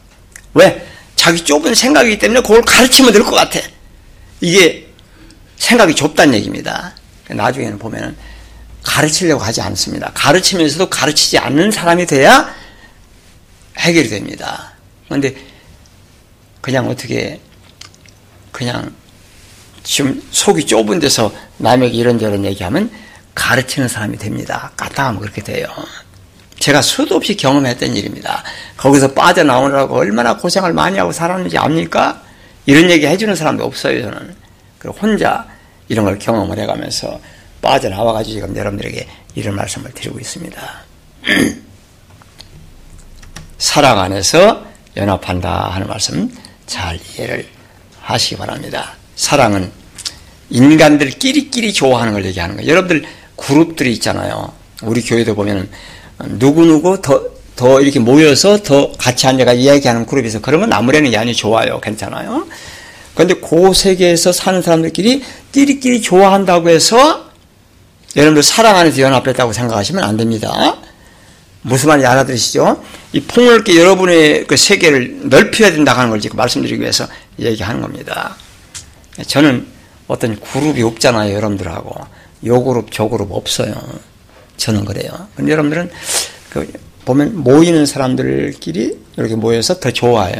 왜? 0.54 0.86
자기 1.14 1.42
좁은 1.44 1.74
생각이기 1.74 2.18
때문에 2.18 2.40
그걸 2.40 2.62
가르치면 2.62 3.12
될 3.12 3.22
것 3.22 3.32
같아. 3.32 3.60
이게 4.40 4.86
생각이 5.56 5.94
좁다는 5.94 6.34
얘기입니다. 6.34 6.94
나중에는 7.28 7.78
보면은 7.78 8.16
가르치려고 8.82 9.42
하지 9.42 9.60
않습니다. 9.62 10.10
가르치면서도 10.14 10.88
가르치지 10.90 11.38
않는 11.38 11.70
사람이 11.72 12.06
돼야 12.06 12.54
해결이 13.78 14.08
됩니다. 14.08 14.72
그런데 15.08 15.34
그냥 16.60 16.88
어떻게 16.88 17.40
그냥 18.52 18.94
지금 19.87 20.20
속이 20.32 20.66
좁은 20.66 20.99
데서 20.99 21.32
남에게 21.59 21.97
이런저런 21.97 22.45
얘기하면 22.45 22.91
가르치는 23.37 23.87
사람이 23.87 24.18
됩니다. 24.18 24.72
까딱하면 24.76 25.20
그렇게 25.20 25.43
돼요. 25.43 25.68
제가 26.59 26.82
수도 26.82 27.14
없이 27.14 27.37
경험했던 27.37 27.95
일입니다. 27.95 28.43
거기서 28.76 29.12
빠져나오느라고 29.12 29.95
얼마나 29.95 30.37
고생을 30.37 30.72
많이 30.72 30.99
하고 30.99 31.12
살았는지 31.12 31.57
압니까? 31.57 32.20
이런 32.66 32.91
얘기 32.91 33.07
해주는 33.07 33.32
사람도 33.37 33.64
없어요, 33.64 34.03
저는. 34.03 34.34
그리고 34.80 34.99
혼자 34.99 35.47
이런 35.87 36.05
걸 36.05 36.18
경험을 36.18 36.59
해가면서 36.59 37.20
빠져나와가지고 37.62 38.34
지금 38.34 38.57
여러분들에게 38.57 39.07
이런 39.37 39.55
말씀을 39.55 39.93
드리고 39.93 40.18
있습니다. 40.18 40.61
사랑 43.59 44.01
안에서 44.01 44.66
연합한다 44.97 45.70
하는 45.70 45.87
말씀 45.87 46.28
잘 46.66 46.99
이해를 46.99 47.47
하시기 48.01 48.37
바랍니다. 48.37 48.95
사랑은 49.16 49.70
인간들끼리끼리 50.50 51.72
좋아하는 51.72 52.12
걸 52.12 52.24
얘기하는 52.26 52.56
거예요. 52.56 52.70
여러분들 52.70 53.04
그룹들이 53.34 53.92
있잖아요. 53.94 54.52
우리 54.82 55.02
교회도 55.02 55.34
보면 55.34 55.68
누구누구 56.24 57.02
더, 57.02 57.22
더 57.56 57.80
이렇게 57.80 57.98
모여서 57.98 58.62
더 58.62 58.92
같이 58.92 59.26
앉아가 59.26 59.54
이야기하는 59.54 60.06
그룹에서 60.06 60.40
그러면 60.40 60.72
아무래는 60.72 61.12
양이 61.12 61.34
좋아요. 61.34 61.80
괜찮아요. 61.80 62.46
그런데 63.14 63.34
그 63.34 63.72
세계에서 63.72 64.30
사는 64.32 64.60
사람들끼리 64.60 65.22
끼리끼리 65.50 66.02
좋아한다고 66.02 66.68
해서 66.68 67.30
여러분들 68.14 68.42
사랑 68.42 68.76
안에서 68.76 69.00
연합했다고 69.00 69.52
생각하시면 69.52 70.04
안 70.04 70.16
됩니다. 70.16 70.76
무슨 71.62 71.88
말인지 71.88 72.06
알아들으시죠? 72.06 72.82
이 73.12 73.20
폭넓게 73.20 73.76
여러분의 73.76 74.46
그 74.46 74.56
세계를 74.56 75.28
넓혀야 75.28 75.72
된다 75.72 75.96
하는 75.96 76.10
걸 76.10 76.20
지금 76.20 76.36
말씀드리기 76.36 76.80
위해서 76.80 77.06
얘기하는 77.40 77.80
겁니다. 77.80 78.36
저는 79.24 79.66
어떤 80.08 80.38
그룹이 80.40 80.82
없잖아요, 80.82 81.34
여러분들하고. 81.34 81.94
요 82.46 82.64
그룹, 82.64 82.92
저 82.92 83.08
그룹 83.08 83.32
없어요. 83.32 83.74
저는 84.56 84.84
그래요. 84.84 85.28
근데 85.34 85.52
여러분들은 85.52 85.90
그 86.50 86.70
보면 87.04 87.42
모이는 87.42 87.86
사람들끼리 87.86 88.98
이렇게 89.16 89.36
모여서 89.36 89.78
더 89.78 89.90
좋아요. 89.90 90.34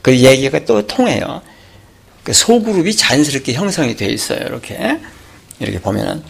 그 0.00 0.16
얘기가 0.16 0.64
또 0.64 0.86
통해요. 0.86 1.42
그 2.24 2.32
소그룹이 2.32 2.94
자연스럽게 2.94 3.52
형성이 3.52 3.96
돼 3.96 4.06
있어요. 4.06 4.40
이렇게. 4.40 4.98
이렇게 5.58 5.80
보면은. 5.80 6.22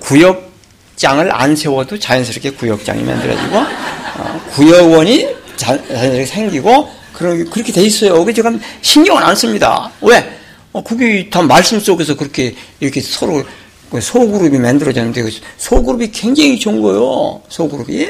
구역 0.00 0.52
구역장을 1.02 1.34
안 1.34 1.56
세워도 1.56 1.98
자연스럽게 1.98 2.50
구역장이 2.52 3.02
만들어지고 3.02 3.56
어, 3.58 4.40
구역원이 4.52 5.28
자 5.56 5.74
연스럽게 5.90 6.26
생기고 6.26 6.88
그런 7.12 7.50
그렇게 7.50 7.72
돼 7.72 7.82
있어요. 7.82 8.24
그 8.24 8.32
제가 8.32 8.52
신경을 8.80 9.22
안 9.22 9.34
씁니다. 9.34 9.90
왜? 10.00 10.38
어, 10.72 10.82
그게 10.82 11.28
다 11.28 11.42
말씀 11.42 11.78
속에서 11.78 12.16
그렇게 12.16 12.54
이렇게 12.80 13.00
서로 13.00 13.44
그 13.90 14.00
소그룹이 14.00 14.58
만들어졌는데 14.58 15.22
그 15.22 15.30
소그룹이 15.58 16.10
굉장히 16.12 16.58
좋은 16.58 16.80
거예요. 16.80 17.42
소그룹이. 17.48 18.08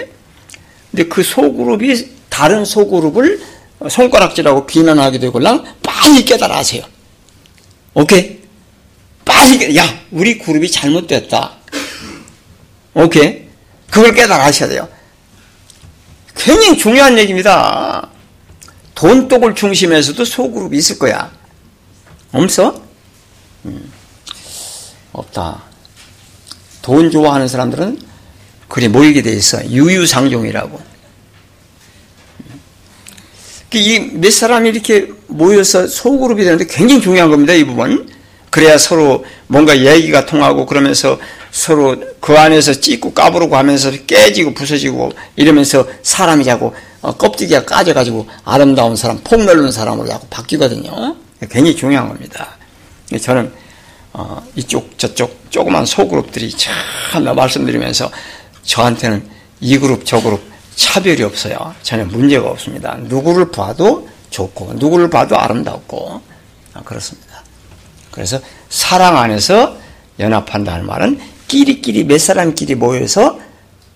근데 0.91 1.09
그 1.09 1.23
소그룹이 1.23 2.09
다른 2.29 2.65
소그룹을 2.65 3.43
손가락질하고 3.91 4.67
비난하게 4.67 5.19
되고랑 5.19 5.65
빨리 5.83 6.25
깨달아세요. 6.25 6.85
오케이? 7.95 8.39
빨리 9.25 9.77
야 9.77 9.85
우리 10.13 10.39
그룹이 10.39 10.71
잘못됐다. 10.71 11.57
오케이? 12.95 13.43
그걸 13.91 14.15
깨달아셔야 14.15 14.69
돼요. 14.69 14.89
굉장히 16.37 16.79
중요한 16.79 17.19
얘기입니다. 17.19 18.09
돈독을 18.95 19.55
중심에서도 19.57 20.25
소그룹이 20.25 20.79
있을 20.79 20.99
거야. 20.99 21.31
없어? 22.33 22.83
음, 23.67 23.93
없다. 25.13 25.63
돈 26.81 27.11
좋아하는 27.11 27.47
사람들은 27.49 28.01
그리 28.69 28.89
모이게 28.89 29.23
돼 29.23 29.33
있어. 29.33 29.65
유유상종이라고. 29.65 30.81
그 33.71 33.79
이몇 33.79 34.33
사람이 34.33 34.69
이렇게 34.69 35.11
모여서 35.29 35.87
소그룹이 35.87 36.45
되는데 36.45 36.67
굉장히 36.67 37.01
중요한 37.01 37.31
겁니다. 37.31 37.53
이 37.55 37.65
부분. 37.65 38.11
그래야 38.51 38.77
서로 38.77 39.25
뭔가 39.47 39.79
얘기가 39.79 40.27
통하고 40.27 40.67
그러면서 40.67 41.19
서로 41.51 41.97
그 42.21 42.39
안에서 42.39 42.75
찢고 42.75 43.15
까부르고 43.15 43.57
하면서 43.57 43.91
깨지고 44.07 44.53
부서지고 44.53 45.13
이러면서 45.37 45.87
사람이 46.03 46.45
자꾸 46.45 46.73
어, 47.01 47.17
껍데기가 47.17 47.65
까져가지고 47.65 48.27
아름다운 48.45 48.95
사람, 48.95 49.19
폭넓은 49.25 49.73
사람으로 49.73 50.07
자꾸 50.07 50.27
바뀌거든요. 50.29 51.17
굉장히 51.51 51.77
중요한 51.77 52.09
겁니다. 52.09 52.57
저는 53.21 53.53
어, 54.13 54.43
이쪽 54.55 54.99
저쪽 54.99 55.51
조그만 55.51 55.87
소그룹들이 55.87 56.51
참 56.51 57.25
말씀드리면서 57.35 58.11
저한테는 58.63 59.27
이 59.61 59.79
그룹 59.79 60.05
저 60.05 60.21
그룹 60.21 60.43
차별이 60.75 61.23
없어요. 61.23 61.75
전혀 61.83 62.05
문제가 62.05 62.49
없습니다. 62.51 62.97
누구를 63.01 63.51
봐도 63.51 64.09
좋고 64.31 64.75
누구를 64.75 65.11
봐도 65.11 65.39
아름답고 65.39 66.23
아, 66.75 66.83
그렇습니다. 66.83 67.43
그래서 68.11 68.41
사랑 68.69 69.17
안에서 69.19 69.77
연합한다는 70.19 70.87
말은 70.87 71.21
끼리끼리 71.49 72.05
몇 72.05 72.19
사람끼리 72.21 72.75
모여서 72.75 73.39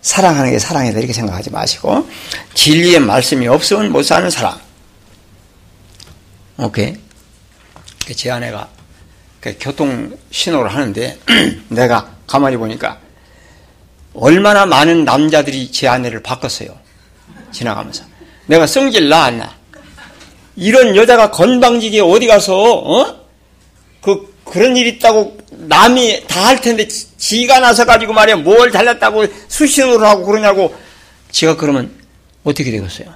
사랑하는 0.03 0.51
게 0.53 0.59
사랑이다 0.59 0.99
이렇게 0.99 1.13
생각하지 1.13 1.51
마시고 1.51 2.09
진리의 2.55 3.01
말씀이 3.01 3.49
없으면 3.49 3.91
못 3.93 4.03
사는 4.03 4.29
사람. 4.31 4.59
오케이. 6.59 7.06
그제 8.07 8.31
아내가 8.31 8.69
그 9.41 9.57
교통 9.59 10.17
신호를 10.31 10.73
하는데 10.73 11.19
내가 11.69 12.11
가만히 12.27 12.57
보니까 12.57 12.99
얼마나 14.15 14.65
많은 14.65 15.05
남자들이 15.05 15.71
제 15.71 15.89
아내를 15.89 16.23
바꿨어요. 16.23 16.69
지나가면서. 17.53 18.05
내가 18.47 18.67
성질 18.67 19.09
나, 19.09 19.25
안 19.25 19.39
나? 19.39 19.55
이런 20.55 20.97
여자가 20.97 21.31
건방지게 21.31 22.01
어디 22.01 22.27
가서, 22.27 22.57
어? 22.57 23.27
그, 24.01 24.35
그런 24.45 24.77
일 24.77 24.87
있다고 24.87 25.37
남이 25.51 26.27
다 26.29 26.47
할 26.47 26.61
텐데 26.61 26.87
지가 26.87 27.59
나서 27.59 27.85
가지고 27.85 28.13
말이야 28.13 28.37
뭘 28.37 28.71
잘났다고 28.71 29.27
수신호를 29.49 30.07
하고 30.07 30.25
그러냐고 30.25 30.75
제가 31.33 31.57
그러면 31.57 31.91
어떻게 32.45 32.71
되겠어요? 32.71 33.13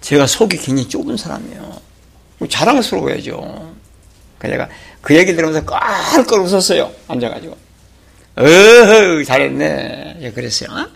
제가 0.00 0.26
속이 0.26 0.56
굉장히 0.58 0.88
좁은 0.88 1.16
사람이에요. 1.16 1.80
자랑스러워야죠. 2.46 3.76
그래서 4.38 4.68
그 5.02 5.16
얘기 5.16 5.34
들으면서 5.34 5.64
깔깔 5.64 6.40
웃었어요. 6.40 6.92
앉아가지고. 7.08 7.56
어허 8.36 9.24
잘했네. 9.24 10.30
그랬어요. 10.34 10.70
어? 10.70 10.86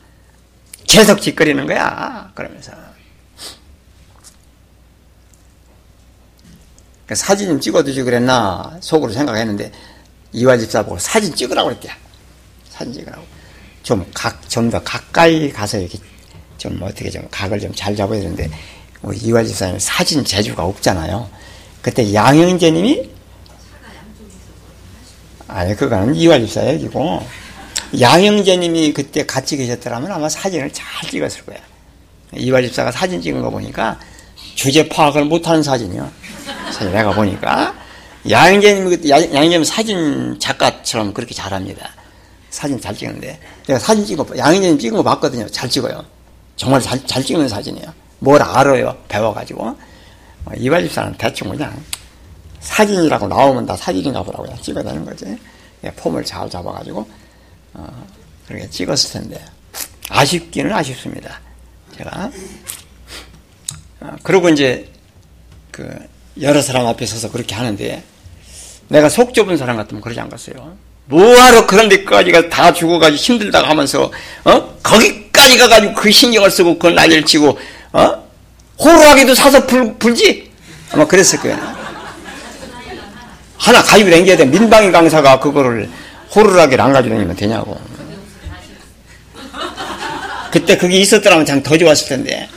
계속 0.87 1.21
짓거리는 1.21 1.67
거야. 1.67 2.31
그러면서. 2.35 2.73
그 7.07 7.15
사진 7.15 7.49
좀 7.49 7.61
찍어두지 7.61 8.03
그랬나 8.03 8.79
속으로 8.81 9.13
생각했는데 9.13 9.73
이화 10.33 10.57
집사 10.57 10.83
보고 10.83 10.99
사진 10.99 11.35
찍으라고 11.35 11.69
그랬대. 11.71 11.91
사진 12.71 12.93
찍으라고. 12.93 13.23
좀 13.83 14.09
각, 14.15 14.49
좀 14.49 14.71
더 14.71 14.81
가까이 14.83 15.51
가서 15.51 15.79
이렇게 15.79 15.99
좀 16.57 16.79
어떻게 16.83 17.11
좀 17.11 17.27
각을 17.31 17.59
좀 17.59 17.75
잘 17.75 17.97
잡아야 17.97 18.21
되는데, 18.21 18.49
뭐 19.03 19.13
이화 19.13 19.43
집사님 19.45 19.79
사진 19.79 20.25
재주가 20.25 20.65
없잖아요. 20.65 21.29
그때 21.83 22.15
양형재님이, 22.15 23.11
아니, 25.49 25.77
그거는 25.77 26.15
이화 26.15 26.39
집사 26.39 26.67
얘기고, 26.67 27.21
양형재님이 28.01 28.93
그때 28.95 29.27
같이 29.27 29.57
계셨더라면 29.57 30.11
아마 30.11 30.29
사진을 30.29 30.73
잘 30.73 31.11
찍었을 31.11 31.45
거야. 31.45 31.59
이화 32.35 32.63
집사가 32.63 32.91
사진 32.91 33.21
찍은 33.21 33.43
거 33.43 33.51
보니까 33.51 33.99
주제 34.55 34.89
파악을 34.89 35.27
못하는 35.27 35.63
사진이요. 35.63 36.11
내가 36.93 37.13
보니까. 37.13 37.75
양재님, 38.31 39.09
양재님 39.09 39.65
사진 39.65 40.39
작가처럼 40.39 41.13
그렇게 41.13 41.35
잘합니다. 41.35 41.91
사진 42.51 42.81
잘 42.81 42.97
찍는데. 42.97 43.39
내가 43.67 43.79
사진 43.79 44.07
찍은 44.07 44.25
거, 44.25 44.39
양재님 44.39 44.79
찍은 44.79 44.97
거 44.97 45.03
봤거든요. 45.03 45.47
잘 45.49 45.69
찍어요. 45.69 46.05
정말 46.57 46.81
잘, 46.81 47.05
잘 47.07 47.23
찍는 47.23 47.49
사진이에요. 47.49 48.02
뭘 48.23 48.41
알아요. 48.41 48.97
배워가지고. 49.09 49.67
어, 50.45 50.51
이발 50.57 50.83
집사는 50.85 51.13
대충 51.19 51.51
그냥 51.51 51.77
사진이라고 52.61 53.27
나오면 53.27 53.67
다 53.67 53.77
사진인가 53.77 54.23
보라고 54.23 54.45
그냥 54.45 54.61
찍어내는 54.63 55.05
거지. 55.05 55.37
예, 55.85 55.91
폼을 55.91 56.25
잘 56.25 56.49
잡아가지고, 56.49 57.09
어, 57.75 58.07
그렇게 58.47 58.71
찍었을 58.71 59.21
텐데. 59.21 59.45
아쉽기는 60.09 60.73
아쉽습니다. 60.73 61.41
제가. 61.97 62.31
어, 64.01 64.17
그리고 64.23 64.49
이제, 64.49 64.89
그, 65.73 65.93
여러 66.41 66.63
사람 66.63 66.87
앞에 66.87 67.05
서서 67.05 67.33
그렇게 67.33 67.57
하는데, 67.57 68.05
내가 68.87 69.09
속 69.09 69.35
좁은 69.35 69.57
사람 69.57 69.77
같으면 69.77 70.01
그러지 70.01 70.21
않겠어요. 70.21 70.77
뭐하러 71.07 71.67
그런 71.67 71.89
데까지가 71.89 72.49
다 72.49 72.73
죽어가지고 72.73 73.21
힘들다고 73.21 73.67
하면서, 73.67 74.13
어? 74.45 74.75
거기까지 74.81 75.59
가가지고 75.59 75.95
그 75.95 76.13
신경을 76.13 76.53
쓰고 76.53 76.75
그걸 76.75 76.95
난리를 76.95 77.25
치고, 77.25 77.59
어? 77.93 78.23
호루라기도 78.79 79.35
사서 79.35 79.67
불, 79.67 79.95
불지? 79.99 80.51
아마 80.93 81.07
그랬을 81.07 81.39
거예요. 81.41 81.59
하나 83.59 83.83
가지고 83.83 84.11
다녀야 84.11 84.37
돼. 84.37 84.45
민방위 84.45 84.91
강사가 84.91 85.39
그거를 85.39 85.89
호루라기를 86.35 86.83
안 86.83 86.93
가지고 86.93 87.15
다니면 87.15 87.37
되냐고. 87.37 87.81
그때 90.51 90.77
그게 90.77 90.99
있었더라면 90.99 91.47
참 91.47 91.63
더 91.63 91.79
좋았을 91.79 92.09
텐데. 92.09 92.49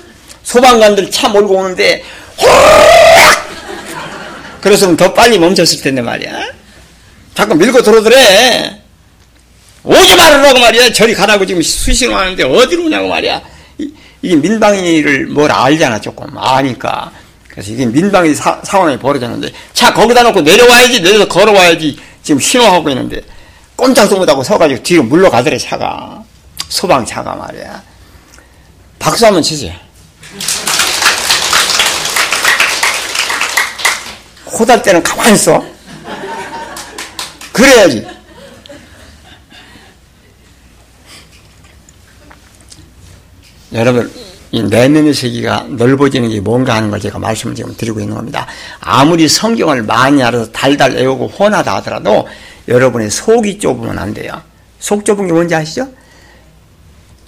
소방관들 0.43 1.11
차 1.11 1.29
몰고 1.29 1.55
오는데, 1.55 2.03
호루락! 2.39 3.45
그래서더 4.61 5.13
빨리 5.13 5.37
멈췄을 5.39 5.81
텐데 5.81 6.01
말이야. 6.01 6.31
자꾸 7.35 7.55
밀고 7.55 7.81
들어오더래. 7.83 8.81
오지 9.83 10.15
말으라고 10.15 10.59
말이야. 10.59 10.91
저리 10.93 11.13
가라고 11.13 11.45
지금 11.45 11.61
수시로 11.61 12.15
하는데 12.15 12.43
어디로 12.43 12.85
오냐고 12.85 13.07
말이야. 13.07 13.41
이, 14.21 14.29
게 14.29 14.35
민방위를 14.35 15.27
뭘 15.27 15.51
알잖아, 15.51 16.01
조금. 16.01 16.37
아니까. 16.37 17.11
그래서 17.47 17.71
이게 17.71 17.85
민방위 17.85 18.35
사, 18.35 18.59
상황이 18.63 18.97
벌어졌는데, 18.97 19.51
차 19.73 19.93
거기다 19.93 20.23
놓고 20.23 20.41
내려와야지, 20.41 21.01
내려서 21.01 21.27
걸어와야지, 21.27 21.99
지금 22.23 22.39
신호하고 22.39 22.89
있는데, 22.89 23.21
꼼짝도 23.75 24.17
못하고 24.17 24.43
서가지고 24.43 24.83
뒤로 24.83 25.03
물러가더래, 25.03 25.57
차가. 25.57 26.23
소방차가 26.69 27.35
말이야. 27.35 27.83
박수 28.99 29.25
한번 29.25 29.43
치세요. 29.43 29.73
호달 34.47 34.81
때는 34.81 35.03
가만히 35.03 35.35
있어. 35.35 35.63
그래야지. 37.51 38.14
여러분, 43.75 44.11
이 44.51 44.63
내면의 44.63 45.13
세계가 45.13 45.67
넓어지는 45.69 46.29
게 46.29 46.39
뭔가 46.39 46.75
하는 46.75 46.89
걸 46.89 46.99
제가 46.99 47.19
말씀을 47.19 47.55
지금 47.55 47.75
드리고 47.75 47.99
있는 47.99 48.15
겁니다. 48.15 48.47
아무리 48.79 49.27
성경을 49.27 49.83
많이 49.83 50.23
알아서 50.23 50.49
달달 50.51 50.93
외우고 50.93 51.27
혼하다 51.27 51.75
하더라도 51.77 52.25
여러분의 52.67 53.11
속이 53.11 53.59
좁으면 53.59 53.99
안 53.99 54.13
돼요. 54.13 54.41
속 54.79 55.03
좁은 55.03 55.27
게 55.27 55.33
뭔지 55.33 55.53
아시죠? 55.53 55.87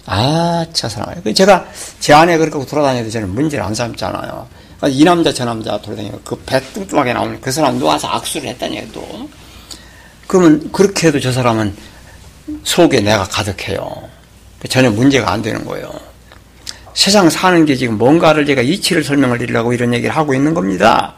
아, 0.05 0.65
저 0.71 0.87
사람. 0.87 1.21
그 1.21 1.33
제가 1.33 1.67
제 1.99 2.13
아내 2.13 2.37
그렇게 2.37 2.65
돌아다녀도 2.65 3.09
저는 3.09 3.29
문제를 3.35 3.65
안 3.65 3.75
삼잖아요. 3.75 4.47
이 4.87 5.03
남자 5.03 5.33
저 5.33 5.43
남자 5.43 5.77
돌아다니고 5.81 6.21
그배 6.21 6.61
뚱뚱하게 6.73 7.11
나오는 7.11 7.41
그 7.41 7.51
사람 7.51 7.77
누워서 7.77 8.07
악수를 8.07 8.47
했다니 8.49 8.93
또. 8.93 9.29
그러면 10.27 10.71
그렇게 10.71 11.07
해도 11.07 11.19
저 11.19 11.31
사람은 11.31 11.75
속에 12.63 13.01
내가 13.01 13.25
가득해요. 13.25 13.91
전혀 14.69 14.89
문제가 14.89 15.31
안 15.31 15.41
되는 15.41 15.65
거예요. 15.65 16.06
세상 16.97 17.29
사는 17.29 17.63
게 17.63 17.75
지금 17.75 17.99
뭔가를 17.99 18.47
제가 18.47 18.63
이치를 18.63 19.03
설명을 19.03 19.37
드리려고 19.37 19.71
이런 19.71 19.93
얘기를 19.93 20.15
하고 20.15 20.33
있는 20.33 20.55
겁니다. 20.55 21.13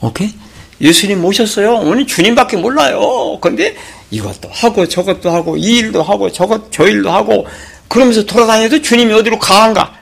오케이? 0.00 0.34
예수님 0.80 1.22
모셨어요. 1.22 1.76
오늘 1.76 2.04
주님밖에 2.04 2.56
몰라요. 2.56 3.38
그런데 3.40 3.76
이것도 4.10 4.50
하고 4.50 4.88
저것도 4.88 5.30
하고 5.30 5.56
이 5.56 5.76
일도 5.76 6.02
하고 6.02 6.32
저것 6.32 6.72
저 6.72 6.84
일도 6.84 7.12
하고 7.12 7.46
그러면서 7.86 8.24
돌아다녀도 8.26 8.82
주님이 8.82 9.12
어디로 9.14 9.38
가한가? 9.38 9.94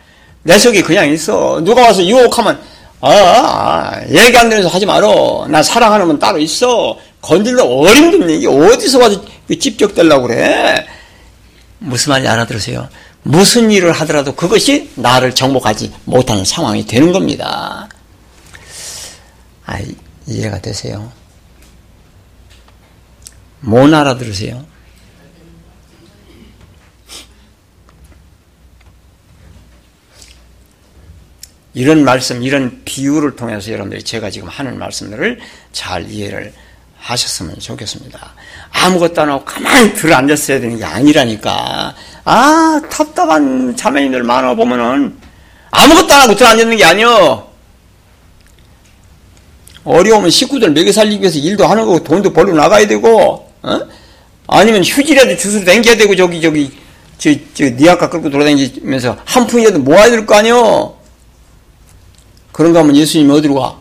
내 0.45 0.59
속에 0.59 0.81
그냥 0.81 1.11
있어. 1.11 1.61
누가 1.63 1.83
와서 1.83 2.03
유혹하면 2.03 2.59
아, 3.03 3.11
아 3.11 4.01
얘기 4.09 4.35
안 4.39 4.49
되면서 4.49 4.71
하지 4.71 4.87
말어. 4.87 5.47
나 5.51 5.63
사랑하는 5.63 6.07
분 6.07 6.19
따로 6.19 6.39
있어. 6.39 6.97
건들려 7.21 7.65
어림도 7.65 8.17
없네. 8.17 8.37
이게 8.37 8.49
어디서 8.49 8.99
와서 8.99 9.23
찝적대려고 9.61 10.29
그래. 10.29 10.87
무슨 11.81 12.13
말인지 12.13 12.31
알아들으세요? 12.31 12.89
무슨 13.23 13.71
일을 13.71 13.93
하더라도 13.93 14.35
그것이 14.35 14.91
나를 14.97 15.35
정복하지 15.35 15.93
못하는 16.05 16.45
상황이 16.45 16.87
되는 16.87 17.13
겁니다. 17.13 17.89
아, 19.65 19.79
이해가 20.27 20.61
되세요? 20.61 21.13
못 23.61 23.93
알아들으세요? 23.93 24.67
이런 31.75 32.05
말씀, 32.05 32.43
이런 32.43 32.83
비유를 32.85 33.37
통해서 33.37 33.73
여러분들이 33.73 34.03
제가 34.03 34.31
지금 34.31 34.49
하는 34.49 34.79
말씀들을 34.79 35.41
잘 35.73 36.11
이해를 36.11 36.53
하셨으면 37.03 37.59
좋겠습니다. 37.59 38.33
아무것도 38.71 39.23
안 39.23 39.29
하고 39.31 39.45
가만히 39.45 39.93
들어 39.95 40.17
앉았어야 40.17 40.61
되는 40.61 40.77
게 40.79 40.85
아니라니까. 40.85 41.95
아, 42.25 42.81
답답한 42.91 43.77
자매님들 43.77 44.23
많아 44.23 44.55
보면은 44.55 45.19
아무것도 45.71 46.15
안 46.15 46.21
하고 46.23 46.37
들어 46.37 46.49
앉는 46.49 46.77
게 46.77 46.85
아니요. 46.85 47.49
어려우면 49.85 50.31
식구들 50.31 50.71
먹여 50.71 50.93
살리기 50.93 51.21
위해서 51.23 51.39
일도 51.41 51.67
하는 51.67 51.85
거고 51.85 52.05
돈도 52.05 52.33
벌러 52.33 52.53
나가야 52.55 52.87
되고, 52.87 53.51
어? 53.63 53.81
아니면 54.47 54.85
휴지라도 54.85 55.37
주스로 55.37 55.65
댕겨야 55.65 55.97
되고 55.97 56.15
저기 56.15 56.41
저기 56.41 56.71
저, 57.19 57.31
저, 57.55 57.65
니 57.65 57.89
아까 57.89 58.09
끌고 58.09 58.31
돌아다니면서 58.31 59.17
한 59.25 59.47
푼이라도 59.47 59.81
모아야 59.81 60.11
될 60.11 60.25
거 60.25 60.37
아니요? 60.37 60.97
그런가 62.53 62.81
하면 62.81 62.95
예수님이 62.95 63.33
어디로 63.33 63.55
가? 63.55 63.81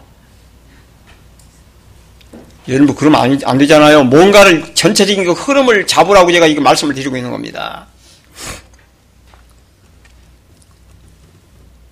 여러분, 2.72 2.95
그러면 2.95 3.22
안, 3.22 3.39
안 3.43 3.57
되잖아요. 3.57 4.05
뭔가를 4.05 4.74
전체적인 4.74 5.26
그 5.26 5.34
흐름을 5.34 5.86
잡으라고 5.88 6.32
제가 6.32 6.47
이거 6.47 6.61
말씀을 6.61 6.95
드리고 6.95 7.17
있는 7.17 7.30
겁니다. 7.30 7.88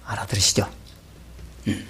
알아들으시죠? 0.05 0.67
음. 1.67 1.86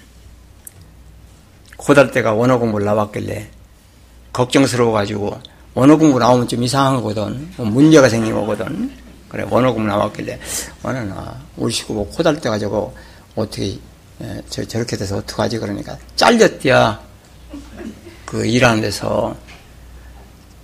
고달 1.77 2.11
때가 2.11 2.33
원어 2.33 2.57
공부를 2.57 2.85
나왔길래 2.85 3.49
걱정스러워가지고 4.33 5.39
원어 5.75 5.97
공부 5.97 6.19
나오면 6.19 6.47
좀 6.47 6.63
이상하거든. 6.63 7.53
뭐 7.57 7.65
문제가 7.67 8.09
생긴 8.09 8.33
거거든. 8.33 8.91
그래, 9.29 9.45
원어 9.47 9.71
공부 9.71 9.87
나왔길래, 9.87 10.39
원어는, 10.81 11.11
아, 11.11 11.35
우리 11.55 11.71
식구 11.71 11.93
뭐 11.93 12.09
고달 12.09 12.41
때 12.41 12.49
가지고 12.49 12.95
어떻게 13.35 13.77
예, 14.21 14.41
저, 14.49 14.65
저렇게 14.65 14.97
돼서 14.97 15.17
어떡하지? 15.17 15.59
그러니까 15.59 15.97
잘렸디야. 16.15 16.99
그 18.29 18.45
일하는 18.45 18.81
데서 18.81 19.35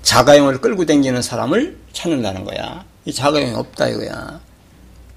자가용을 0.04 0.62
끌고 0.62 0.86
다니는 0.86 1.24
사람을 1.24 1.76
찾는다는 1.94 2.46
거야. 2.46 2.86
이 3.06 3.12
자가용이 3.12 3.56
없다 3.56 3.88
이거야. 3.88 4.40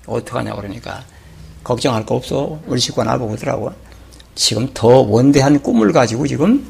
어떡하냐 0.06 0.54
그러니까 0.54 1.04
걱정할 1.62 2.06
거 2.06 2.14
없어. 2.14 2.58
우리 2.66 2.80
식구가 2.80 3.04
나보고 3.04 3.32
그러더라고. 3.32 3.70
지금 4.34 4.66
더 4.72 4.88
원대한 4.88 5.62
꿈을 5.62 5.92
가지고 5.92 6.26
지금 6.26 6.66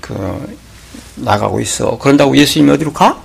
그 0.00 0.58
나가고 1.14 1.60
있어. 1.60 1.96
그런다고 1.96 2.36
예수님이 2.36 2.72
어디로 2.72 2.92
가? 2.92 3.22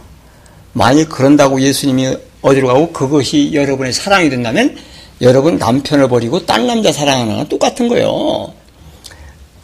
만일 0.74 1.10
그런다고 1.10 1.60
예수님이 1.60 2.16
어디로 2.44 2.68
가고 2.68 2.94
그것이 2.94 3.52
여러분의 3.52 3.94
사랑이 3.94 4.30
된다면 4.30 4.78
여러분 5.22 5.58
남편을 5.58 6.08
버리고 6.08 6.46
딴 6.46 6.68
남자 6.68 6.92
사랑하는 6.92 7.38
건 7.38 7.50
똑같은 7.50 7.88
거예요. 7.88 8.54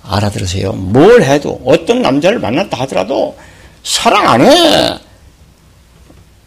알아들으세요. 0.03 0.73
뭘 0.73 1.23
해도 1.23 1.61
어떤 1.65 2.01
남자를 2.01 2.39
만났다 2.39 2.79
하더라도 2.81 3.37
사랑 3.83 4.27
안 4.27 4.41
해. 4.41 4.99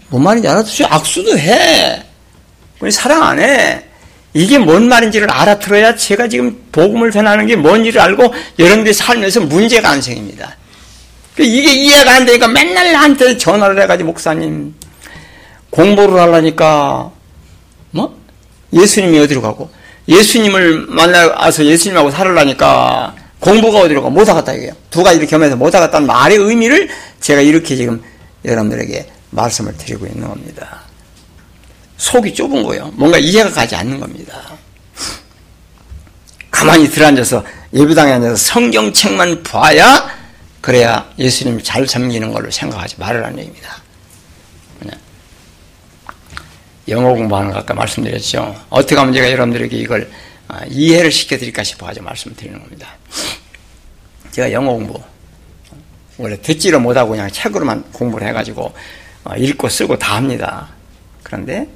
뭔 0.08 0.22
말인지 0.22 0.48
알아들으세요. 0.48 0.88
악수도 0.90 1.38
해. 1.38 2.02
사랑 2.90 3.22
안 3.22 3.40
해. 3.40 3.82
이게 4.34 4.58
뭔 4.58 4.88
말인지를 4.88 5.30
알아들어야 5.30 5.94
제가 5.94 6.28
지금 6.28 6.60
복음을 6.72 7.12
전하는 7.12 7.46
게 7.46 7.54
뭔지를 7.54 8.00
알고 8.00 8.34
여러분들이 8.58 8.92
살면서 8.92 9.40
문제가 9.42 9.90
안 9.90 10.02
생깁니다. 10.02 10.56
이게 11.38 11.72
이해가 11.72 12.16
안 12.16 12.26
되니까 12.26 12.48
맨날 12.48 12.92
나한테 12.92 13.36
전화를 13.38 13.80
해가지고 13.82 14.08
목사님 14.08 14.74
공부를 15.70 16.18
하려니까 16.20 17.10
뭐 17.90 18.16
예수님이 18.72 19.20
어디로 19.20 19.40
가고 19.40 19.70
예수님을 20.08 20.86
만나서 20.88 21.64
예수님하고 21.64 22.10
살으려니까 22.10 23.14
공부가 23.44 23.80
어디로 23.80 24.02
가? 24.02 24.08
못 24.08 24.26
하겠다 24.26 24.52
이게요. 24.54 24.72
두 24.90 25.02
가지 25.02 25.18
를 25.18 25.26
겸해서 25.26 25.54
못 25.54 25.74
하겠다는 25.74 26.06
말의 26.06 26.38
의미를 26.38 26.88
제가 27.20 27.42
이렇게 27.42 27.76
지금 27.76 28.02
여러분들에게 28.44 29.06
말씀을 29.30 29.76
드리고 29.76 30.06
있는 30.06 30.28
겁니다. 30.28 30.80
속이 31.98 32.34
좁은 32.34 32.62
거예요. 32.62 32.90
뭔가 32.94 33.18
이해가 33.18 33.50
가지 33.50 33.76
않는 33.76 34.00
겁니다. 34.00 34.40
가만히 36.50 36.88
들어앉아서 36.88 37.44
예배당에 37.74 38.12
앉아서 38.12 38.36
성경책만 38.36 39.42
봐야 39.42 40.08
그래야 40.60 41.06
예수님 41.18 41.62
잘 41.62 41.86
섬기는 41.86 42.32
걸로 42.32 42.50
생각하지 42.50 42.96
말으라는 42.98 43.38
얘기입니다. 43.40 43.84
영어 46.88 47.14
공부하는 47.14 47.50
거 47.50 47.58
아까 47.58 47.74
말씀드렸죠. 47.74 48.54
어떻게 48.70 48.94
하면 48.94 49.12
제가 49.12 49.30
여러분들에게 49.30 49.76
이걸 49.76 50.02
아, 50.02 50.14
이해를 50.68 51.10
시켜드릴까 51.10 51.62
싶어 51.64 51.86
가지고 51.86 52.06
말씀드리는 52.06 52.58
겁니다. 52.60 52.88
제가 54.30 54.52
영어 54.52 54.72
공부 54.72 55.00
원래 56.16 56.40
듣지를 56.40 56.80
못하고 56.80 57.10
그냥 57.10 57.30
책으로만 57.30 57.92
공부를 57.92 58.26
해가지고 58.28 58.72
어, 59.24 59.36
읽고 59.36 59.68
쓰고 59.68 59.98
다 59.98 60.16
합니다. 60.16 60.68
그런데 61.22 61.66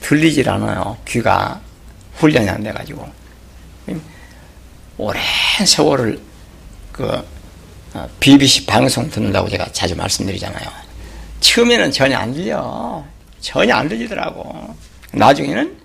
들리질 0.00 0.48
않아요. 0.48 0.96
귀가 1.08 1.60
훈련이 2.14 2.48
안 2.48 2.62
돼가지고 2.62 3.08
오랜 4.98 5.22
세월을 5.66 6.20
그 6.92 7.26
BBC 8.20 8.62
어, 8.62 8.64
방송 8.66 9.10
듣는다고 9.10 9.48
제가 9.48 9.66
자주 9.72 9.96
말씀드리잖아요. 9.96 10.70
처음에는 11.40 11.90
전혀 11.90 12.16
안 12.16 12.32
들려. 12.32 13.04
전혀 13.40 13.74
안 13.74 13.88
들리더라고. 13.88 14.76
나중에는 15.12 15.81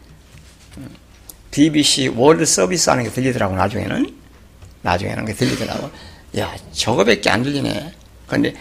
BBC 1.58 2.10
월드 2.10 2.45
서비스 2.45 2.88
하는 2.91 3.03
게 3.03 3.10
들리더라고, 3.10 3.55
나중에는. 3.55 4.16
나중에는 4.84 5.26
게 5.26 5.34
들리더라고. 5.34 5.89
야, 6.38 6.55
저거밖에 6.72 7.32
안 7.32 7.41
들리네. 7.41 7.93
그런데 8.28 8.53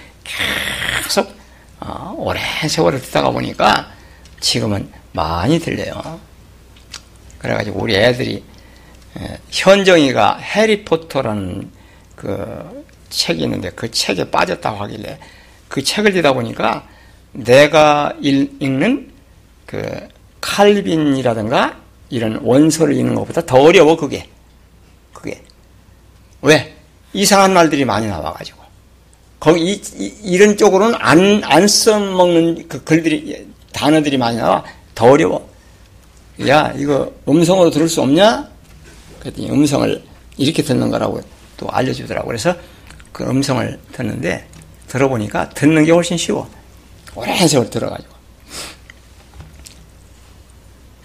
계속, 1.04 1.30
어, 1.78 2.14
오랜 2.16 2.42
세월을 2.66 3.02
듣다가 3.02 3.30
보니까 3.30 3.92
지금은 4.40 4.90
많이 5.12 5.58
들려요. 5.58 6.18
그래가지고 7.36 7.82
우리 7.82 7.94
애들이 7.96 8.42
현정이가 9.50 10.38
해리포터라는 10.38 11.70
그 12.14 12.84
책이 13.10 13.42
있는데 13.42 13.70
그 13.70 13.90
책에 13.90 14.30
빠졌다고 14.30 14.78
하길래 14.84 15.18
그 15.68 15.82
책을 15.82 16.16
읽다 16.16 16.32
보니까 16.32 16.88
내가 17.32 18.14
읽는 18.20 19.12
그 19.66 20.08
칼빈이라든가 20.40 21.85
이런 22.10 22.36
원서를 22.42 22.94
읽는 22.96 23.14
것보다 23.14 23.44
더 23.44 23.58
어려워 23.60 23.96
그게. 23.96 24.28
그게. 25.12 25.42
왜? 26.42 26.74
이상한 27.12 27.52
말들이 27.54 27.84
많이 27.84 28.06
나와가지고. 28.06 28.64
거기 29.40 29.72
이, 29.72 29.80
이 30.22 30.38
런 30.38 30.56
쪽으로는 30.56 30.94
안 30.98 31.42
안 31.44 31.68
써먹는 31.68 32.68
그 32.68 32.82
글들이 32.84 33.46
단어들이 33.72 34.16
많이 34.16 34.36
나와. 34.38 34.64
더 34.94 35.10
어려워. 35.10 35.48
야 36.48 36.72
이거 36.76 37.12
음성으로 37.28 37.70
들을 37.70 37.88
수 37.88 38.00
없냐? 38.02 38.48
그랬더니 39.20 39.50
음성을 39.50 40.02
이렇게 40.38 40.62
듣는 40.62 40.90
거라고 40.90 41.20
또 41.56 41.68
알려주더라고. 41.70 42.26
그래서 42.26 42.54
그 43.12 43.24
음성을 43.24 43.78
듣는데 43.92 44.46
들어보니까 44.88 45.50
듣는 45.50 45.84
게 45.84 45.92
훨씬 45.92 46.16
쉬워. 46.16 46.48
오랜 47.14 47.48
세월 47.48 47.68
들어가지고. 47.70 48.14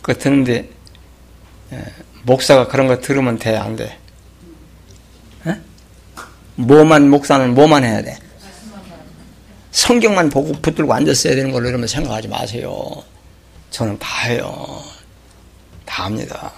그 0.02 0.18
듣는데 0.18 0.54
예, 0.54 0.70
목사가 2.24 2.68
그런 2.68 2.88
거 2.88 3.00
들으면 3.00 3.38
돼, 3.40 3.56
안 3.56 3.76
돼? 3.76 3.98
에? 5.48 5.56
뭐만, 6.56 7.10
목사는 7.10 7.54
뭐만 7.54 7.84
해야 7.84 8.02
돼? 8.02 8.18
성경만 9.72 10.30
보고 10.30 10.52
붙들고 10.54 10.94
앉았어야 10.94 11.36
되는 11.36 11.52
걸로 11.52 11.70
이러면 11.70 11.88
생각하지 11.88 12.28
마세요. 12.28 13.04
저는 13.70 13.98
다 14.00 14.28
해요. 14.28 14.84
다 15.86 16.06
합니다. 16.06 16.52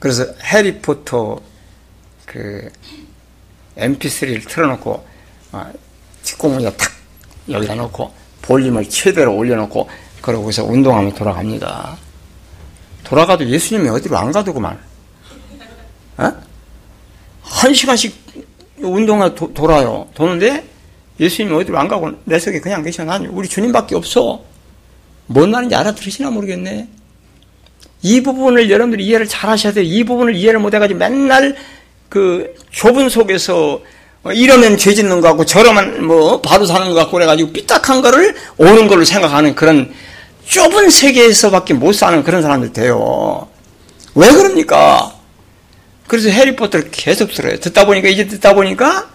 그래서 0.00 0.26
해리포터 0.42 1.40
그 2.26 2.68
mp3를 3.76 4.48
틀어놓고 4.48 5.06
어, 5.52 5.72
뒷공문에다 6.24 6.76
탁 6.76 6.92
여기다 7.48 7.76
놓고 7.76 8.12
볼륨을 8.42 8.88
최대로 8.88 9.36
올려놓고 9.36 9.88
그러고서 10.22 10.64
운동하면 10.64 11.12
돌아갑니다. 11.14 11.98
돌아가도 13.04 13.46
예수님이 13.46 13.90
어디로 13.90 14.16
안 14.16 14.32
가더구만. 14.32 14.78
어? 16.16 16.32
한 17.42 17.74
시간씩 17.74 18.14
운동을 18.78 19.34
도, 19.34 19.52
돌아요. 19.52 20.08
도는데 20.14 20.64
예수님이 21.20 21.54
어디로 21.56 21.78
안 21.78 21.88
가고 21.88 22.12
내 22.24 22.38
속에 22.38 22.60
그냥 22.60 22.82
계셔. 22.82 23.04
난 23.04 23.26
우리 23.26 23.48
주님밖에 23.48 23.96
없어. 23.96 24.42
뭔 25.26 25.50
말인지 25.50 25.74
알아들으시나 25.74 26.30
모르겠네. 26.30 26.88
이 28.02 28.20
부분을 28.22 28.70
여러분들이 28.70 29.04
이해를 29.06 29.26
잘 29.26 29.50
하셔야 29.50 29.72
돼요. 29.72 29.84
이 29.84 30.04
부분을 30.04 30.34
이해를 30.34 30.60
못 30.60 30.74
해가지고 30.74 30.98
맨날 30.98 31.56
그 32.08 32.54
좁은 32.70 33.08
속에서 33.08 33.80
이러면 34.32 34.76
죄 34.76 34.94
짓는 34.94 35.20
것 35.20 35.28
같고 35.28 35.44
저러면 35.44 36.06
뭐 36.06 36.40
바로 36.40 36.64
사는 36.64 36.88
것 36.88 36.94
같고 36.94 37.12
그래가지고 37.12 37.52
삐딱한 37.52 38.02
거를 38.02 38.34
오는 38.56 38.86
걸로 38.86 39.04
생각하는 39.04 39.54
그런 39.54 39.92
좁은 40.46 40.90
세계에서밖에 40.90 41.74
못 41.74 41.92
사는 41.92 42.22
그런 42.22 42.42
사람들 42.42 42.72
돼요. 42.72 43.48
왜 44.14 44.30
그럽니까? 44.30 45.12
그래서 46.06 46.28
해리포터를 46.28 46.90
계속 46.90 47.32
들어요. 47.32 47.58
듣다 47.58 47.86
보니까 47.86 48.08
이제 48.08 48.26
듣다 48.26 48.54
보니까 48.54 49.08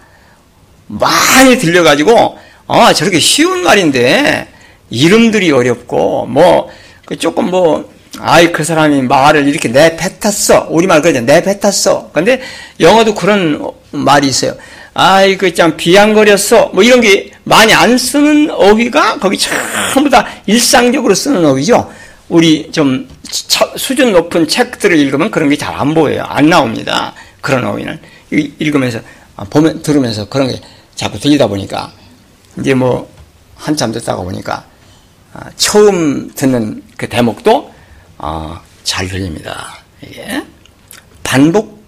많이 0.88 1.58
들려가지고 1.58 2.38
아 2.66 2.92
저렇게 2.92 3.20
쉬운 3.20 3.62
말인데 3.62 4.48
이름들이 4.90 5.50
어렵고 5.52 6.26
뭐그 6.26 7.18
조금 7.18 7.50
뭐 7.50 7.90
아이 8.20 8.52
그 8.52 8.64
사람이 8.64 9.02
말을 9.02 9.46
이렇게 9.46 9.68
내뱉었어 9.68 10.68
우리말 10.70 11.02
그러죠 11.02 11.20
내뱉었어 11.20 12.10
근데 12.12 12.40
영어도 12.80 13.14
그런 13.14 13.70
말이 13.90 14.26
있어요 14.26 14.56
아이 15.00 15.36
그참 15.38 15.76
비양거렸어. 15.76 16.70
뭐 16.74 16.82
이런 16.82 17.00
게 17.00 17.30
많이 17.44 17.72
안 17.72 17.96
쓰는 17.96 18.50
어휘가 18.50 19.20
거기 19.20 19.38
전부 19.94 20.10
다 20.10 20.26
일상적으로 20.46 21.14
쓰는 21.14 21.46
어휘죠. 21.46 21.88
우리 22.28 22.68
좀 22.72 23.08
수준 23.76 24.10
높은 24.12 24.48
책들을 24.48 24.98
읽으면 24.98 25.30
그런 25.30 25.48
게 25.50 25.56
잘 25.56 25.72
안 25.72 25.94
보여요. 25.94 26.24
안 26.26 26.48
나옵니다. 26.50 27.14
그런 27.40 27.64
어휘는. 27.64 27.96
읽으면서 28.58 28.98
아, 29.36 29.44
보면 29.44 29.82
들으면서 29.82 30.28
그런 30.28 30.48
게 30.48 30.60
자꾸 30.96 31.16
들리다 31.20 31.46
보니까. 31.46 31.92
이제 32.58 32.74
뭐 32.74 33.08
한참 33.54 33.92
듣다가 33.92 34.20
보니까 34.22 34.64
아, 35.32 35.48
처음 35.56 36.28
듣는 36.34 36.82
그 36.96 37.08
대목도 37.08 37.72
아, 38.18 38.60
잘 38.82 39.06
들립니다. 39.06 39.78
이게 40.02 40.42
반복 41.22 41.84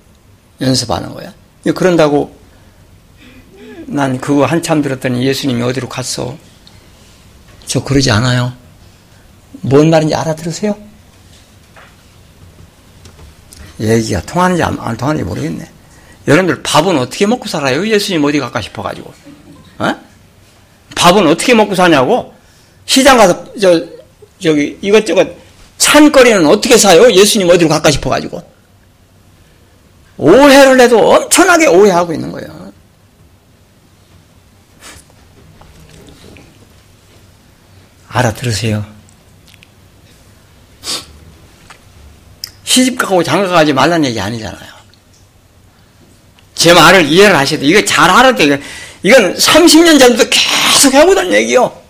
연습하는 0.60 1.12
거야. 1.12 1.34
그런다고 1.74 2.38
난 3.86 4.18
그거 4.20 4.44
한참 4.44 4.82
들었더니 4.82 5.24
예수님이 5.26 5.62
어디로 5.62 5.88
갔어? 5.88 6.36
저 7.66 7.82
그러지 7.82 8.10
않아요. 8.10 8.52
뭔 9.62 9.90
말인지 9.90 10.14
알아들으세요? 10.14 10.76
얘기가 13.80 14.22
통하는지 14.22 14.62
안, 14.62 14.78
안 14.80 14.96
통하는지 14.96 15.24
모르겠네. 15.24 15.68
여러분들 16.28 16.62
밥은 16.62 16.98
어떻게 16.98 17.26
먹고 17.26 17.48
살아요? 17.48 17.86
예수님 17.86 18.22
어디 18.24 18.38
갈까 18.38 18.60
싶어가지고. 18.60 19.12
어? 19.78 19.94
밥은 20.96 21.26
어떻게 21.26 21.54
먹고 21.54 21.74
사냐고? 21.74 22.34
시장 22.84 23.16
가서 23.16 23.44
저 23.58 23.82
저기 24.38 24.78
이것저것 24.82 25.28
찬거리는 25.78 26.44
어떻게 26.46 26.76
사요? 26.76 27.10
예수님 27.10 27.48
어디로 27.48 27.68
갈까 27.68 27.90
싶어가지고 27.90 28.42
오해를 30.18 30.80
해도 30.80 31.14
엄청나게 31.14 31.66
오해하고 31.66 32.12
있는 32.12 32.30
거예요. 32.30 32.59
알아들으세요. 38.10 38.84
시집 42.64 42.98
가고 42.98 43.22
장가 43.22 43.48
가지 43.48 43.72
말라는 43.72 44.04
얘기 44.06 44.20
아니잖아요. 44.20 44.70
제 46.54 46.74
말을 46.74 47.06
이해를 47.06 47.36
하셔야 47.36 47.58
돼요. 47.58 47.70
이거 47.70 47.84
잘 47.84 48.10
알아야 48.10 48.34
이건 49.02 49.34
30년 49.34 49.98
전부터 49.98 50.28
계속 50.28 50.92
해오던 50.92 51.32
얘기요. 51.32 51.80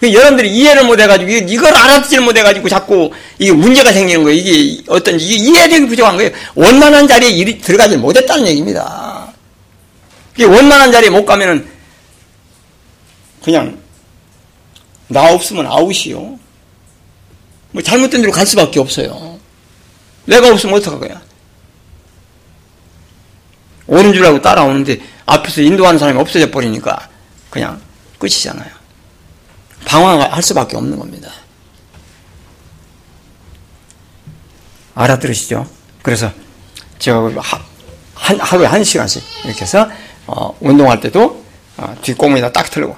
그 0.00 0.12
여러분들이 0.12 0.50
이해를 0.50 0.84
못해가지고 0.84 1.30
이걸 1.30 1.74
알아듣지를 1.74 2.24
못해가지고 2.24 2.68
자꾸 2.68 3.10
이게 3.38 3.52
문제가 3.52 3.92
생기는 3.92 4.22
거예요. 4.22 4.38
이게 4.38 4.82
어떤 4.88 5.18
이게 5.18 5.34
이해력이 5.34 5.88
부족한 5.88 6.16
거예요. 6.16 6.30
원만한 6.54 7.08
자리에 7.08 7.58
들어가지 7.58 7.96
못했다는 7.96 8.46
얘기입니다. 8.46 9.32
원만한 10.40 10.92
자리에 10.92 11.10
못 11.10 11.26
가면은 11.26 11.68
그냥 13.42 13.76
나 15.08 15.32
없으면 15.32 15.66
아웃이요. 15.66 16.38
뭐 17.72 17.82
잘못된 17.82 18.20
데로 18.20 18.32
갈 18.32 18.46
수밖에 18.46 18.80
없어요. 18.80 19.38
내가 20.26 20.50
없으면 20.50 20.76
어떡할 20.76 21.00
거야? 21.00 21.22
오는 23.86 24.12
줄 24.12 24.24
알고 24.26 24.42
따라오는데 24.42 25.00
앞에서 25.24 25.62
인도하는 25.62 25.98
사람이 25.98 26.18
없어져 26.18 26.50
버리니까 26.50 27.08
그냥 27.50 27.80
끝이잖아요. 28.18 28.70
방황할 29.86 30.42
수밖에 30.42 30.76
없는 30.76 30.98
겁니다. 30.98 31.30
알아들으시죠? 34.94 35.66
그래서 36.02 36.30
제가 36.98 37.30
하, 37.38 38.34
하루에 38.38 38.66
한 38.66 38.84
시간씩 38.84 39.22
이렇게 39.44 39.62
해서 39.62 39.88
어, 40.26 40.54
운동할 40.60 41.00
때도 41.00 41.44
어, 41.78 41.96
뒷공문에다 42.02 42.52
딱 42.52 42.70
틀고 42.70 42.96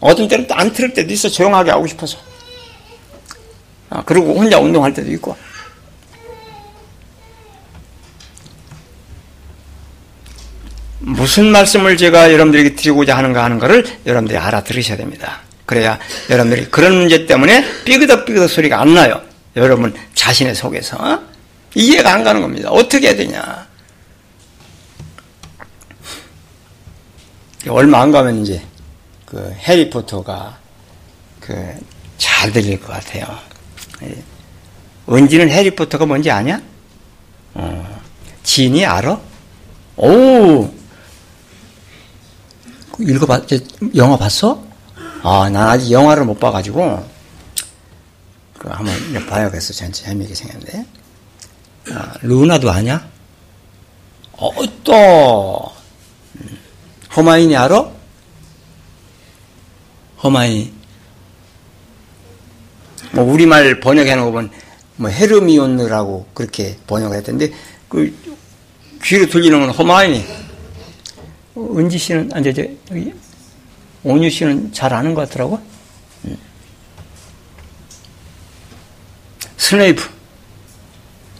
어떤 0.00 0.28
때는 0.28 0.46
또 0.46 0.54
안 0.54 0.72
틀을 0.72 0.92
때도 0.94 1.12
있어 1.12 1.28
조용하게 1.28 1.70
하고 1.70 1.86
싶어서 1.86 2.18
어, 3.90 4.02
그리고 4.06 4.34
혼자 4.34 4.58
운동할 4.58 4.92
때도 4.94 5.10
있고 5.12 5.36
무슨 11.00 11.46
말씀을 11.46 11.96
제가 11.96 12.32
여러분들에게 12.32 12.74
드리고자 12.76 13.16
하는가 13.16 13.42
하는 13.42 13.58
것을 13.58 13.84
여러분들이 14.06 14.38
알아들으셔야 14.38 14.96
됩니다. 14.98 15.40
그래야 15.64 15.98
여러분들이 16.28 16.66
그런 16.66 16.94
문제 16.96 17.26
때문에 17.26 17.64
삐그덕삐그덕 17.84 18.50
소리가 18.50 18.80
안 18.80 18.94
나요. 18.94 19.22
여러분 19.56 19.94
자신의 20.14 20.54
속에서. 20.54 21.22
이해가 21.74 22.12
안 22.12 22.24
가는 22.24 22.40
겁니다. 22.42 22.68
어떻게 22.70 23.08
해야 23.08 23.16
되냐. 23.16 23.66
얼마 27.68 28.02
안 28.02 28.10
가면 28.10 28.42
이제 28.42 28.60
그 29.30 29.52
해리포터가 29.52 30.58
그 31.40 32.00
잘 32.20 32.52
들릴 32.52 32.78
것 32.78 32.88
같아요. 32.88 33.26
은지는 35.08 35.48
해리포터가 35.50 36.04
뭔지 36.06 36.30
아냐? 36.30 36.62
어, 37.54 38.02
진이 38.42 38.84
알아? 38.84 39.18
오, 39.96 40.72
읽어봤, 42.98 43.46
영화 43.96 44.16
봤어? 44.16 44.62
아, 45.22 45.48
난 45.50 45.68
아직 45.68 45.90
영화를 45.90 46.24
못 46.24 46.38
봐가지고, 46.38 47.08
그 48.58 48.68
한번 48.68 49.26
봐야겠어. 49.26 49.72
전체 49.72 50.04
재미있게 50.04 50.34
생겼는데. 50.34 50.86
아, 51.92 52.14
루나도 52.20 52.70
아냐? 52.70 53.08
어, 54.32 54.50
또, 54.84 55.72
음, 56.36 56.58
허마인이 57.16 57.56
알아? 57.56 57.90
허마인. 60.22 60.72
뭐, 63.12 63.24
우리말 63.24 63.80
번역해 63.80 64.14
놓은 64.14 64.26
거 64.26 64.30
보면, 64.32 64.50
뭐, 64.96 65.10
헤르미온느라고 65.10 66.28
그렇게 66.34 66.76
번역했던데, 66.86 67.52
그, 67.88 68.14
귀로 69.02 69.26
들리는 69.26 69.58
건 69.60 69.70
허마인이. 69.70 70.24
어, 71.54 71.68
은지 71.76 71.98
씨는, 71.98 72.30
아, 72.34 72.42
저, 72.42 72.52
저, 72.52 72.62
여기, 72.90 73.12
온유 74.04 74.30
씨는 74.30 74.72
잘 74.72 74.94
아는 74.94 75.14
것 75.14 75.28
같더라고. 75.28 75.60
음. 76.24 76.36
스네이프. 79.56 80.08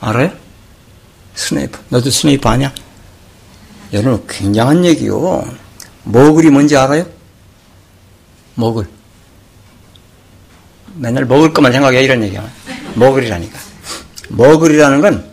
알아요? 0.01 0.33
스네이프. 1.35 1.79
너도 1.91 2.11
스네이프 2.11 2.49
아냐? 2.49 2.75
여러분, 3.93 4.27
굉장한 4.29 4.85
얘기요. 4.85 5.45
머글이 6.05 6.51
뭔지 6.51 6.77
알아요? 6.77 7.20
먹을. 8.61 8.87
맨날 10.95 11.25
먹을 11.25 11.53
것만 11.53 11.73
생각해, 11.73 12.03
이런 12.03 12.23
얘기야. 12.23 12.49
머글이라니까. 12.95 13.59
머글이라는 14.29 15.01
건 15.01 15.31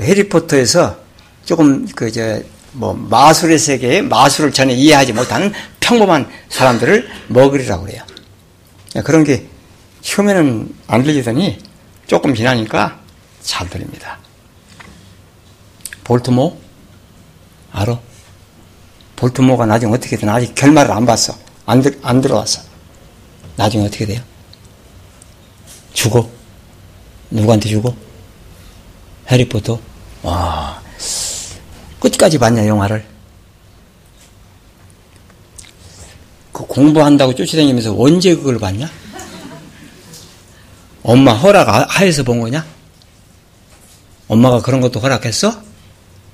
해리포터에서 0.00 0.98
조금, 1.44 1.86
그, 1.94 2.10
저, 2.10 2.40
뭐, 2.72 2.94
마술의 2.94 3.58
세계에 3.58 4.02
마술을 4.02 4.52
전혀 4.52 4.72
이해하지 4.72 5.12
못하는 5.12 5.52
평범한 5.80 6.30
사람들을 6.48 7.08
머글이라고 7.28 7.84
그래요. 7.84 8.02
그런 9.04 9.24
게 9.24 9.46
처음에는 10.00 10.74
안 10.86 11.02
들리더니 11.02 11.58
조금 12.06 12.34
지나니까 12.34 12.98
잘 13.42 13.68
들립니다. 13.68 14.18
볼트모? 16.04 16.58
알아? 17.72 17.98
볼트모가 19.16 19.66
나중에 19.66 19.92
어떻게 19.92 20.16
되나 20.16 20.34
아직 20.34 20.54
결말을 20.54 20.92
안 20.92 21.06
봤어. 21.06 21.36
안, 21.70 21.80
들, 21.82 21.96
안 22.02 22.20
들어왔어. 22.20 22.62
나중에 23.54 23.86
어떻게 23.86 24.04
돼요? 24.04 24.20
죽어? 25.92 26.28
누구한테 27.30 27.68
죽어? 27.68 27.94
해리포터? 29.30 29.78
와, 30.24 30.82
끝까지 32.00 32.38
봤냐, 32.38 32.66
영화를? 32.66 33.06
그 36.52 36.66
공부한다고 36.66 37.36
쫓아다니면서 37.36 37.94
언제 37.96 38.34
그걸 38.34 38.58
봤냐? 38.58 38.90
엄마 41.04 41.32
허락 41.34 41.68
하에서 42.00 42.24
본 42.24 42.40
거냐? 42.40 42.66
엄마가 44.26 44.60
그런 44.60 44.80
것도 44.80 44.98
허락했어? 44.98 45.62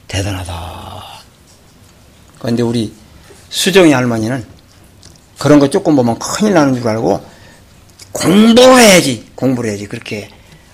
대단하다. 0.08 1.04
그런데 2.38 2.62
우리 2.62 2.94
수정이 3.50 3.92
할머니는 3.92 4.55
그런 5.38 5.58
거 5.58 5.68
조금 5.68 5.96
보면 5.96 6.18
큰일 6.18 6.54
나는 6.54 6.74
줄 6.74 6.88
알고 6.88 7.24
공부해야지, 8.12 9.32
공부를 9.34 9.70
해야지. 9.70 9.86
그렇게 9.86 10.30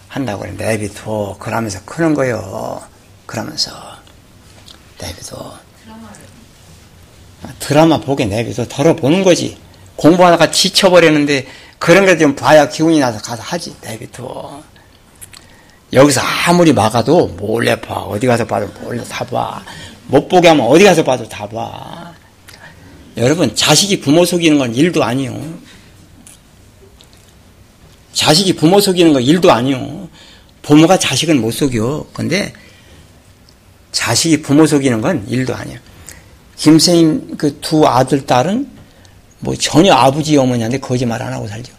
한다고 0.08 0.42
그래. 0.42 0.52
내비도 0.56 1.36
그러면서 1.38 1.80
크는 1.84 2.14
거요. 2.14 2.80
그러면서 3.26 3.72
내비도 5.00 5.52
드라마 7.58 7.98
보게 7.98 8.26
내비도 8.26 8.68
덜어보는 8.68 9.24
거지. 9.24 9.58
공부하다가 9.96 10.50
지쳐버렸는데 10.50 11.46
그런 11.78 12.06
게 12.06 12.16
좀 12.16 12.36
봐야 12.36 12.68
기운이 12.68 13.00
나서 13.00 13.20
가서 13.20 13.42
하지. 13.42 13.74
내비도 13.82 14.62
여기서 15.92 16.20
아무리 16.46 16.72
막아도 16.72 17.26
몰래 17.26 17.80
봐. 17.80 17.94
어디 17.96 18.26
가서 18.28 18.46
봐도 18.46 18.68
몰래 18.80 19.02
다 19.04 19.24
봐. 19.26 19.62
못 20.06 20.28
보게 20.28 20.48
하면 20.48 20.66
어디 20.66 20.84
가서 20.84 21.02
봐도 21.02 21.28
다 21.28 21.48
봐. 21.48 22.11
여러분, 23.16 23.54
자식이 23.54 24.00
부모 24.00 24.24
속이는 24.24 24.58
건 24.58 24.74
일도 24.74 25.02
아니요. 25.04 25.58
자식이 28.12 28.54
부모 28.56 28.80
속이는 28.80 29.12
건 29.12 29.22
일도 29.22 29.50
아니요. 29.52 30.08
부모가 30.62 30.98
자식은 30.98 31.40
못 31.40 31.50
속여. 31.52 32.06
근데 32.12 32.52
자식이 33.90 34.42
부모 34.42 34.66
속이는 34.66 35.00
건 35.00 35.26
일도 35.28 35.54
아니야. 35.54 35.78
김생인 36.56 37.36
그 37.36 37.60
두 37.60 37.86
아들, 37.86 38.24
딸은 38.24 38.70
뭐 39.40 39.54
전혀 39.56 39.92
아버지 39.92 40.36
어머니한테 40.36 40.78
거짓말 40.78 41.20
안 41.22 41.32
하고 41.32 41.48
살죠. 41.48 41.72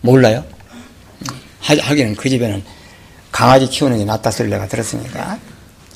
몰라요? 0.00 0.44
하기는 1.60 2.16
그 2.16 2.28
집에는 2.28 2.62
강아지 3.30 3.68
키우는 3.68 3.98
게 3.98 4.04
낫다 4.04 4.30
소리 4.30 4.48
내가 4.48 4.66
들었으니까. 4.66 5.38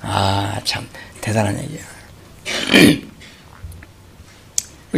아, 0.02 0.61
참, 0.64 0.86
대단한 1.20 1.59
얘기야. 1.62 1.80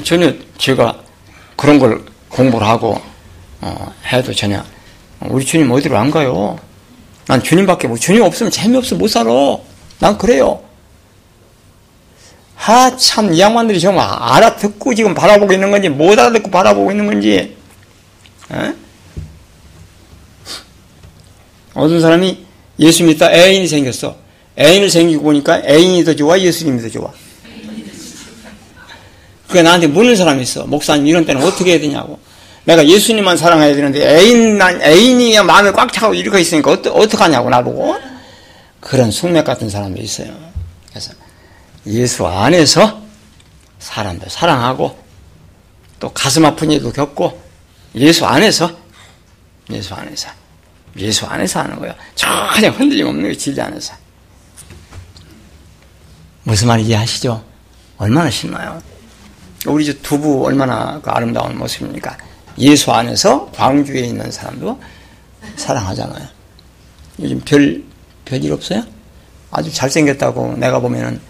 전혀 0.03 0.33
제가 0.57 0.99
그런 1.57 1.79
걸 1.79 2.05
공부를 2.29 2.67
하고, 2.67 3.01
어, 3.61 3.93
해도 4.13 4.33
전혀, 4.33 4.63
우리 5.21 5.45
주님 5.45 5.71
어디로 5.71 5.97
안 5.97 6.11
가요? 6.11 6.59
난 7.27 7.43
주님밖에 7.43 7.89
뭐, 7.89 7.97
주님 7.99 8.23
없으면 8.23 8.51
재미없어 8.51 8.97
못 8.97 9.09
살아. 9.09 9.31
난 9.99 10.17
그래요. 10.17 10.63
하, 12.55 12.97
참, 12.97 13.33
이 13.33 13.41
양반들이 13.41 13.81
정말 13.81 14.07
알아듣고 14.09 14.95
지금 14.95 15.15
바라보고 15.15 15.53
있는 15.53 15.71
건지, 15.71 15.89
못 15.89 16.19
알아듣고 16.19 16.51
바라보고 16.51 16.91
있는 16.91 17.07
건지, 17.07 17.57
에? 18.53 18.75
어떤 21.75 22.01
사람이 22.01 22.45
예수 22.81 23.05
믿다 23.05 23.33
애인이 23.33 23.69
생겼어. 23.69 24.17
애인을 24.59 24.91
생기고 24.91 25.23
보니까 25.23 25.63
애인이 25.65 26.05
더 26.05 26.15
좋아, 26.15 26.39
예수님이 26.39 26.83
더 26.83 26.89
좋아. 26.89 27.13
그게 29.49 29.63
나한테 29.63 29.87
묻는 29.87 30.15
사람이 30.15 30.43
있어. 30.43 30.65
목사님, 30.67 31.07
이런 31.07 31.25
때는 31.25 31.43
어떻게 31.43 31.73
해야 31.73 31.81
되냐고. 31.81 32.21
내가 32.65 32.87
예수님만 32.87 33.39
사랑해야 33.39 33.75
되는데 33.75 34.07
애인, 34.07 34.59
난, 34.59 34.81
애인이 34.83 35.41
마음에 35.43 35.73
꽉 35.73 35.91
차고 35.93 36.15
이렇게 36.15 36.41
있으니까 36.41 36.71
어떠, 36.71 36.93
어떡하냐고, 36.93 37.49
나보고. 37.49 37.97
그런 38.81 39.11
숙맥 39.11 39.45
같은 39.45 39.71
사람이 39.71 39.99
있어요. 40.01 40.37
그래서 40.91 41.13
예수 41.87 42.27
안에서 42.27 43.03
사람도 43.79 44.29
사랑하고 44.29 44.99
또 46.01 46.11
가슴 46.13 46.45
아픈 46.45 46.71
일도 46.71 46.93
겪고 46.93 47.41
예수 47.95 48.27
안에서 48.27 48.71
예수 49.71 49.95
안에서 49.95 50.29
예수 50.97 51.27
안에서 51.27 51.61
하는 51.61 51.79
거예요. 51.79 51.95
전혀 52.15 52.71
흔들림 52.71 53.07
없는 53.07 53.23
거예요. 53.23 53.37
진리 53.37 53.61
안에서. 53.61 53.95
무슨 56.43 56.69
말인지 56.69 56.95
아시죠? 56.97 57.45
얼마나 57.99 58.31
신나요? 58.31 58.81
우리 59.67 59.85
집 59.85 60.03
두부 60.03 60.45
얼마나 60.47 61.01
그 61.01 61.11
아름다운 61.11 61.59
모습입니까? 61.59 62.17
예수 62.59 62.93
안에서 62.93 63.51
광주에 63.53 64.01
있는 64.01 64.31
사람도 64.31 64.81
사랑하잖아요. 65.57 66.27
요즘 67.21 67.41
별, 67.41 67.83
별일 68.25 68.53
없어요? 68.53 68.85
아주 69.51 69.73
잘생겼다고 69.73 70.57
내가 70.57 70.79
보면은 70.79 71.21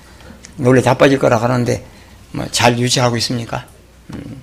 놀래 0.56 0.82
자빠질 0.82 1.18
거라 1.18 1.40
하는데 1.40 1.84
뭐 2.32 2.46
잘 2.50 2.78
유지하고 2.78 3.16
있습니까? 3.18 3.66
음. 4.14 4.42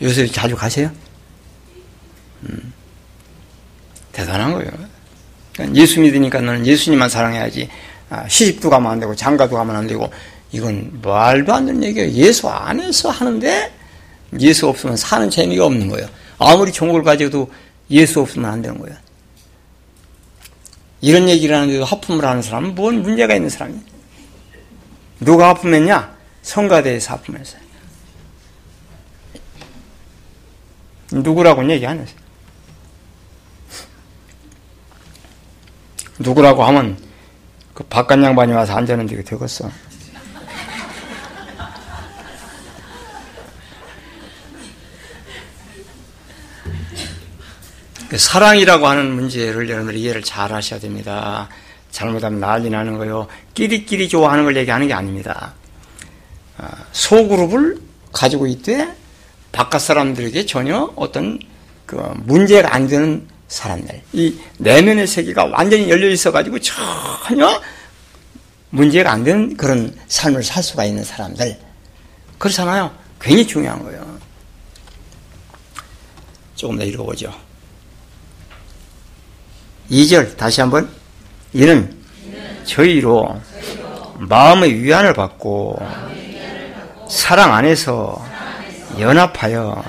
요새 0.00 0.26
자주 0.26 0.56
가세요? 0.56 0.90
음. 2.44 2.72
대단한 4.12 4.52
거예요. 4.52 4.70
그러니까 5.52 5.76
예수 5.80 6.00
믿으니까 6.00 6.40
너는 6.40 6.66
예수님만 6.66 7.08
사랑해야지. 7.08 7.68
아, 8.10 8.26
시집도 8.28 8.68
가면 8.70 8.90
안 8.92 9.00
되고 9.00 9.14
장가도 9.14 9.56
가면 9.56 9.76
안 9.76 9.86
되고 9.86 10.10
이건 10.52 11.00
말도 11.02 11.52
안 11.52 11.66
되는 11.66 11.82
얘기예요. 11.82 12.10
예수 12.10 12.48
안에서 12.48 13.10
하는데 13.10 13.72
예수 14.38 14.68
없으면 14.68 14.96
사는 14.96 15.28
재미가 15.28 15.64
없는 15.64 15.88
거예요. 15.88 16.08
아무리 16.38 16.72
종을 16.72 17.02
가져도 17.02 17.50
예수 17.90 18.20
없으면 18.20 18.50
안 18.50 18.62
되는 18.62 18.78
거예요. 18.78 18.96
이런 21.00 21.28
얘기를 21.28 21.54
하는데도 21.56 21.84
하품을 21.84 22.24
하는 22.24 22.42
사람은 22.42 22.74
뭔 22.74 23.02
문제가 23.02 23.34
있는 23.34 23.48
사람이에요. 23.48 23.82
누가 25.20 25.48
하품했냐? 25.48 26.16
성가대에서 26.42 27.14
하품했어요. 27.14 27.62
누구라고 31.12 31.68
얘기 31.70 31.86
안 31.86 31.98
했어요. 31.98 32.16
누구라고 36.18 36.62
하면 36.64 36.96
그 37.74 37.84
바깥 37.84 38.22
양반이 38.22 38.52
와서 38.52 38.74
앉았는데 38.74 39.24
되겠어. 39.24 39.70
사랑이라고 48.16 48.86
하는 48.86 49.12
문제를 49.12 49.68
여러분들 49.68 49.96
이해를 49.96 50.22
잘 50.22 50.52
하셔야 50.52 50.80
됩니다. 50.80 51.48
잘못하면 51.90 52.40
난리 52.40 52.70
나는 52.70 52.98
거요. 52.98 53.26
끼리끼리 53.54 54.08
좋아하는 54.08 54.44
걸 54.44 54.56
얘기하는 54.56 54.88
게 54.88 54.94
아닙니다. 54.94 55.54
아, 56.58 56.68
소그룹을 56.92 57.78
가지고 58.12 58.46
있되 58.46 58.88
바깥 59.52 59.80
사람들에게 59.80 60.46
전혀 60.46 60.92
어떤 60.96 61.38
그 61.86 61.96
문제가 62.24 62.74
안 62.74 62.86
되는 62.86 63.26
사람들. 63.48 64.02
이 64.14 64.38
내면의 64.58 65.06
세계가 65.06 65.44
완전히 65.46 65.90
열려 65.90 66.08
있어가지고 66.08 66.58
전혀 66.60 67.60
문제가 68.70 69.12
안 69.12 69.24
되는 69.24 69.54
그런 69.56 69.94
삶을 70.08 70.42
살 70.42 70.62
수가 70.62 70.84
있는 70.84 71.04
사람들. 71.04 71.58
그렇잖아요. 72.38 72.90
굉장히 73.20 73.46
중요한 73.46 73.82
거예요. 73.84 74.18
조금 76.56 76.78
더 76.78 76.84
읽어보죠. 76.84 77.32
2절 79.92 80.36
다시 80.38 80.62
한번 80.62 80.88
이는 81.52 81.94
저희로 82.64 83.38
마음의 84.18 84.82
위안을 84.82 85.12
받고 85.12 85.78
사랑 87.10 87.54
안에서 87.54 88.24
연합하여 88.98 89.84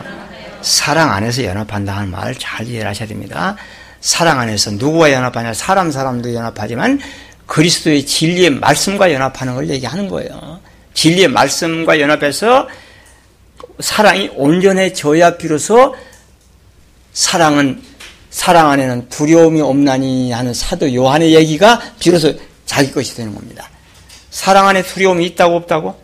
사랑 0.62 1.12
안에서 1.12 1.46
연합한다는 1.46 2.12
말을 2.12 2.36
잘 2.36 2.68
이해를 2.68 2.90
하셔야 2.90 3.08
됩니다. 3.08 3.56
사랑 4.02 4.40
안에서 4.40 4.72
누구와 4.72 5.12
연합하냐? 5.12 5.54
사람 5.54 5.90
사람도 5.90 6.34
연합하지만 6.34 7.00
그리스도의 7.46 8.06
진리의 8.06 8.50
말씀과 8.52 9.14
연합하는 9.14 9.56
걸 9.56 9.70
얘기하는 9.70 10.10
거예요. 10.10 10.60
진리의 10.94 11.30
말씀과 11.30 12.00
연합해서 12.02 12.68
사랑이 13.80 14.30
온전해져야 14.36 15.38
비로소 15.38 15.96
사랑은 17.14 17.82
사랑 18.34 18.72
안에는 18.72 19.10
두려움이 19.10 19.62
없나니 19.62 20.32
하는 20.32 20.56
사도 20.56 20.92
요한의 20.92 21.36
얘기가 21.36 21.80
비로소 22.00 22.34
자기 22.66 22.92
것이 22.92 23.16
되는 23.16 23.36
겁니다. 23.36 23.70
사랑 24.32 24.68
안에 24.68 24.82
두려움이 24.82 25.24
있다고 25.28 25.56
없다고? 25.56 26.04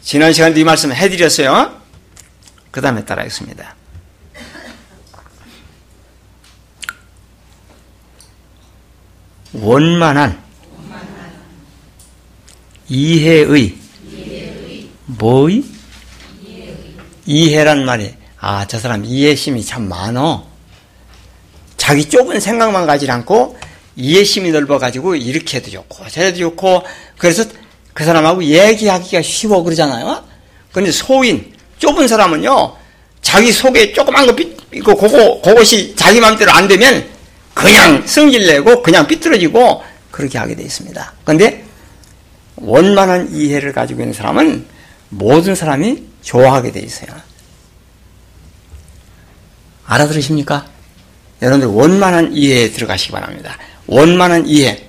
지난 0.00 0.32
시간에 0.32 0.58
이 0.58 0.64
말씀 0.64 0.90
해드렸어요. 0.92 1.78
그 2.70 2.80
다음에 2.80 3.04
따라하겠습니다. 3.04 3.76
원만한 9.52 10.42
이해의 12.88 13.76
뭐의? 15.04 15.64
이해란 17.26 17.84
말이 17.84 18.14
아, 18.48 18.64
저 18.68 18.78
사람 18.78 19.04
이해심이 19.04 19.64
참 19.64 19.88
많어. 19.88 20.46
자기 21.76 22.08
좁은 22.08 22.38
생각만 22.38 22.86
가지 22.86 23.10
않고 23.10 23.58
이해심이 23.96 24.52
넓어가지고 24.52 25.16
이렇게 25.16 25.56
해도 25.56 25.68
좋고 25.68 26.08
저래도 26.08 26.38
좋고 26.38 26.84
그래서 27.18 27.44
그 27.92 28.04
사람하고 28.04 28.44
얘기하기가 28.44 29.20
쉬워 29.22 29.64
그러잖아요. 29.64 30.22
그런데 30.70 30.92
소인 30.92 31.54
좁은 31.80 32.06
사람은요 32.06 32.76
자기 33.20 33.50
속에 33.50 33.92
조그만 33.92 34.26
거 34.28 34.36
있고 34.74 34.94
그거 34.94 35.40
그것이 35.42 35.96
자기 35.96 36.20
마음대로 36.20 36.52
안 36.52 36.68
되면 36.68 37.04
그냥 37.52 38.06
성질내고 38.06 38.80
그냥 38.80 39.08
삐뚤어지고 39.08 39.82
그렇게 40.12 40.38
하게 40.38 40.54
되어 40.54 40.64
있습니다. 40.64 41.14
그런데 41.24 41.64
원만한 42.54 43.34
이해를 43.34 43.72
가지고 43.72 44.02
있는 44.02 44.14
사람은 44.14 44.66
모든 45.08 45.56
사람이 45.56 46.04
좋아하게 46.22 46.70
되어 46.70 46.84
있어요. 46.84 47.10
알아들으십니까? 49.86 50.66
여러분들 51.42 51.68
원만한 51.68 52.34
이해에 52.34 52.70
들어가시기 52.70 53.12
바랍니다. 53.12 53.56
원만한 53.86 54.46
이해. 54.48 54.82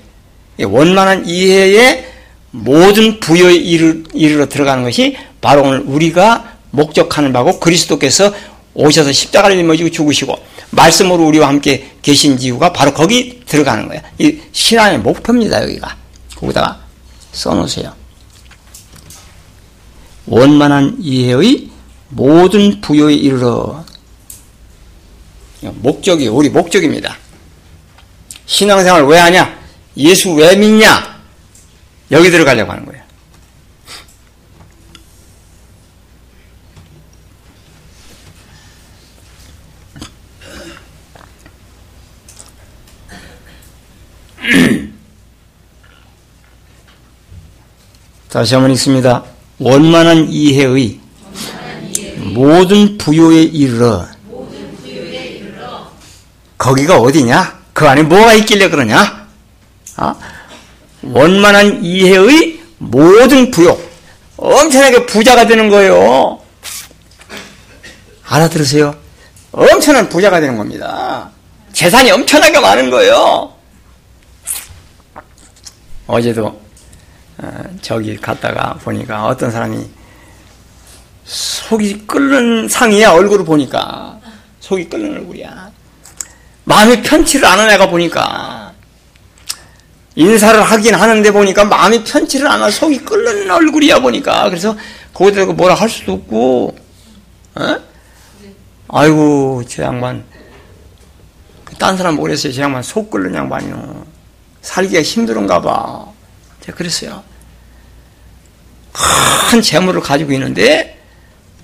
원만한 0.59 1.27
이해에 1.27 2.07
모든 2.51 3.19
부여에 3.19 3.53
이르러 3.55 4.49
들어가는 4.49 4.83
것이 4.83 5.17
바로 5.41 5.63
오늘 5.63 5.79
우리가 5.81 6.57
목적하는 6.71 7.31
바고 7.33 7.59
그리스도께서 7.59 8.33
오셔서 8.73 9.11
십자가를 9.11 9.57
짊어지고 9.57 9.89
죽으시고 9.89 10.35
말씀으로 10.71 11.25
우리와 11.25 11.47
함께 11.47 11.91
계신 12.01 12.39
이유가 12.39 12.73
바로 12.73 12.93
거기 12.93 13.41
들어가는 13.45 13.87
거예요. 13.87 14.01
이 14.19 14.39
신앙의 14.51 14.99
목표입니다, 14.99 15.63
여기가. 15.63 15.95
거기다가 16.35 16.79
써놓으세요. 17.31 17.93
원만한 20.25 20.97
이해의 20.99 21.69
모든 22.09 22.81
부여에 22.81 23.13
이르러 23.13 23.83
목적이 25.61 26.27
우리 26.27 26.49
목적입니다. 26.49 27.17
신앙생활 28.45 29.05
왜 29.05 29.17
하냐? 29.19 29.57
예수 29.97 30.33
왜 30.33 30.55
믿냐? 30.55 31.17
여기 32.11 32.29
들어가려고 32.31 32.71
하는 32.71 32.85
거예요. 32.85 33.03
다시 48.29 48.53
한번 48.53 48.71
읽습니다. 48.71 49.25
원만한 49.59 50.29
이해의 50.29 50.99
모든 52.17 52.97
부요에 52.97 53.41
이르러 53.41 54.07
거기가 56.57 56.97
어디냐? 56.99 57.57
그 57.73 57.87
안에 57.87 58.03
뭐가 58.03 58.33
있길래 58.33 58.69
그러냐? 58.69 59.27
어? 59.97 60.15
원만한 61.03 61.83
이해의 61.83 62.59
모든 62.79 63.51
부요. 63.51 63.77
엄청나게 64.35 65.05
부자가 65.05 65.45
되는 65.45 65.69
거예요. 65.69 66.39
알아들으세요? 68.25 68.95
엄청난 69.51 70.09
부자가 70.09 70.39
되는 70.39 70.57
겁니다. 70.57 71.29
재산이 71.73 72.11
엄청나게 72.11 72.59
많은 72.59 72.89
거예요. 72.89 73.53
어제도 76.07 76.59
어, 77.37 77.63
저기 77.81 78.15
갔다가 78.17 78.73
보니까 78.83 79.25
어떤 79.25 79.51
사람이 79.51 79.87
속이 81.25 82.07
끓는 82.07 82.67
상이야 82.67 83.11
얼굴을 83.11 83.45
보니까 83.45 84.19
속이 84.59 84.89
끓는 84.89 85.17
얼굴이야. 85.17 85.66
마음이 86.67 87.01
편치를 87.01 87.47
않은 87.47 87.69
애가 87.71 87.89
보니까. 87.89 88.73
인사를 90.15 90.61
하긴 90.61 90.95
하는데 90.95 91.31
보니까 91.31 91.63
마음이 91.63 92.03
편치를 92.03 92.45
않아 92.45 92.69
속이 92.69 93.05
끓는 93.05 93.49
얼굴이야 93.49 93.99
보니까. 93.99 94.49
그래서 94.49 94.75
거기다 95.13 95.45
뭐라 95.45 95.75
할 95.75 95.87
수도 95.87 96.13
없고 96.13 96.75
어? 97.55 97.77
아이고 98.89 99.63
저 99.69 99.83
양반. 99.83 100.25
딴 101.79 101.95
사람 101.95 102.15
모르겠어요? 102.15 102.51
저 102.51 102.63
양반 102.63 102.83
속 102.83 103.09
끓는 103.09 103.33
양반이요. 103.33 104.05
살기가 104.61 105.01
힘들은가 105.01 105.61
봐. 105.61 106.05
제가 106.65 106.77
그랬어요. 106.77 107.23
큰 109.49 109.61
재물을 109.61 110.01
가지고 110.01 110.33
있는데 110.33 110.99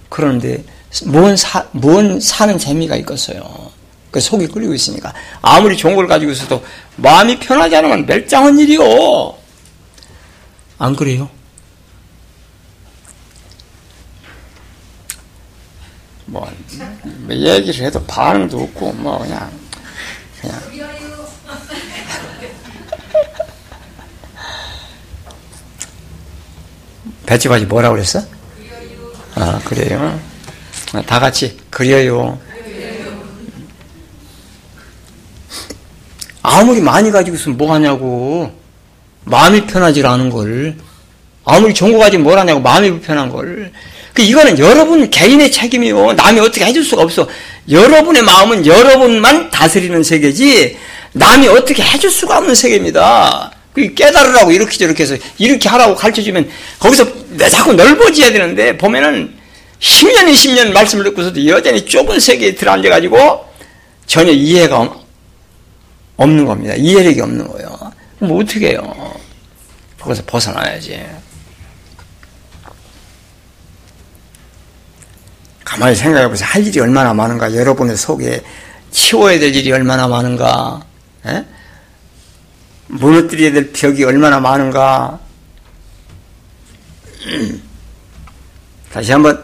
그러는데 0.07 0.63
뭔, 1.07 1.35
사, 1.35 1.65
뭔 1.71 2.21
사는 2.21 2.57
재미가 2.57 2.95
있겠어요 2.97 3.71
그 4.13 4.21
속이 4.21 4.47
끓이고 4.47 4.73
있으니까. 4.75 5.11
아무리 5.41 5.75
좋은 5.75 5.95
걸 5.95 6.07
가지고 6.07 6.31
있어도 6.31 6.63
마음이 6.97 7.39
편하지 7.39 7.75
않으면 7.75 8.05
멸장한 8.05 8.59
일이요. 8.59 9.35
안 10.77 10.95
그래요? 10.95 11.27
뭐, 16.27 16.47
뭐 17.03 17.35
얘기를 17.35 17.85
해도 17.85 18.03
반응도 18.05 18.61
없고, 18.61 18.93
뭐, 18.93 19.17
그냥, 19.17 19.51
그냥. 20.39 20.61
배치바지 27.25 27.65
뭐라고 27.65 27.95
그랬어? 27.95 28.21
아, 29.35 29.59
그래요? 29.65 30.19
다 31.07 31.19
같이, 31.19 31.57
그래요. 31.71 32.39
아무리 36.43 36.81
많이 36.81 37.09
가지고 37.09 37.37
있으면 37.37 37.57
뭐 37.57 37.73
하냐고. 37.73 38.51
마음이 39.23 39.65
편하지 39.65 40.05
않은 40.05 40.29
걸. 40.29 40.75
아무리 41.45 41.73
거 41.73 41.97
가지고 41.97 42.23
뭘 42.23 42.37
하냐고. 42.37 42.59
마음이 42.59 42.91
불편한 42.91 43.29
걸. 43.29 43.71
그 44.13 44.21
이거는 44.21 44.59
여러분 44.59 45.09
개인의 45.09 45.51
책임이요. 45.51 46.13
남이 46.13 46.39
어떻게 46.41 46.65
해줄 46.65 46.83
수가 46.83 47.01
없어. 47.01 47.27
여러분의 47.69 48.21
마음은 48.21 48.65
여러분만 48.65 49.49
다스리는 49.49 50.03
세계지 50.03 50.77
남이 51.13 51.47
어떻게 51.47 51.81
해줄 51.81 52.11
수가 52.11 52.37
없는 52.37 52.53
세계입니다. 52.53 53.51
그 53.73 53.93
깨달으라고 53.95 54.51
이렇게 54.51 54.77
저렇게 54.77 55.03
해서 55.03 55.15
이렇게 55.39 55.67
하라고 55.69 55.95
가르쳐주면 55.95 56.47
거기서 56.77 57.07
자꾸 57.49 57.73
넓어져야 57.73 58.31
되는데 58.31 58.77
보면은 58.77 59.33
10년, 59.79 60.31
20년 60.31 60.73
말씀을 60.73 61.05
듣고서도 61.05 61.47
여전히 61.47 61.83
좁은 61.83 62.19
세계에 62.19 62.53
들어앉아가지고 62.53 63.45
전혀 64.05 64.31
이해가 64.31 65.02
없는 66.17 66.45
겁니다. 66.45 66.75
이해력이 66.75 67.21
없는 67.21 67.47
거예요. 67.47 67.91
뭐 68.19 68.41
어떻게 68.41 68.69
해요? 68.69 69.13
거기서 69.99 70.23
벗어나야지. 70.25 71.05
가만히 75.63 75.95
생각해 75.95 76.27
보세요. 76.27 76.47
할 76.49 76.65
일이 76.65 76.79
얼마나 76.79 77.13
많은가. 77.13 77.55
여러분의 77.55 77.97
속에 77.97 78.43
치워야 78.91 79.39
될 79.39 79.55
일이 79.55 79.71
얼마나 79.71 80.07
많은가. 80.07 80.81
에? 81.25 81.31
예? 81.31 81.45
무너뜨려야 82.87 83.53
될 83.53 83.71
벽이 83.71 84.03
얼마나 84.03 84.39
많은가. 84.39 85.19
다시 88.91 89.11
한번 89.11 89.43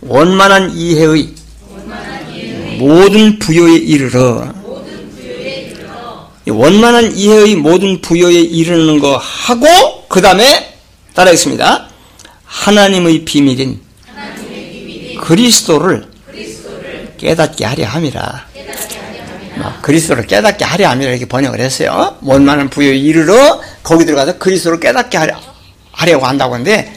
원만한 0.00 0.70
이해의, 0.72 1.34
원만한 1.70 2.30
이해의 2.30 2.78
모든 2.78 3.38
부여에 3.38 3.76
이르러 3.76 4.52
원만한 6.50 7.16
이해의 7.16 7.56
모든 7.56 8.00
부여에 8.00 8.34
이르는 8.34 8.98
거 9.00 9.16
하고 9.16 9.66
그 10.08 10.20
다음에 10.20 10.74
따라하겠습니다. 11.14 11.88
하나님의 12.44 13.24
비밀인, 13.24 13.80
하나님의 14.06 14.70
비밀인 14.70 15.20
그리스도를, 15.20 16.06
그리스도를, 16.26 17.14
깨닫게 17.16 17.64
하려 17.64 17.86
함이라. 17.86 18.46
그리스도를 19.82 20.26
깨닫게 20.26 20.64
하려 20.64 20.88
함이라 20.90 21.10
이렇게 21.10 21.26
번역을 21.26 21.60
했어요. 21.60 22.16
원만한 22.22 22.70
부여에 22.70 22.96
이르러 22.96 23.60
거기 23.82 24.04
들어가서 24.04 24.38
그리스도를 24.38 24.78
깨닫게 24.78 25.16
하려, 25.18 25.40
하려고 25.92 26.26
한다고 26.26 26.54
하는데 26.54 26.92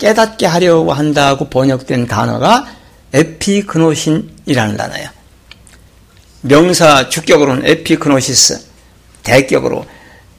깨닫게 0.00 0.46
하려고 0.46 0.92
한다고 0.92 1.48
번역된 1.48 2.06
단어가 2.06 2.66
에피그노신이라는 3.12 4.76
단어예요. 4.76 5.08
명사 6.40 7.08
주격으로는 7.08 7.66
에피그노시스, 7.66 8.67
대격으로 9.28 9.84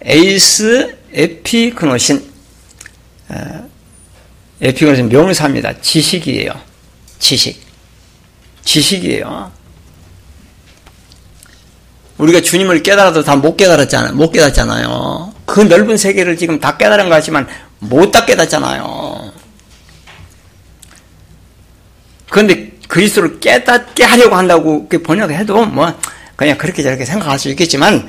에이스 0.04 0.98
에피그노신 1.14 2.32
어, 3.30 3.70
에피그노신 4.62 5.10
명사입니다. 5.10 5.80
지식이에요. 5.82 6.52
지식. 7.20 7.62
지식이에요. 8.64 9.52
우리가 12.18 12.42
주님을 12.42 12.84
깨달아도 12.84 13.24
다 13.24 13.36
못 13.36 13.56
깨달았잖아요. 13.56 14.14
못 14.14 14.32
깨닫잖아요. 14.32 15.34
그 15.46 15.62
넓은 15.62 15.98
세계를 15.98 16.36
지금 16.38 16.60
다 16.60 16.76
깨달은 16.78 17.06
것 17.06 17.12
같지만 17.12 17.48
못 17.80 18.12
다 18.12 18.26
깨닫잖아요. 18.26 19.32
그런데 22.30 22.72
그리스도를 22.88 23.40
깨닫게 23.40 24.04
하려고 24.04 24.36
한다고 24.36 24.88
번역해도 24.90 25.66
뭐 25.68 25.94
그냥 26.36 26.58
그렇게 26.58 26.84
저렇게 26.84 27.06
생각할 27.06 27.40
수 27.40 27.50
있겠지만 27.50 28.08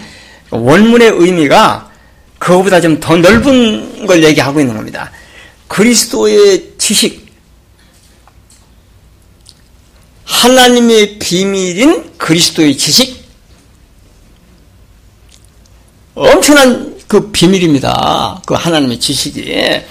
원문의 0.50 1.10
의미가 1.10 1.90
그거보다 2.38 2.80
좀 2.80 2.98
더 3.00 3.16
넓은 3.16 4.06
걸 4.06 4.24
얘기하고 4.24 4.60
있는 4.60 4.74
겁니다. 4.74 5.10
그리스도의 5.68 6.72
지식, 6.78 7.30
하나님의 10.24 11.18
비밀인 11.18 12.16
그리스도의 12.18 12.76
지식, 12.76 13.20
엄청난 16.14 16.98
그 17.06 17.30
비밀입니다. 17.30 18.42
그 18.46 18.54
하나님의 18.54 18.98
지식이. 19.00 19.82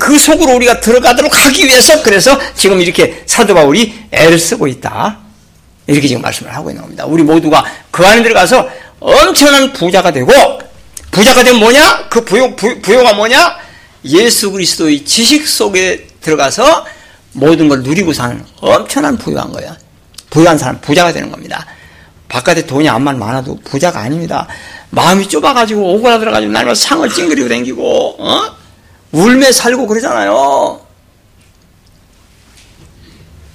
그 0.00 0.18
속으로 0.18 0.54
우리가 0.56 0.80
들어가도록 0.80 1.34
하기 1.46 1.64
위해서 1.64 2.02
그래서 2.02 2.38
지금 2.54 2.80
이렇게 2.80 3.22
사도 3.26 3.54
바울이 3.54 3.94
애를 4.10 4.38
쓰고 4.38 4.66
있다. 4.66 5.18
이렇게 5.86 6.08
지금 6.08 6.22
말씀을 6.22 6.54
하고 6.54 6.70
있는 6.70 6.82
겁니다. 6.82 7.06
우리 7.06 7.22
모두가 7.22 7.64
그 7.90 8.04
안에 8.04 8.22
들어가서 8.22 8.68
엄청난 9.00 9.72
부자가 9.72 10.10
되고 10.10 10.32
부자가 11.10 11.42
되면 11.42 11.60
뭐냐? 11.60 12.08
그 12.08 12.24
부요, 12.24 12.54
부, 12.56 12.80
부요가 12.80 13.14
뭐냐? 13.14 13.56
예수 14.04 14.52
그리스도의 14.52 15.04
지식 15.04 15.46
속에 15.46 16.06
들어가서 16.20 16.86
모든 17.32 17.68
걸 17.68 17.82
누리고 17.82 18.12
사는 18.12 18.44
엄청난 18.60 19.16
부유한 19.16 19.52
거야. 19.52 19.76
부유한 20.30 20.58
사람 20.58 20.80
부자가 20.80 21.12
되는 21.12 21.30
겁니다. 21.30 21.66
바깥에 22.28 22.66
돈이 22.66 22.88
암만 22.88 23.18
많아도 23.18 23.58
부자가 23.64 24.00
아닙니다. 24.00 24.46
마음이 24.90 25.28
좁아가지고 25.28 25.94
오그라들어가지고 25.94 26.52
날마다 26.52 26.74
상을 26.74 27.08
찡그리고 27.08 27.48
다니고 27.48 28.16
어? 28.18 28.56
울며 29.12 29.52
살고 29.52 29.86
그러잖아요. 29.86 30.80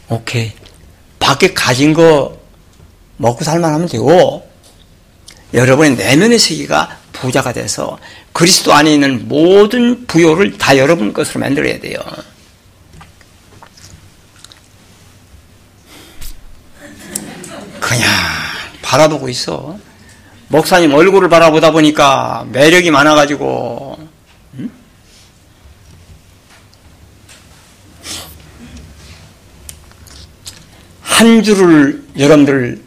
오케이. 0.10 0.52
밖에 1.20 1.54
가진 1.54 1.94
거 1.94 2.38
먹고 3.18 3.44
살만 3.44 3.74
하면 3.74 3.88
되고 3.88 4.50
여러분의 5.54 5.96
내면의 5.96 6.40
세계가 6.40 6.98
부자가 7.12 7.52
돼서 7.54 8.00
그리스도 8.34 8.74
안에 8.74 8.94
있는 8.94 9.28
모든 9.28 10.06
부요를 10.08 10.58
다 10.58 10.78
여러분 10.78 11.14
것으로 11.14 11.42
만들어야 11.42 11.80
돼요. 11.80 12.00
그냥 17.80 18.10
바라보고 18.82 19.28
있어. 19.30 19.78
목사님 20.48 20.94
얼굴을 20.94 21.30
바라보다 21.30 21.72
보니까 21.72 22.46
매력이 22.52 22.92
많아가지고, 22.92 23.98
음? 24.56 24.72
한 31.02 31.44
줄을 31.44 32.04
여러분들 32.18 32.82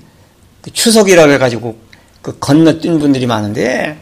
추석이라고 0.72 1.32
해가지고 1.32 1.83
그 2.24 2.38
건너뛴 2.38 2.98
분들이 2.98 3.26
많은데, 3.26 3.98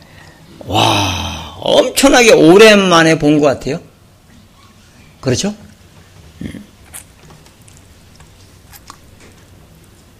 와, 0.61 1.57
엄청나게 1.59 2.33
오랜만에 2.35 3.19
본 3.19 3.41
것 3.41 3.47
같아요. 3.49 3.81
그렇죠? 5.21 5.53
음. 6.43 6.65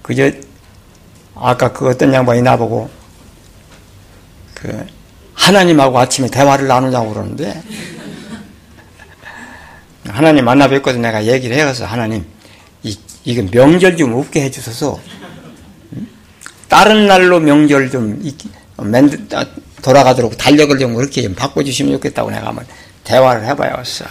그저, 0.03 0.33
아까 1.37 1.73
그 1.73 1.89
어떤 1.89 2.13
양반이 2.13 2.43
나보고, 2.43 2.91
그, 4.55 4.85
하나님하고 5.35 5.97
아침에 6.01 6.27
대화를 6.29 6.67
나누자고 6.67 7.13
그러는데, 7.13 7.63
하나님 10.09 10.45
만나 10.45 10.67
뵙거든 10.67 11.03
내가 11.03 11.25
얘기를 11.25 11.57
해서 11.57 11.85
하나님, 11.87 12.27
이, 12.83 12.99
이거 13.23 13.43
명절 13.49 13.97
좀 13.97 14.15
없게 14.15 14.43
해주셔서, 14.43 14.99
다른 16.73 17.07
날로 17.07 17.39
명절 17.39 17.91
좀 17.91 18.19
맨, 18.79 19.29
돌아가도록 19.83 20.39
달력을 20.39 20.79
좀 20.79 20.95
그렇게 20.95 21.21
좀 21.21 21.35
바꿔주시면 21.35 21.93
좋겠다고 21.93 22.31
내가 22.31 22.47
한번 22.47 22.67
대화를 23.05 23.45
해봐야겠어. 23.45 24.07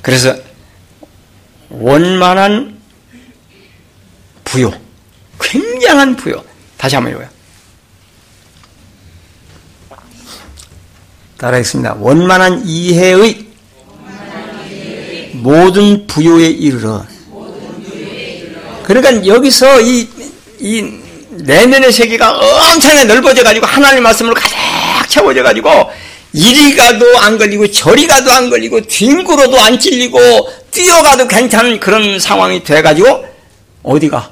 그래서 0.00 0.34
원만한 1.68 2.80
부요, 4.42 4.72
굉장한 5.38 6.16
부요. 6.16 6.42
다시 6.78 6.94
한번 6.94 7.12
읽어요. 7.12 7.28
따라하겠습니다. 11.36 11.96
원만한 11.98 12.62
이해의 12.64 13.43
모든 15.42 16.06
부요에 16.06 16.48
이르러. 16.48 17.04
그러니까 18.84 19.26
여기서 19.26 19.80
이, 19.80 20.08
이 20.60 20.82
내면의 21.30 21.90
세계가 21.92 22.38
엄청나게 22.38 23.04
넓어져 23.04 23.42
가지고 23.42 23.66
하나님 23.66 24.02
말씀으로 24.02 24.34
가득 24.34 24.54
채워져 25.08 25.42
가지고 25.42 25.90
이리 26.32 26.74
가도 26.76 27.18
안 27.18 27.38
걸리고 27.38 27.70
저리 27.70 28.06
가도 28.06 28.30
안 28.30 28.50
걸리고 28.50 28.80
뒹굴어도 28.82 29.58
안 29.58 29.78
찔리고 29.78 30.18
뛰어가도 30.70 31.28
괜찮은 31.28 31.80
그런 31.80 32.18
상황이 32.18 32.62
돼 32.62 32.82
가지고 32.82 33.24
어디가 33.82 34.30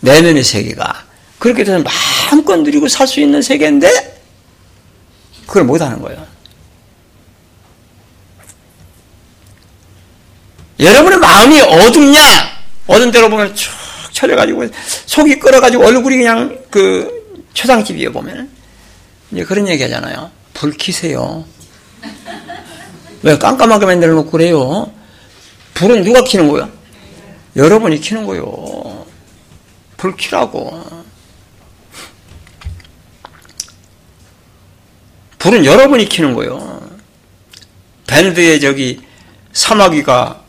내면의 0.00 0.44
세계가 0.44 1.04
그렇게 1.38 1.64
되면 1.64 1.84
마음껏 1.84 2.56
누리고 2.56 2.88
살 2.88 3.06
수 3.06 3.20
있는 3.20 3.42
세계인데 3.42 4.16
그걸 5.46 5.64
못 5.64 5.80
하는 5.80 6.00
거예요. 6.02 6.26
여러분의 10.78 11.18
마음이 11.18 11.60
어둡냐? 11.60 12.20
어두운 12.86 13.10
데로 13.10 13.28
보면 13.30 13.54
쭉 13.54 13.70
쳐져가지고 14.12 14.66
속이 15.06 15.38
끓어가지고 15.38 15.86
얼굴이 15.86 16.16
그냥 16.16 16.58
그 16.70 17.40
초상집이에요 17.54 18.12
보면 18.12 18.50
이제 19.32 19.44
그런 19.44 19.66
얘기 19.68 19.82
하잖아요. 19.82 20.30
불 20.54 20.72
켜세요. 20.76 21.44
왜 23.22 23.36
깜깜하게 23.38 23.86
만들어 23.86 24.14
놓고 24.14 24.30
그래요? 24.30 24.92
불은 25.74 26.04
누가 26.04 26.22
켜는 26.22 26.48
거야? 26.48 26.68
여러분이 27.56 28.00
켜는 28.00 28.26
거요. 28.26 29.06
불 29.96 30.14
켜라고. 30.16 31.06
불은 35.38 35.64
여러분이 35.64 36.08
켜는 36.08 36.34
거요. 36.34 36.80
밴드에 38.06 38.58
저기 38.58 39.00
사마귀가 39.52 40.45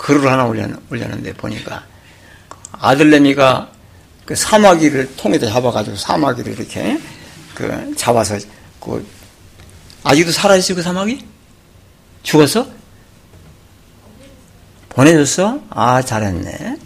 글을 0.00 0.30
하나 0.30 0.46
올렸는데 0.46 1.34
보니까 1.34 1.84
아들내미가 2.72 3.70
그 4.24 4.34
사마귀를 4.34 5.16
통에다 5.16 5.46
잡아가지고 5.46 5.96
사마귀를 5.96 6.58
이렇게 6.58 6.98
그 7.54 7.94
잡아서 7.96 8.38
그 8.80 9.06
아직도 10.02 10.32
살아있어요, 10.32 10.76
그 10.76 10.82
사마귀? 10.82 11.22
죽었어? 12.22 12.66
보내줬어? 14.88 15.60
아, 15.68 16.00
잘했네. 16.00 16.78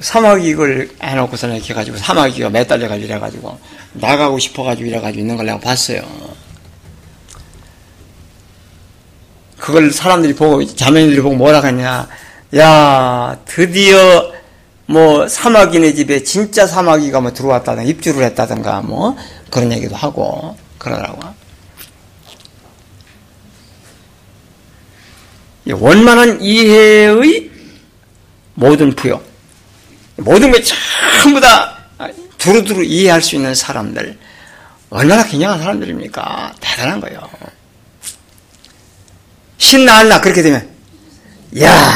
사마귀 0.00 0.46
이걸 0.46 0.90
해놓고서는 1.02 1.56
이렇게 1.56 1.72
가지고 1.72 1.96
사마귀가 1.96 2.50
매달려가지고 2.50 3.06
이래가지고 3.06 3.58
나가고 3.94 4.38
싶어가지고 4.38 4.88
이래가지고 4.88 5.20
있는 5.20 5.36
걸 5.36 5.46
내가 5.46 5.58
봤어요. 5.58 6.02
그걸 9.58 9.90
사람들이 9.90 10.34
보고, 10.34 10.64
자매들이 10.64 11.20
보고 11.20 11.34
뭐라 11.34 11.62
하냐. 11.62 12.08
야, 12.56 13.38
드디어 13.44 14.32
뭐 14.86 15.26
사마귀네 15.26 15.94
집에 15.94 16.22
진짜 16.22 16.66
사마귀가 16.66 17.20
뭐 17.20 17.32
들어왔다든가 17.32 17.88
입주를 17.88 18.22
했다든가 18.24 18.82
뭐 18.82 19.16
그런 19.50 19.72
얘기도 19.72 19.96
하고 19.96 20.56
그러더라고. 20.78 21.20
원만한 25.70 26.42
이해의 26.42 27.50
모든 28.52 28.94
부여, 28.94 29.22
모든 30.16 30.52
게 30.52 30.62
전부 30.62 31.40
다 31.40 31.78
두루두루 32.36 32.84
이해할 32.84 33.22
수 33.22 33.36
있는 33.36 33.54
사람들, 33.54 34.18
얼마나 34.90 35.24
굉장한 35.24 35.58
사람들입니까? 35.58 36.52
대단한 36.60 37.00
거예요. 37.00 37.26
신나나 39.58 40.20
그렇게 40.20 40.42
되면, 40.42 40.68
야 41.62 41.90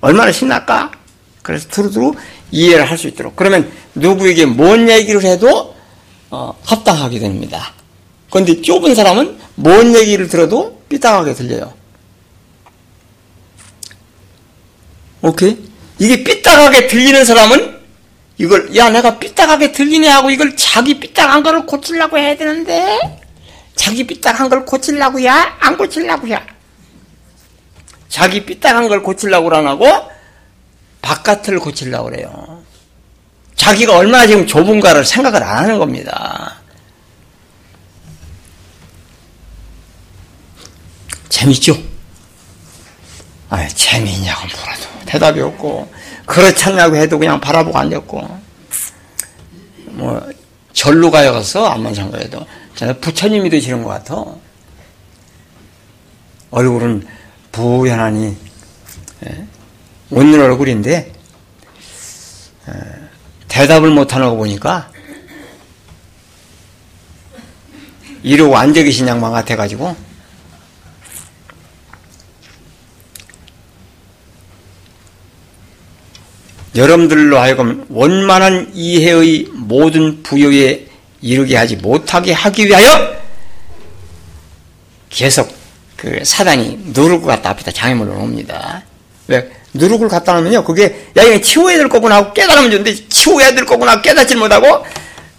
얼마나 0.00 0.32
신날까? 0.32 0.92
그래서 1.42 1.68
두루두루 1.68 2.14
이해를 2.50 2.88
할 2.90 2.96
수 2.98 3.08
있도록. 3.08 3.36
그러면 3.36 3.70
누구에게 3.94 4.46
뭔 4.46 4.88
얘기를 4.88 5.22
해도 5.24 5.74
어, 6.30 6.54
합당하게 6.64 7.18
됩니다. 7.18 7.72
그런데 8.30 8.60
좁은 8.62 8.94
사람은 8.94 9.38
뭔 9.56 9.94
얘기를 9.94 10.28
들어도 10.28 10.80
삐딱하게 10.88 11.34
들려요. 11.34 11.72
오케이? 15.22 15.58
이게 15.98 16.24
삐딱하게 16.24 16.86
들리는 16.88 17.24
사람은 17.24 17.74
이걸 18.38 18.74
야 18.76 18.90
내가 18.90 19.18
삐딱하게 19.18 19.72
들리네 19.72 20.08
하고 20.08 20.30
이걸 20.30 20.56
자기 20.56 20.98
삐딱한 20.98 21.42
거를 21.42 21.66
고치려고 21.66 22.18
해야 22.18 22.36
되는데 22.36 22.98
자기 23.76 24.06
삐딱한 24.06 24.48
걸 24.48 24.64
고치려고야 24.64 25.58
안 25.60 25.76
고치려고야 25.76 26.44
자기 28.08 28.44
삐딱한 28.44 28.88
걸 28.88 29.02
고치려고 29.02 29.54
안 29.54 29.66
하고 29.66 29.86
바깥을 31.02 31.58
고치려고 31.58 32.10
그래요. 32.10 32.62
자기가 33.56 33.96
얼마나 33.96 34.26
지금 34.26 34.46
좁은가를 34.46 35.04
생각을 35.04 35.42
안 35.42 35.64
하는 35.64 35.78
겁니다. 35.78 36.56
재밌죠? 41.28 41.76
아, 43.50 43.66
재미있냐고 43.68 44.46
물어도 44.46 45.06
대답이 45.06 45.40
없고, 45.40 45.92
그렇지 46.26 46.66
않냐고 46.66 46.96
해도 46.96 47.18
그냥 47.18 47.40
바라보고 47.40 47.76
앉았고, 47.76 48.40
뭐, 49.86 50.30
절로 50.72 51.10
가서 51.10 51.66
안만 51.66 51.94
상가에도 51.94 52.38
저는 52.38 52.46
부처님이 53.00 53.50
되시는 53.50 53.82
것 53.82 53.90
같아. 53.90 54.24
얼굴은 56.50 57.06
부연하니, 57.52 58.36
예? 59.26 59.46
웃는 60.10 60.40
얼굴인데 60.40 61.12
대답을 63.48 63.90
못하는 63.90 64.28
거 64.28 64.36
보니까 64.36 64.90
이러고 68.22 68.56
앉아 68.56 68.82
계신 68.82 69.06
양반 69.06 69.32
같아가지고 69.32 69.96
여러분들로 76.74 77.38
하여금 77.38 77.84
원만한 77.88 78.72
이해의 78.74 79.48
모든 79.52 80.22
부여에 80.22 80.88
이르게 81.24 81.56
하지 81.56 81.76
못하게 81.76 82.34
하기 82.34 82.66
위하여 82.66 83.16
계속 85.08 85.50
그 85.96 86.20
사단이 86.22 86.92
누르고 86.92 87.26
갔다 87.26 87.48
앞에다 87.50 87.70
장애물을 87.70 88.12
옵니다. 88.12 88.82
왜? 89.28 89.50
누룩을 89.72 90.08
갖다 90.08 90.34
놓으면요. 90.34 90.64
그게, 90.64 91.08
야, 91.16 91.22
이거 91.22 91.40
치워야 91.40 91.78
될 91.78 91.88
거구나 91.88 92.16
하고 92.16 92.32
깨달으면 92.34 92.70
좋은데, 92.70 93.08
치워야 93.08 93.54
될 93.54 93.64
거구나 93.64 94.02
깨닫지 94.02 94.36
못하고, 94.36 94.84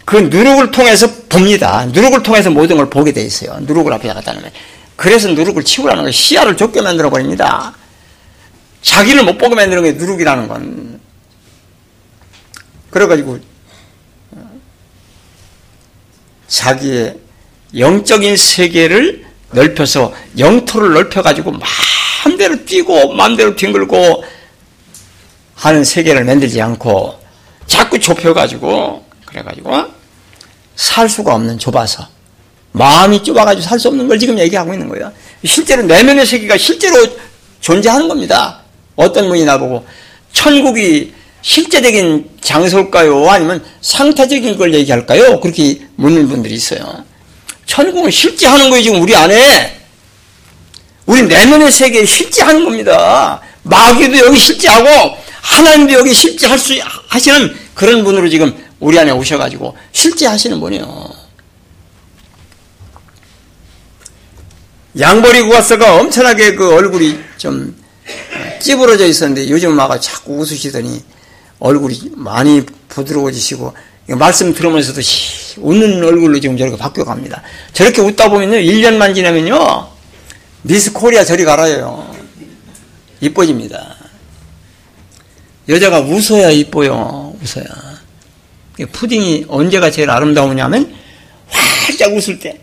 그 0.04 0.16
누룩을 0.16 0.72
통해서 0.72 1.08
봅니다. 1.28 1.86
누룩을 1.86 2.22
통해서 2.22 2.50
모든 2.50 2.76
걸 2.76 2.90
보게 2.90 3.12
돼 3.12 3.22
있어요. 3.22 3.56
누룩을 3.60 3.92
앞에 3.92 4.08
갖다 4.08 4.32
놓으면. 4.32 4.50
그래서 4.96 5.28
누룩을 5.28 5.62
치우라는 5.62 6.04
거 6.04 6.10
시야를 6.10 6.56
좁게 6.56 6.82
만들어 6.82 7.10
버립니다. 7.10 7.72
자기를 8.82 9.22
못 9.22 9.38
보게 9.38 9.54
만드는 9.54 9.84
게 9.84 9.92
누룩이라는 9.92 10.48
건. 10.48 11.00
그래가지고, 12.90 13.38
자기의 16.48 17.18
영적인 17.76 18.36
세계를 18.36 19.24
넓혀서 19.50 20.12
영토를 20.38 20.94
넓혀가지고 20.94 21.52
마음대로 22.24 22.64
뛰고 22.64 23.14
마음대로 23.14 23.56
뒹굴고 23.56 24.24
하는 25.54 25.84
세계를 25.84 26.24
만들지 26.24 26.60
않고 26.60 27.18
자꾸 27.66 27.98
좁혀가지고 27.98 29.04
그래가지고 29.26 29.84
살 30.76 31.08
수가 31.08 31.34
없는 31.34 31.58
좁아서 31.58 32.06
마음이 32.72 33.22
좁아가지고 33.22 33.62
살 33.66 33.78
수 33.78 33.88
없는 33.88 34.06
걸 34.06 34.18
지금 34.18 34.38
얘기하고 34.38 34.72
있는 34.74 34.88
거예요. 34.88 35.10
실제로 35.44 35.82
내면의 35.82 36.26
세계가 36.26 36.58
실제로 36.58 37.06
존재하는 37.60 38.06
겁니다. 38.06 38.60
어떤 38.96 39.28
분이 39.28 39.44
나보고 39.44 39.86
천국이 40.32 41.12
실제적인 41.46 42.28
장소일까요? 42.40 43.30
아니면 43.30 43.64
상태적인 43.80 44.58
걸 44.58 44.74
얘기할까요? 44.74 45.38
그렇게 45.38 45.80
묻는 45.94 46.28
분들이 46.28 46.56
있어요. 46.56 47.04
천국은 47.66 48.10
실제 48.10 48.48
하는 48.48 48.68
거예요, 48.68 48.82
지금 48.82 49.00
우리 49.00 49.14
안에. 49.14 49.80
우리 51.06 51.22
내면의 51.22 51.70
세계에 51.70 52.04
실제 52.04 52.42
하는 52.42 52.64
겁니다. 52.64 53.40
마귀도 53.62 54.18
여기 54.26 54.36
실제하고, 54.36 55.16
하나님도 55.40 55.92
여기 55.94 56.12
실제 56.12 56.48
할 56.48 56.58
수, 56.58 56.74
하시는 57.06 57.56
그런 57.74 58.02
분으로 58.02 58.28
지금 58.28 58.52
우리 58.80 58.98
안에 58.98 59.12
오셔가지고 59.12 59.76
실제 59.92 60.26
하시는 60.26 60.58
분이에요. 60.58 61.14
양머리 64.98 65.42
구가서가 65.42 66.00
엄청나게 66.00 66.56
그 66.56 66.74
얼굴이 66.74 67.20
좀 67.38 67.76
찌부러져 68.60 69.06
있었는데 69.06 69.48
요즘 69.48 69.76
마가 69.76 70.00
자꾸 70.00 70.38
웃으시더니 70.38 71.04
얼굴이 71.58 72.12
많이 72.14 72.64
부드러워지시고 72.88 73.74
말씀 74.08 74.54
들으면서도 74.54 75.00
웃는 75.58 76.04
얼굴로 76.04 76.38
지금 76.38 76.56
저렇게 76.56 76.76
바뀌어갑니다. 76.76 77.42
저렇게 77.72 78.02
웃다 78.02 78.30
보면요, 78.30 78.58
1년만 78.58 79.14
지나면요, 79.14 79.88
미스 80.62 80.92
코리아 80.92 81.24
저리 81.24 81.44
가라요. 81.44 82.14
이뻐집니다. 83.20 83.96
여자가 85.68 86.00
웃어야 86.00 86.50
이뻐요. 86.50 87.34
웃어야. 87.42 87.66
푸딩이 88.92 89.46
언제가 89.48 89.90
제일 89.90 90.10
아름다우냐면, 90.10 90.94
활짝 91.48 92.12
웃을 92.14 92.38
때, 92.38 92.60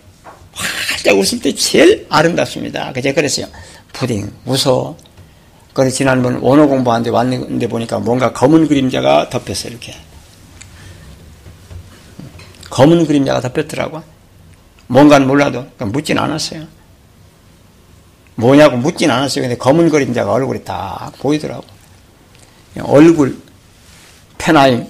활짝 0.54 1.18
웃을 1.18 1.40
때 1.42 1.54
제일 1.56 2.06
아름답습니다. 2.10 2.94
그제 2.94 3.12
그랬어요. 3.12 3.48
푸딩, 3.92 4.32
웃어. 4.46 4.96
그래, 5.74 5.90
지난번 5.90 6.36
원어 6.36 6.68
공부하는데 6.68 7.10
왔는데 7.10 7.68
보니까 7.68 8.00
뭔가 8.00 8.32
검은 8.32 8.68
그림자가 8.68 9.30
덮였어요, 9.30 9.72
이렇게. 9.72 9.96
검은 12.70 13.06
그림자가 13.06 13.42
덮였더라고. 13.42 14.02
뭔가는 14.88 15.26
몰라도 15.26 15.66
묻진 15.80 16.18
않았어요. 16.20 16.66
뭐냐고 18.36 18.78
묻진 18.78 19.10
않았어요. 19.10 19.44
근데 19.44 19.58
검은 19.58 19.90
그림자가 19.90 20.32
얼굴에 20.32 20.64
딱 20.64 21.12
보이더라고. 21.20 21.64
얼굴, 22.82 23.40
페나임, 24.38 24.88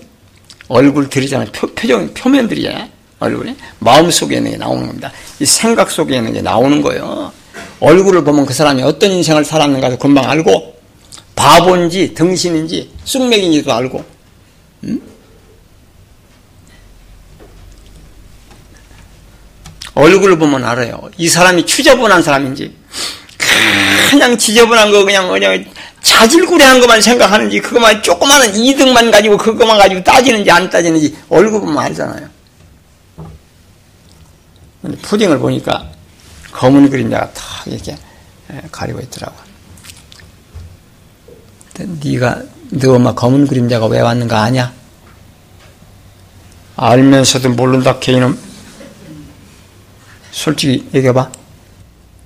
얼굴 0.70 1.10
들이잖아요. 1.10 1.50
표, 1.52 1.68
표정, 1.74 2.14
표면들이야. 2.14 2.90
얼굴이. 3.20 3.56
마음 3.80 4.10
속에 4.12 4.38
있는 4.38 4.52
게 4.52 4.58
나오는 4.58 4.88
겁니다. 4.88 5.12
이 5.40 5.46
생각 5.46 5.92
속에 5.92 6.18
있는 6.18 6.34
게 6.34 6.42
나오는 6.42 6.82
거예요. 6.82 7.32
얼굴을 7.80 8.24
보면 8.24 8.46
그 8.46 8.54
사람이 8.54 8.82
어떤 8.84 9.12
인생을 9.12 9.44
살았는가도 9.44 9.98
금방 9.98 10.30
알고, 10.30 10.73
바본지, 11.44 12.14
등신인지, 12.14 12.90
쑥맥인지도 13.04 13.74
알고, 13.74 14.06
음? 14.86 15.02
얼굴을 19.94 20.38
보면 20.38 20.64
알아요. 20.64 21.10
이 21.18 21.28
사람이 21.28 21.66
추저분한 21.66 22.24
사람인지, 22.24 22.74
그냥 24.10 24.38
지저분한 24.38 24.92
거 24.92 25.04
그냥 25.04 25.28
그냥 25.28 25.66
자질구레한 26.02 26.80
것만 26.80 27.02
생각하는지, 27.02 27.60
그것만 27.60 28.02
조그마한 28.02 28.56
이득만 28.56 29.12
가지고 29.12 29.38
그것만 29.38 29.78
가지고 29.78 30.02
따지는지 30.02 30.50
안 30.50 30.70
따지는지 30.70 31.14
얼굴 31.28 31.60
보면 31.60 31.78
알잖아요. 31.78 32.30
푸딩을 35.02 35.40
보니까 35.40 35.90
검은 36.54 36.90
그림자가 36.90 37.32
탁 37.34 37.68
이렇게 37.68 37.98
가리고 38.72 39.02
있더라고. 39.02 39.43
네가 41.80 42.42
너 42.72 42.94
엄마 42.96 43.14
검은 43.14 43.48
그림자가 43.48 43.88
왜 43.88 44.00
왔는가 44.00 44.42
아냐? 44.42 44.74
알면서도 46.76 47.50
모른다 47.52 48.00
개인은 48.00 48.38
솔직히 50.32 50.88
얘기해봐. 50.94 51.32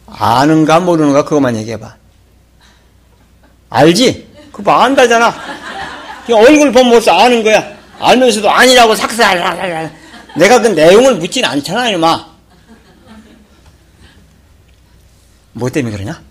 아는가 0.07 0.79
모르는가 0.79 1.23
그것만 1.23 1.55
얘기해봐. 1.57 1.95
알지? 3.69 4.27
그거 4.51 4.71
안다잖아. 4.71 5.33
얼굴 6.33 6.71
보면 6.71 6.91
벌써 6.91 7.11
아는 7.11 7.43
거야. 7.43 7.77
알면서도 7.99 8.49
아니라고 8.49 8.95
삭삭 8.95 9.37
내가 10.35 10.61
그 10.61 10.67
내용을 10.67 11.15
묻진 11.15 11.43
않잖아, 11.43 11.89
이놈아. 11.89 12.27
뭐 15.53 15.69
때문에 15.69 15.95
그러냐? 15.95 16.21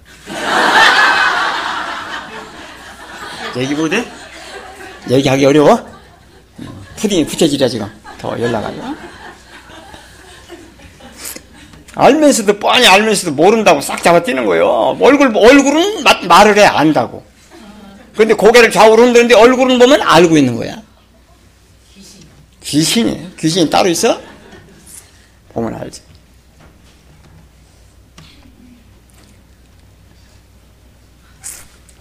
얘기 3.57 3.75
못해? 3.75 4.05
얘기하기 5.11 5.45
어려워? 5.47 5.89
푸딩이 6.97 7.27
붙여지랴, 7.27 7.69
지금. 7.69 7.87
더 8.19 8.39
연락하려. 8.39 8.77
알면서도 11.95 12.59
뻔히 12.59 12.87
알면서도 12.87 13.33
모른다고 13.33 13.81
싹 13.81 14.03
잡아뛰는 14.03 14.45
거예요. 14.45 14.97
얼굴 15.01 15.35
얼굴은 15.35 16.03
마, 16.03 16.15
말을 16.23 16.57
해 16.59 16.65
안다고. 16.65 17.25
근데 18.15 18.35
고개를 18.35 18.71
좌우로 18.71 19.03
흔드는데 19.03 19.35
얼굴은 19.35 19.79
보면 19.79 20.03
알고 20.03 20.37
있는 20.37 20.57
거야. 20.57 20.77
귀신이 22.63 23.37
귀신이 23.39 23.71
따로 23.71 23.89
있어? 23.89 24.21
보면 25.55 25.75
알지. 25.75 26.03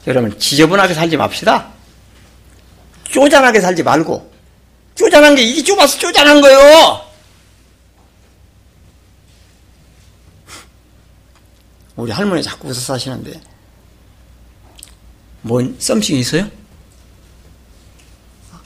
여러분 0.07 0.38
지저분하게 0.38 0.94
살지 0.94 1.18
맙시다. 1.18 1.72
쪼잔하게 3.06 3.61
살지 3.61 3.84
말고 3.84 4.32
쪼잔한 4.95 5.36
게 5.36 5.44
이게 5.44 5.64
좁아서 5.64 5.98
쪼잔한 5.98 6.41
거예요. 6.41 7.02
우리 11.95 12.11
할머니 12.11 12.44
자꾸 12.44 12.68
웃어 12.68 12.73
사시는데 12.73 13.40
뭔 15.41 15.76
썸씽 15.80 16.18
있어요? 16.18 16.49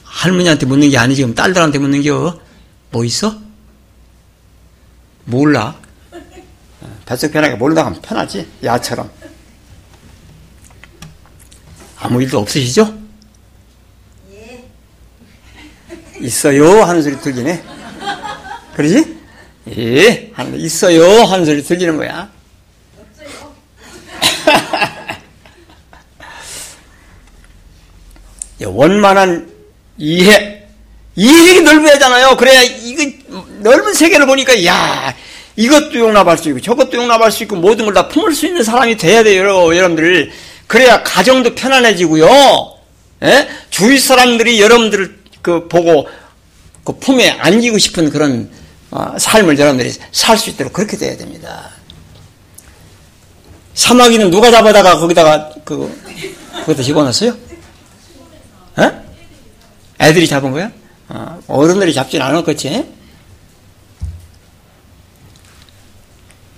할머니한테 0.02 0.66
묻는 0.66 0.90
게 0.90 0.98
아니지 0.98 1.22
그럼 1.22 1.34
딸들한테 1.34 1.78
묻는 1.78 2.02
게뭐 2.02 3.04
있어? 3.04 3.38
몰라. 5.24 5.76
뱃속 7.06 7.32
편하게 7.32 7.54
모르다 7.54 7.84
가면 7.84 8.00
편하지 8.02 8.48
야처럼. 8.62 9.19
아무 12.00 12.22
일도 12.22 12.38
없으시죠? 12.38 12.98
예. 14.32 14.64
있어요 16.20 16.82
하는 16.82 17.02
소리 17.02 17.18
들리네. 17.20 17.62
그러지? 18.74 19.18
예. 19.76 20.30
하는 20.32 20.58
있어요 20.58 21.24
하는 21.24 21.44
소리 21.44 21.62
들리는 21.62 21.96
거야. 21.96 22.30
원만한 28.64 29.50
이해. 29.98 30.58
이해력이 31.16 31.62
넓어야잖아요. 31.62 32.36
그래야 32.36 32.62
이거 32.62 33.04
넓은 33.60 33.92
세계를 33.94 34.26
보니까 34.26 34.64
야 34.64 35.14
이것도 35.56 35.98
용납할 35.98 36.38
수 36.38 36.48
있고 36.48 36.60
저것도 36.60 36.96
용납할 36.96 37.30
수 37.32 37.42
있고 37.42 37.56
모든 37.56 37.84
걸 37.84 37.92
다 37.94 38.08
품을 38.08 38.32
수 38.32 38.46
있는 38.46 38.62
사람이 38.62 38.96
돼야 38.96 39.22
돼요, 39.22 39.74
여러분들. 39.76 40.30
그래야 40.70 41.02
가정도 41.02 41.52
편안해지고요. 41.56 42.28
예? 43.24 43.48
주위 43.70 43.98
사람들이 43.98 44.60
여러분들을 44.60 45.18
그 45.42 45.66
보고 45.66 46.08
그 46.84 46.92
품에 46.92 47.28
안기고 47.28 47.76
싶은 47.76 48.08
그런 48.10 48.48
어, 48.92 49.16
삶을 49.18 49.58
여러분들이 49.58 49.92
살 50.12 50.38
수 50.38 50.48
있도록 50.50 50.72
그렇게 50.72 50.96
돼야 50.96 51.16
됩니다. 51.16 51.70
사마귀는 53.74 54.30
누가 54.30 54.52
잡아다가 54.52 54.96
거기다가 55.00 55.50
그 55.64 55.92
그것도 56.60 56.84
집어넣었어요? 56.84 57.36
어? 58.76 59.04
애들이 60.00 60.28
잡은 60.28 60.52
거야? 60.52 60.70
어, 61.08 61.40
어른들이 61.48 61.92
잡진 61.92 62.22
않았겠지? 62.22 62.86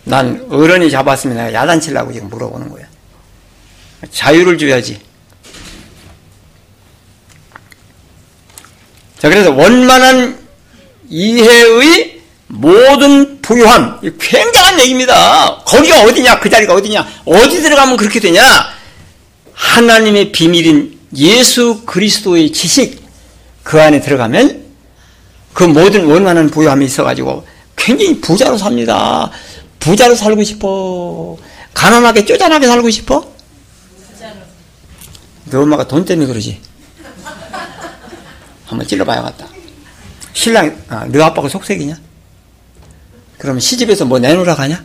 난 0.05 0.47
어른이 0.51 0.91
잡았으면 0.91 1.35
내가 1.35 1.55
야단치려고 1.55 2.13
지금 2.13 2.29
물어보는 2.29 2.69
거야. 2.69 2.92
자유를 4.11 4.59
줘야지. 4.59 5.01
자, 9.19 9.29
그래서 9.29 9.53
원만한 9.53 10.39
이해의 11.09 12.21
모든 12.49 13.41
부유함. 13.41 14.01
굉장한 14.19 14.81
얘기입니다. 14.81 15.63
거기가 15.65 16.03
어디냐? 16.03 16.41
그 16.41 16.51
자리가 16.51 16.75
어디냐? 16.75 17.07
어디 17.25 17.63
들어가면 17.63 17.97
그렇게 17.97 18.19
되냐? 18.21 18.43
하나님의 19.55 20.33
비밀인 20.33 20.99
예수 21.17 21.83
그리스도의 21.85 22.53
지식 22.53 23.03
그 23.63 23.81
안에 23.81 24.01
들어가면 24.01 24.63
그 25.53 25.65
모든 25.65 26.07
원만한 26.07 26.51
부유함이 26.51 26.85
있어가지고 26.87 27.47
굉장히 27.77 28.21
부자로 28.21 28.59
삽니다. 28.59 29.31
부자로 29.79 30.15
살고 30.15 30.43
싶어. 30.45 31.37
가난하게 31.75 32.25
쪼잔하게 32.25 32.67
살고 32.67 32.91
싶어? 32.91 33.32
너 35.53 35.61
엄마가 35.61 35.87
돈 35.87 36.03
때문에 36.03 36.27
그러지. 36.27 36.59
한번 38.65 38.87
찔러봐야겠다. 38.87 39.47
신랑, 40.33 40.83
아, 40.89 41.05
너 41.13 41.23
아빠가 41.25 41.47
속색이냐? 41.47 41.95
그러면 43.37 43.61
시집에서 43.61 44.07
뭐 44.07 44.19
내놓으라 44.19 44.55
가냐? 44.55 44.83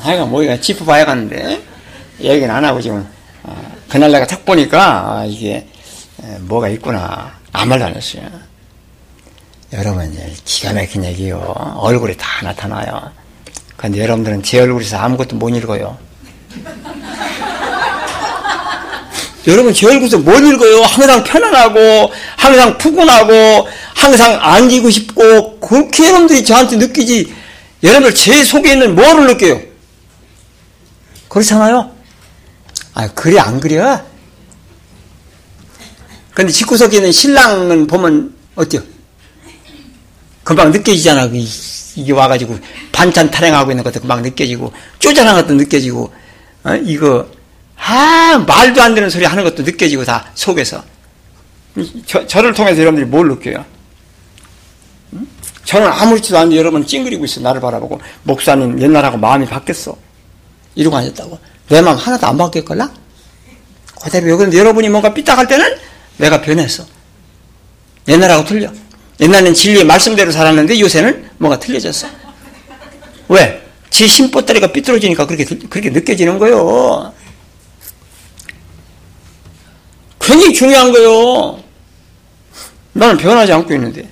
하여간 0.00 0.28
뭐가 0.28 0.60
짚어봐야 0.60 1.04
가는데, 1.04 1.62
얘기는 2.18 2.52
안 2.52 2.64
하고 2.64 2.80
지금, 2.80 3.08
어, 3.44 3.76
그날 3.88 4.10
내가 4.10 4.26
탁 4.26 4.44
보니까, 4.44 5.18
아, 5.18 5.24
이게, 5.24 5.68
뭐가 6.40 6.68
있구나. 6.68 7.32
아무 7.52 7.68
말도 7.70 7.84
안 7.84 7.94
했어요. 7.94 8.28
여러분, 9.72 10.10
이제 10.10 10.34
기가 10.44 10.72
막힌 10.72 11.04
얘기요. 11.04 11.38
얼굴이 11.76 12.16
다 12.16 12.26
나타나요. 12.42 13.12
근데 13.76 14.00
여러분들은 14.00 14.42
제 14.42 14.58
얼굴에서 14.60 14.96
아무것도 14.96 15.36
못 15.36 15.50
읽어요. 15.50 15.96
여러분 19.46 19.74
제 19.74 19.86
얼굴에서 19.86 20.18
못 20.18 20.38
읽어요. 20.38 20.82
항상 20.82 21.24
편안하고 21.24 22.12
항상 22.36 22.78
푸근하고 22.78 23.68
항상 23.94 24.38
안기고 24.40 24.90
싶고 24.90 25.58
그렇게 25.58 26.08
여러분들이 26.08 26.44
저한테 26.44 26.76
느끼지 26.76 27.32
여러분들 27.82 28.14
제 28.14 28.44
속에 28.44 28.72
있는 28.72 28.94
뭐를 28.94 29.26
느껴요? 29.26 29.60
그렇잖아요? 31.28 31.90
아 32.94 33.08
그래 33.08 33.38
안 33.38 33.58
그래? 33.58 33.80
근데 36.34 36.52
집구석에 36.52 36.96
있는 36.96 37.12
신랑은 37.12 37.86
보면 37.86 38.34
어때요? 38.54 38.82
금방 40.44 40.70
느껴지잖아. 40.70 41.30
이게 41.94 42.12
와가지고 42.12 42.58
반찬 42.90 43.30
타령하고 43.30 43.70
있는 43.70 43.84
것도 43.84 44.00
금방 44.00 44.22
느껴지고 44.22 44.72
쪼잔한 44.98 45.34
것도 45.36 45.54
느껴지고 45.54 46.12
어? 46.64 46.74
이거 46.76 47.28
아 47.84 48.38
말도 48.46 48.80
안 48.80 48.94
되는 48.94 49.10
소리 49.10 49.24
하는 49.24 49.42
것도 49.42 49.64
느껴지고 49.64 50.04
다 50.04 50.30
속에서 50.34 50.84
저, 52.06 52.24
저를 52.26 52.52
통해서 52.54 52.80
여러분들이 52.80 53.08
뭘 53.08 53.28
느껴요? 53.28 53.64
저는 55.64 55.88
아무렇지도 55.88 56.38
않은데 56.38 56.56
여러분 56.56 56.86
찡그리고 56.86 57.24
있어 57.24 57.40
나를 57.40 57.60
바라보고 57.60 58.00
목사님 58.22 58.80
옛날하고 58.80 59.16
마음이 59.16 59.46
바뀌었어 59.46 59.96
이러고 60.74 60.96
앉았다고 60.96 61.38
내 61.68 61.80
마음 61.80 61.96
하나도 61.96 62.26
안 62.26 62.38
바뀌었걸라? 62.38 62.90
그대로 64.02 64.36
그런데 64.36 64.58
여러분이 64.58 64.88
뭔가 64.88 65.12
삐딱할 65.12 65.48
때는 65.48 65.76
내가 66.18 66.40
변했어 66.40 66.84
옛날하고 68.06 68.44
틀려 68.44 68.70
옛날에는 69.20 69.54
진리의 69.54 69.84
말씀대로 69.84 70.30
살았는데 70.30 70.80
요새는 70.80 71.30
뭐가 71.38 71.58
틀려졌어. 71.58 72.08
왜? 73.28 73.62
지 73.90 74.08
심보따리가 74.08 74.72
삐뚤어지니까 74.72 75.26
그렇게, 75.26 75.44
그렇게 75.44 75.90
느껴지는 75.90 76.38
거요. 76.38 77.12
굉장히 80.22 80.54
중요한 80.54 80.92
거요. 80.92 81.62
나는 82.92 83.16
변하지 83.16 83.52
않고 83.52 83.74
있는데. 83.74 84.08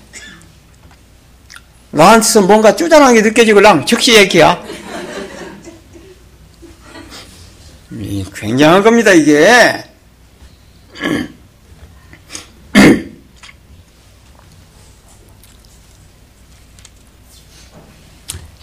나한테서 1.92 2.42
뭔가 2.42 2.74
쪼잔하게 2.74 3.22
느껴지고 3.22 3.60
랑 3.60 3.84
즉시 3.86 4.14
얘기야. 4.14 4.62
굉장한 8.34 8.82
겁니다, 8.82 9.12
이게. 9.12 9.84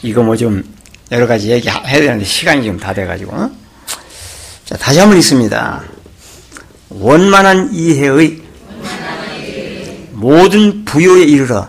이거 0.03 0.23
뭐 0.23 0.35
좀 0.35 0.63
여러 1.11 1.25
가지 1.27 1.49
얘기해야 1.51 1.81
되는데 1.83 2.25
시간이 2.25 2.65
좀 2.65 2.77
다 2.79 2.93
돼가지고. 2.93 3.35
어? 3.35 3.51
자, 4.65 4.77
다시 4.77 4.99
한번 4.99 5.17
읽습니다. 5.19 5.83
원만한 6.89 7.73
이해의 7.73 8.41
모든 10.11 10.85
부요에 10.85 11.23
이르러 11.23 11.68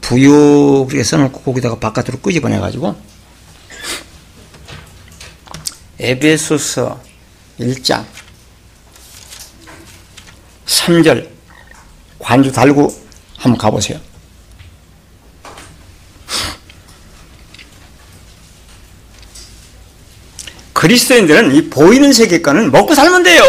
부요 0.00 0.86
그렇게 0.86 1.02
써놓고 1.02 1.40
거기다가 1.40 1.78
바깥으로 1.78 2.18
끄집어내가지고 2.18 2.94
에베소서 5.98 7.00
1장 7.60 8.04
3절 10.66 11.28
관주 12.18 12.50
달고 12.52 12.92
한번 13.36 13.58
가보세요. 13.58 14.00
그리스도인들은 20.82 21.54
이 21.54 21.70
보이는 21.70 22.12
세계관은 22.12 22.72
먹고 22.72 22.92
살면 22.96 23.22
돼요. 23.22 23.44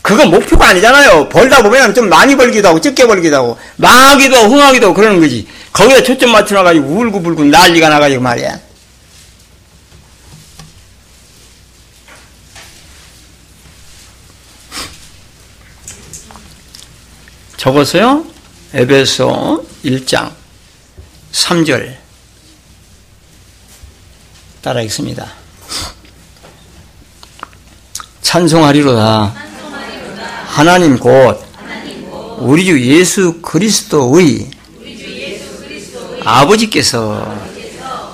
그건 0.00 0.30
목표가 0.30 0.68
아니잖아요. 0.68 1.28
벌다 1.28 1.60
보면 1.60 1.92
좀 1.92 2.08
많이 2.08 2.36
벌기도 2.36 2.68
하고 2.68 2.80
적게 2.80 3.04
벌기도 3.04 3.34
하고 3.34 3.58
망하기도 3.78 4.36
하고 4.36 4.46
흥하기도 4.54 4.86
하고 4.86 4.94
그러는 4.94 5.20
거지. 5.20 5.48
거기에 5.72 6.04
초점 6.04 6.30
맞춰놔가지고 6.30 6.86
울고불고 6.86 7.46
난리가 7.46 7.88
나가지고 7.88 8.22
말이야. 8.22 8.60
적었어요? 17.56 18.24
에베소 18.72 19.66
1장 19.84 20.30
3절 21.32 21.96
따라 24.62 24.80
읽습니다. 24.82 25.39
찬송하리로다. 28.30 29.34
하나님 30.46 31.00
곧 31.00 31.42
우리 32.38 32.64
주 32.64 32.80
예수 32.80 33.40
그리스도의 33.42 34.48
아버지께서 36.24 37.36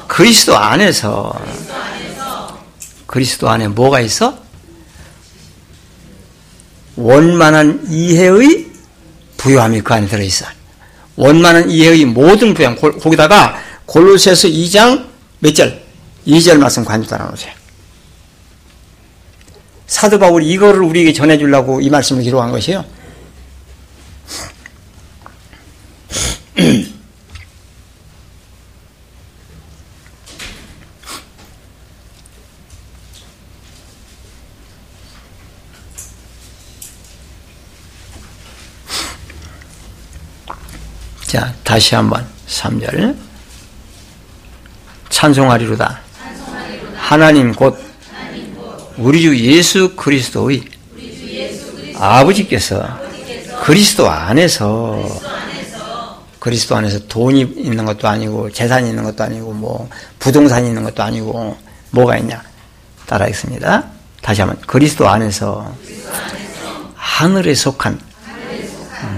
그리스도 0.07 0.57
안에서 0.57 1.39
그리스도 3.07 3.51
안에 3.51 3.69
뭐가 3.69 4.01
있어? 4.01 4.39
원만한 6.97 7.87
이해의 7.91 8.71
부요함이 9.37 9.83
그 9.83 9.93
안에 9.93 10.07
들어있어. 10.07 10.47
원만한 11.17 11.69
이해의 11.71 12.07
모든 12.07 12.55
부양. 12.55 12.75
거기다가 12.75 13.61
골로새서 13.85 14.49
2장 14.49 15.09
몇 15.41 15.55
절? 15.55 15.83
2절 16.27 16.57
말씀 16.57 16.87
관주 16.87 17.07
따라 17.07 17.27
놓으세요. 17.27 17.66
사도 19.87 20.19
바울이 20.19 20.49
이거를 20.49 20.83
우리에게 20.83 21.13
전해주려고 21.13 21.81
이 21.81 21.89
말씀을 21.89 22.23
기록한 22.23 22.51
것이에요. 22.51 22.85
자, 41.27 41.55
다시 41.63 41.95
한번 41.95 42.27
3절. 42.49 43.17
찬송하리로다. 45.11 46.01
하나님 46.97 47.53
곧 47.53 47.86
우리 48.99 49.21
주 49.21 49.37
예수 49.39 49.95
그리스도의 49.95 50.63
아버지께서 51.95 52.87
그리스도 53.63 54.09
안에서 54.09 55.07
그리스도 56.39 56.77
안에서 56.77 57.01
돈이 57.09 57.41
있는 57.57 57.85
것도 57.85 58.09
아니고 58.09 58.51
재산이 58.51 58.91
있는 58.91 59.03
것도 59.05 59.25
아니고 59.25 59.53
뭐 59.53 59.89
부동산이 60.19 60.69
있는 60.69 60.85
것도 60.85 61.03
아니고 61.03 61.57
뭐가 61.91 62.17
있냐 62.19 62.43
따라 63.07 63.27
읽습니다. 63.29 63.85
다시 64.23 64.41
한번 64.41 64.59
그리스도 64.67 65.09
안에서 65.09 65.75
하늘에 66.95 67.55
속한 67.55 68.01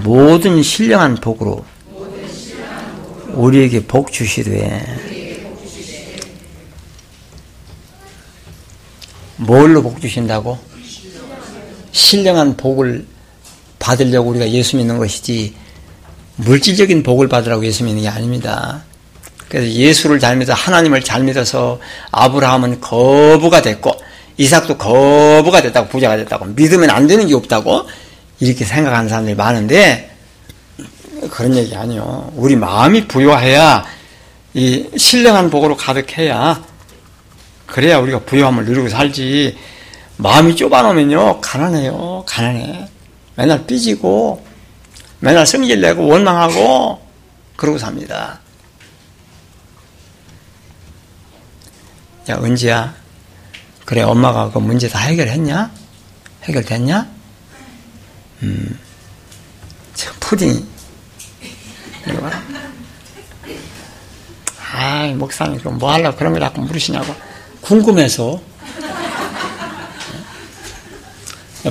모든 0.03 0.61
신령한 0.61 1.15
복으로 1.15 1.63
우리에게 3.33 3.85
복 3.85 4.11
주시되 4.11 5.18
뭘로 9.39 9.81
복 9.81 10.01
주신다고? 10.01 10.57
신령한 11.91 12.57
복을 12.57 13.05
받으려고 13.79 14.29
우리가 14.31 14.49
예수 14.51 14.77
믿는 14.77 14.97
것이지 14.97 15.55
물질적인 16.35 17.03
복을 17.03 17.27
받으라고 17.27 17.65
예수 17.65 17.83
믿는 17.83 18.03
게 18.03 18.07
아닙니다. 18.07 18.83
그래서 19.47 19.67
예수를 19.67 20.19
잘 20.19 20.37
믿어 20.37 20.53
하나님을 20.53 21.03
잘 21.03 21.23
믿어서 21.23 21.79
아브라함은 22.11 22.81
거부가 22.81 23.61
됐고 23.61 23.91
이삭도 24.37 24.77
거부가 24.77 25.61
됐다고 25.61 25.89
부자가 25.89 26.17
됐다고 26.17 26.45
믿으면 26.45 26.89
안 26.89 27.07
되는 27.07 27.25
게 27.27 27.33
없다고 27.33 27.83
이렇게 28.39 28.63
생각하는 28.63 29.09
사람들이 29.09 29.35
많은데 29.35 30.11
그런 31.31 31.55
얘기 31.55 31.75
아니요. 31.75 32.31
우리 32.35 32.55
마음이 32.55 33.07
부여해야 33.07 33.85
이 34.53 34.87
신령한 34.95 35.49
복으로 35.49 35.75
가득해야 35.75 36.63
그래야 37.71 37.99
우리가 37.99 38.19
부여함을 38.19 38.65
누리고 38.65 38.89
살지. 38.89 39.57
마음이 40.17 40.55
좁아놓으면요 40.55 41.41
가난해요. 41.41 42.23
가난해. 42.25 42.89
맨날 43.35 43.65
삐지고 43.65 44.45
맨날 45.19 45.45
성질 45.45 45.79
내고 45.79 46.07
원망하고 46.07 47.01
그러고 47.55 47.77
삽니다. 47.77 48.39
야 52.29 52.37
은지야 52.37 52.93
그래 53.85 54.01
엄마가 54.01 54.51
그 54.51 54.59
문제 54.59 54.87
다 54.87 54.99
해결했냐? 54.99 55.71
해결됐냐? 56.43 57.07
음, 58.43 58.79
푸딩이 60.19 60.63
아, 64.71 65.11
목사님, 65.15 65.57
그럼 65.57 65.77
뭐 65.79 65.91
하려고 65.91 66.15
그런 66.17 66.31
걸 66.31 66.41
자꾸 66.41 66.61
물으시냐고. 66.61 67.13
궁금해서. 67.69 68.41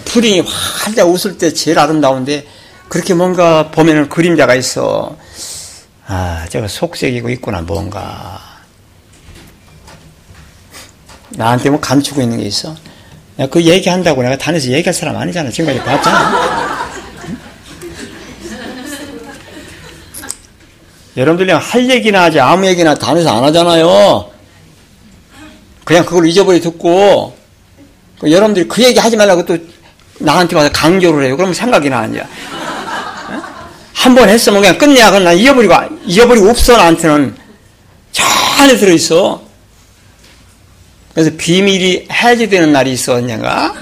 푸딩이 0.04 0.44
활짝 0.80 1.08
웃을 1.08 1.38
때 1.38 1.52
제일 1.52 1.76
아름다운데, 1.80 2.46
그렇게 2.88 3.14
뭔가 3.14 3.72
보면은 3.72 4.08
그림자가 4.08 4.54
있어. 4.54 5.16
아, 6.06 6.46
저거 6.50 6.68
속색이고 6.68 7.30
있구나, 7.30 7.62
뭔가. 7.62 8.40
나한테 11.30 11.70
뭐 11.70 11.80
감추고 11.80 12.22
있는 12.22 12.38
게 12.38 12.44
있어. 12.44 12.76
그 13.50 13.60
얘기한다고 13.60 14.22
내가 14.22 14.38
단에서 14.38 14.68
얘기할 14.68 14.94
사람 14.94 15.16
아니잖아. 15.16 15.50
지금까지 15.50 15.84
봤잖아. 15.84 16.88
여러분들이 21.16 21.50
할 21.50 21.90
얘기나 21.90 22.22
하지 22.22 22.38
아무 22.38 22.66
얘기나 22.66 22.94
단에서 22.94 23.36
안 23.36 23.42
하잖아요. 23.42 24.37
그냥 25.88 26.04
그걸 26.04 26.26
잊어버리 26.26 26.60
듣고 26.60 27.34
그 28.20 28.30
여러분들이 28.30 28.68
그 28.68 28.82
얘기 28.82 28.98
하지 28.98 29.16
말라고 29.16 29.46
또 29.46 29.56
나한테 30.18 30.54
와서 30.54 30.68
강조를 30.70 31.24
해요. 31.24 31.34
그러면 31.34 31.54
생각이 31.54 31.88
나냐. 31.88 32.28
한 33.94 34.14
번 34.14 34.28
했으면 34.28 34.60
그냥 34.60 34.76
끝내야. 34.76 35.10
그럼 35.10 35.24
난 35.24 35.36
잊어버리고, 35.36 35.74
잊어버리고 36.04 36.50
없어, 36.50 36.76
나한테는. 36.76 37.34
저 38.12 38.22
안에 38.58 38.76
들어있어. 38.76 39.42
그래서 41.14 41.30
비밀이 41.38 42.08
해제되는 42.12 42.70
날이 42.70 42.92
있어, 42.92 43.14
언젠가. 43.14 43.74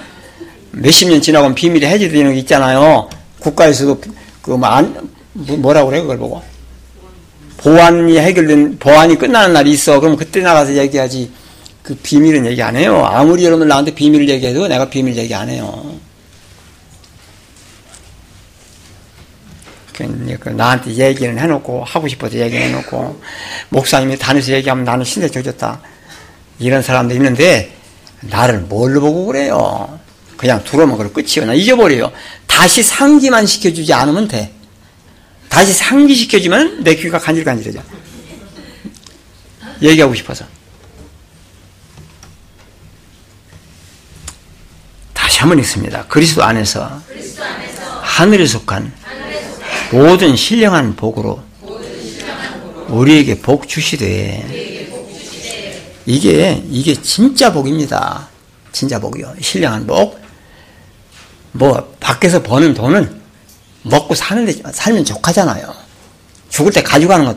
몇십 0.70 1.08
년 1.08 1.20
지나고 1.20 1.52
비밀이 1.54 1.84
해제되는 1.84 2.34
게 2.34 2.38
있잖아요. 2.40 3.10
국가에서도 3.40 4.00
그, 4.42 4.50
뭐, 4.52 4.68
안, 4.68 5.10
뭐, 5.32 5.56
뭐라고 5.56 5.90
그래, 5.90 6.00
그걸 6.02 6.18
보고. 6.18 6.40
보안이 7.56 8.16
해결된, 8.16 8.78
보안이 8.78 9.18
끝나는 9.18 9.52
날이 9.52 9.72
있어. 9.72 9.98
그럼 9.98 10.16
그때 10.16 10.40
나가서 10.40 10.74
얘기하지. 10.74 11.45
그 11.86 11.94
비밀은 11.94 12.46
얘기 12.46 12.60
안 12.62 12.74
해요. 12.74 13.04
아무리 13.06 13.44
여러분 13.44 13.68
나한테 13.68 13.94
비밀을 13.94 14.28
얘기해도 14.28 14.66
내가 14.66 14.90
비밀 14.90 15.16
얘기 15.16 15.32
안 15.32 15.48
해요. 15.48 15.94
그 19.92 20.48
나한테 20.48 20.92
얘기는 20.94 21.38
해놓고 21.38 21.84
하고 21.84 22.08
싶어서 22.08 22.36
얘기는 22.36 22.66
해놓고 22.66 23.22
목사님이 23.70 24.18
단에서 24.18 24.52
얘기하면 24.52 24.84
나는 24.84 25.04
신세 25.04 25.30
져졌다 25.30 25.80
이런 26.58 26.82
사람도 26.82 27.14
있는데 27.14 27.72
나를 28.20 28.58
뭘로 28.58 29.00
보고 29.00 29.24
그래요 29.24 29.98
그냥 30.36 30.62
들어오면 30.64 30.98
그걸 30.98 31.12
끝이요 31.14 31.46
나 31.46 31.54
잊어버려요 31.54 32.12
다시 32.46 32.82
상기만 32.82 33.46
시켜주지 33.46 33.90
않으면 33.94 34.28
돼 34.28 34.52
다시 35.48 35.72
상기시켜주면 35.72 36.84
내 36.84 36.94
귀가 36.96 37.18
간질간질해져 37.18 37.80
얘기하고 39.82 40.14
싶어서. 40.14 40.55
다시 45.36 45.42
한번 45.42 45.58
읽습니다. 45.58 46.06
그리스도 46.08 46.42
안에서 46.42 47.02
하늘에 48.00 48.46
속한 48.46 48.90
모든 49.92 50.34
신령한 50.34 50.96
복으로 50.96 51.42
우리에게 52.88 53.40
복 53.40 53.68
주시되 53.68 54.88
이게 56.06 56.64
이게 56.70 56.94
진짜 56.94 57.52
복입니다. 57.52 58.28
진짜 58.72 58.98
복이요. 58.98 59.34
신령한 59.38 59.86
복. 59.86 60.18
뭐 61.52 61.94
밖에서 62.00 62.42
버는 62.42 62.72
돈은 62.72 63.20
먹고 63.82 64.14
사는데 64.14 64.54
살면 64.72 65.04
족하잖아요. 65.04 65.74
죽을 66.48 66.72
때 66.72 66.82
가져가는 66.82 67.26
것도 67.26 67.34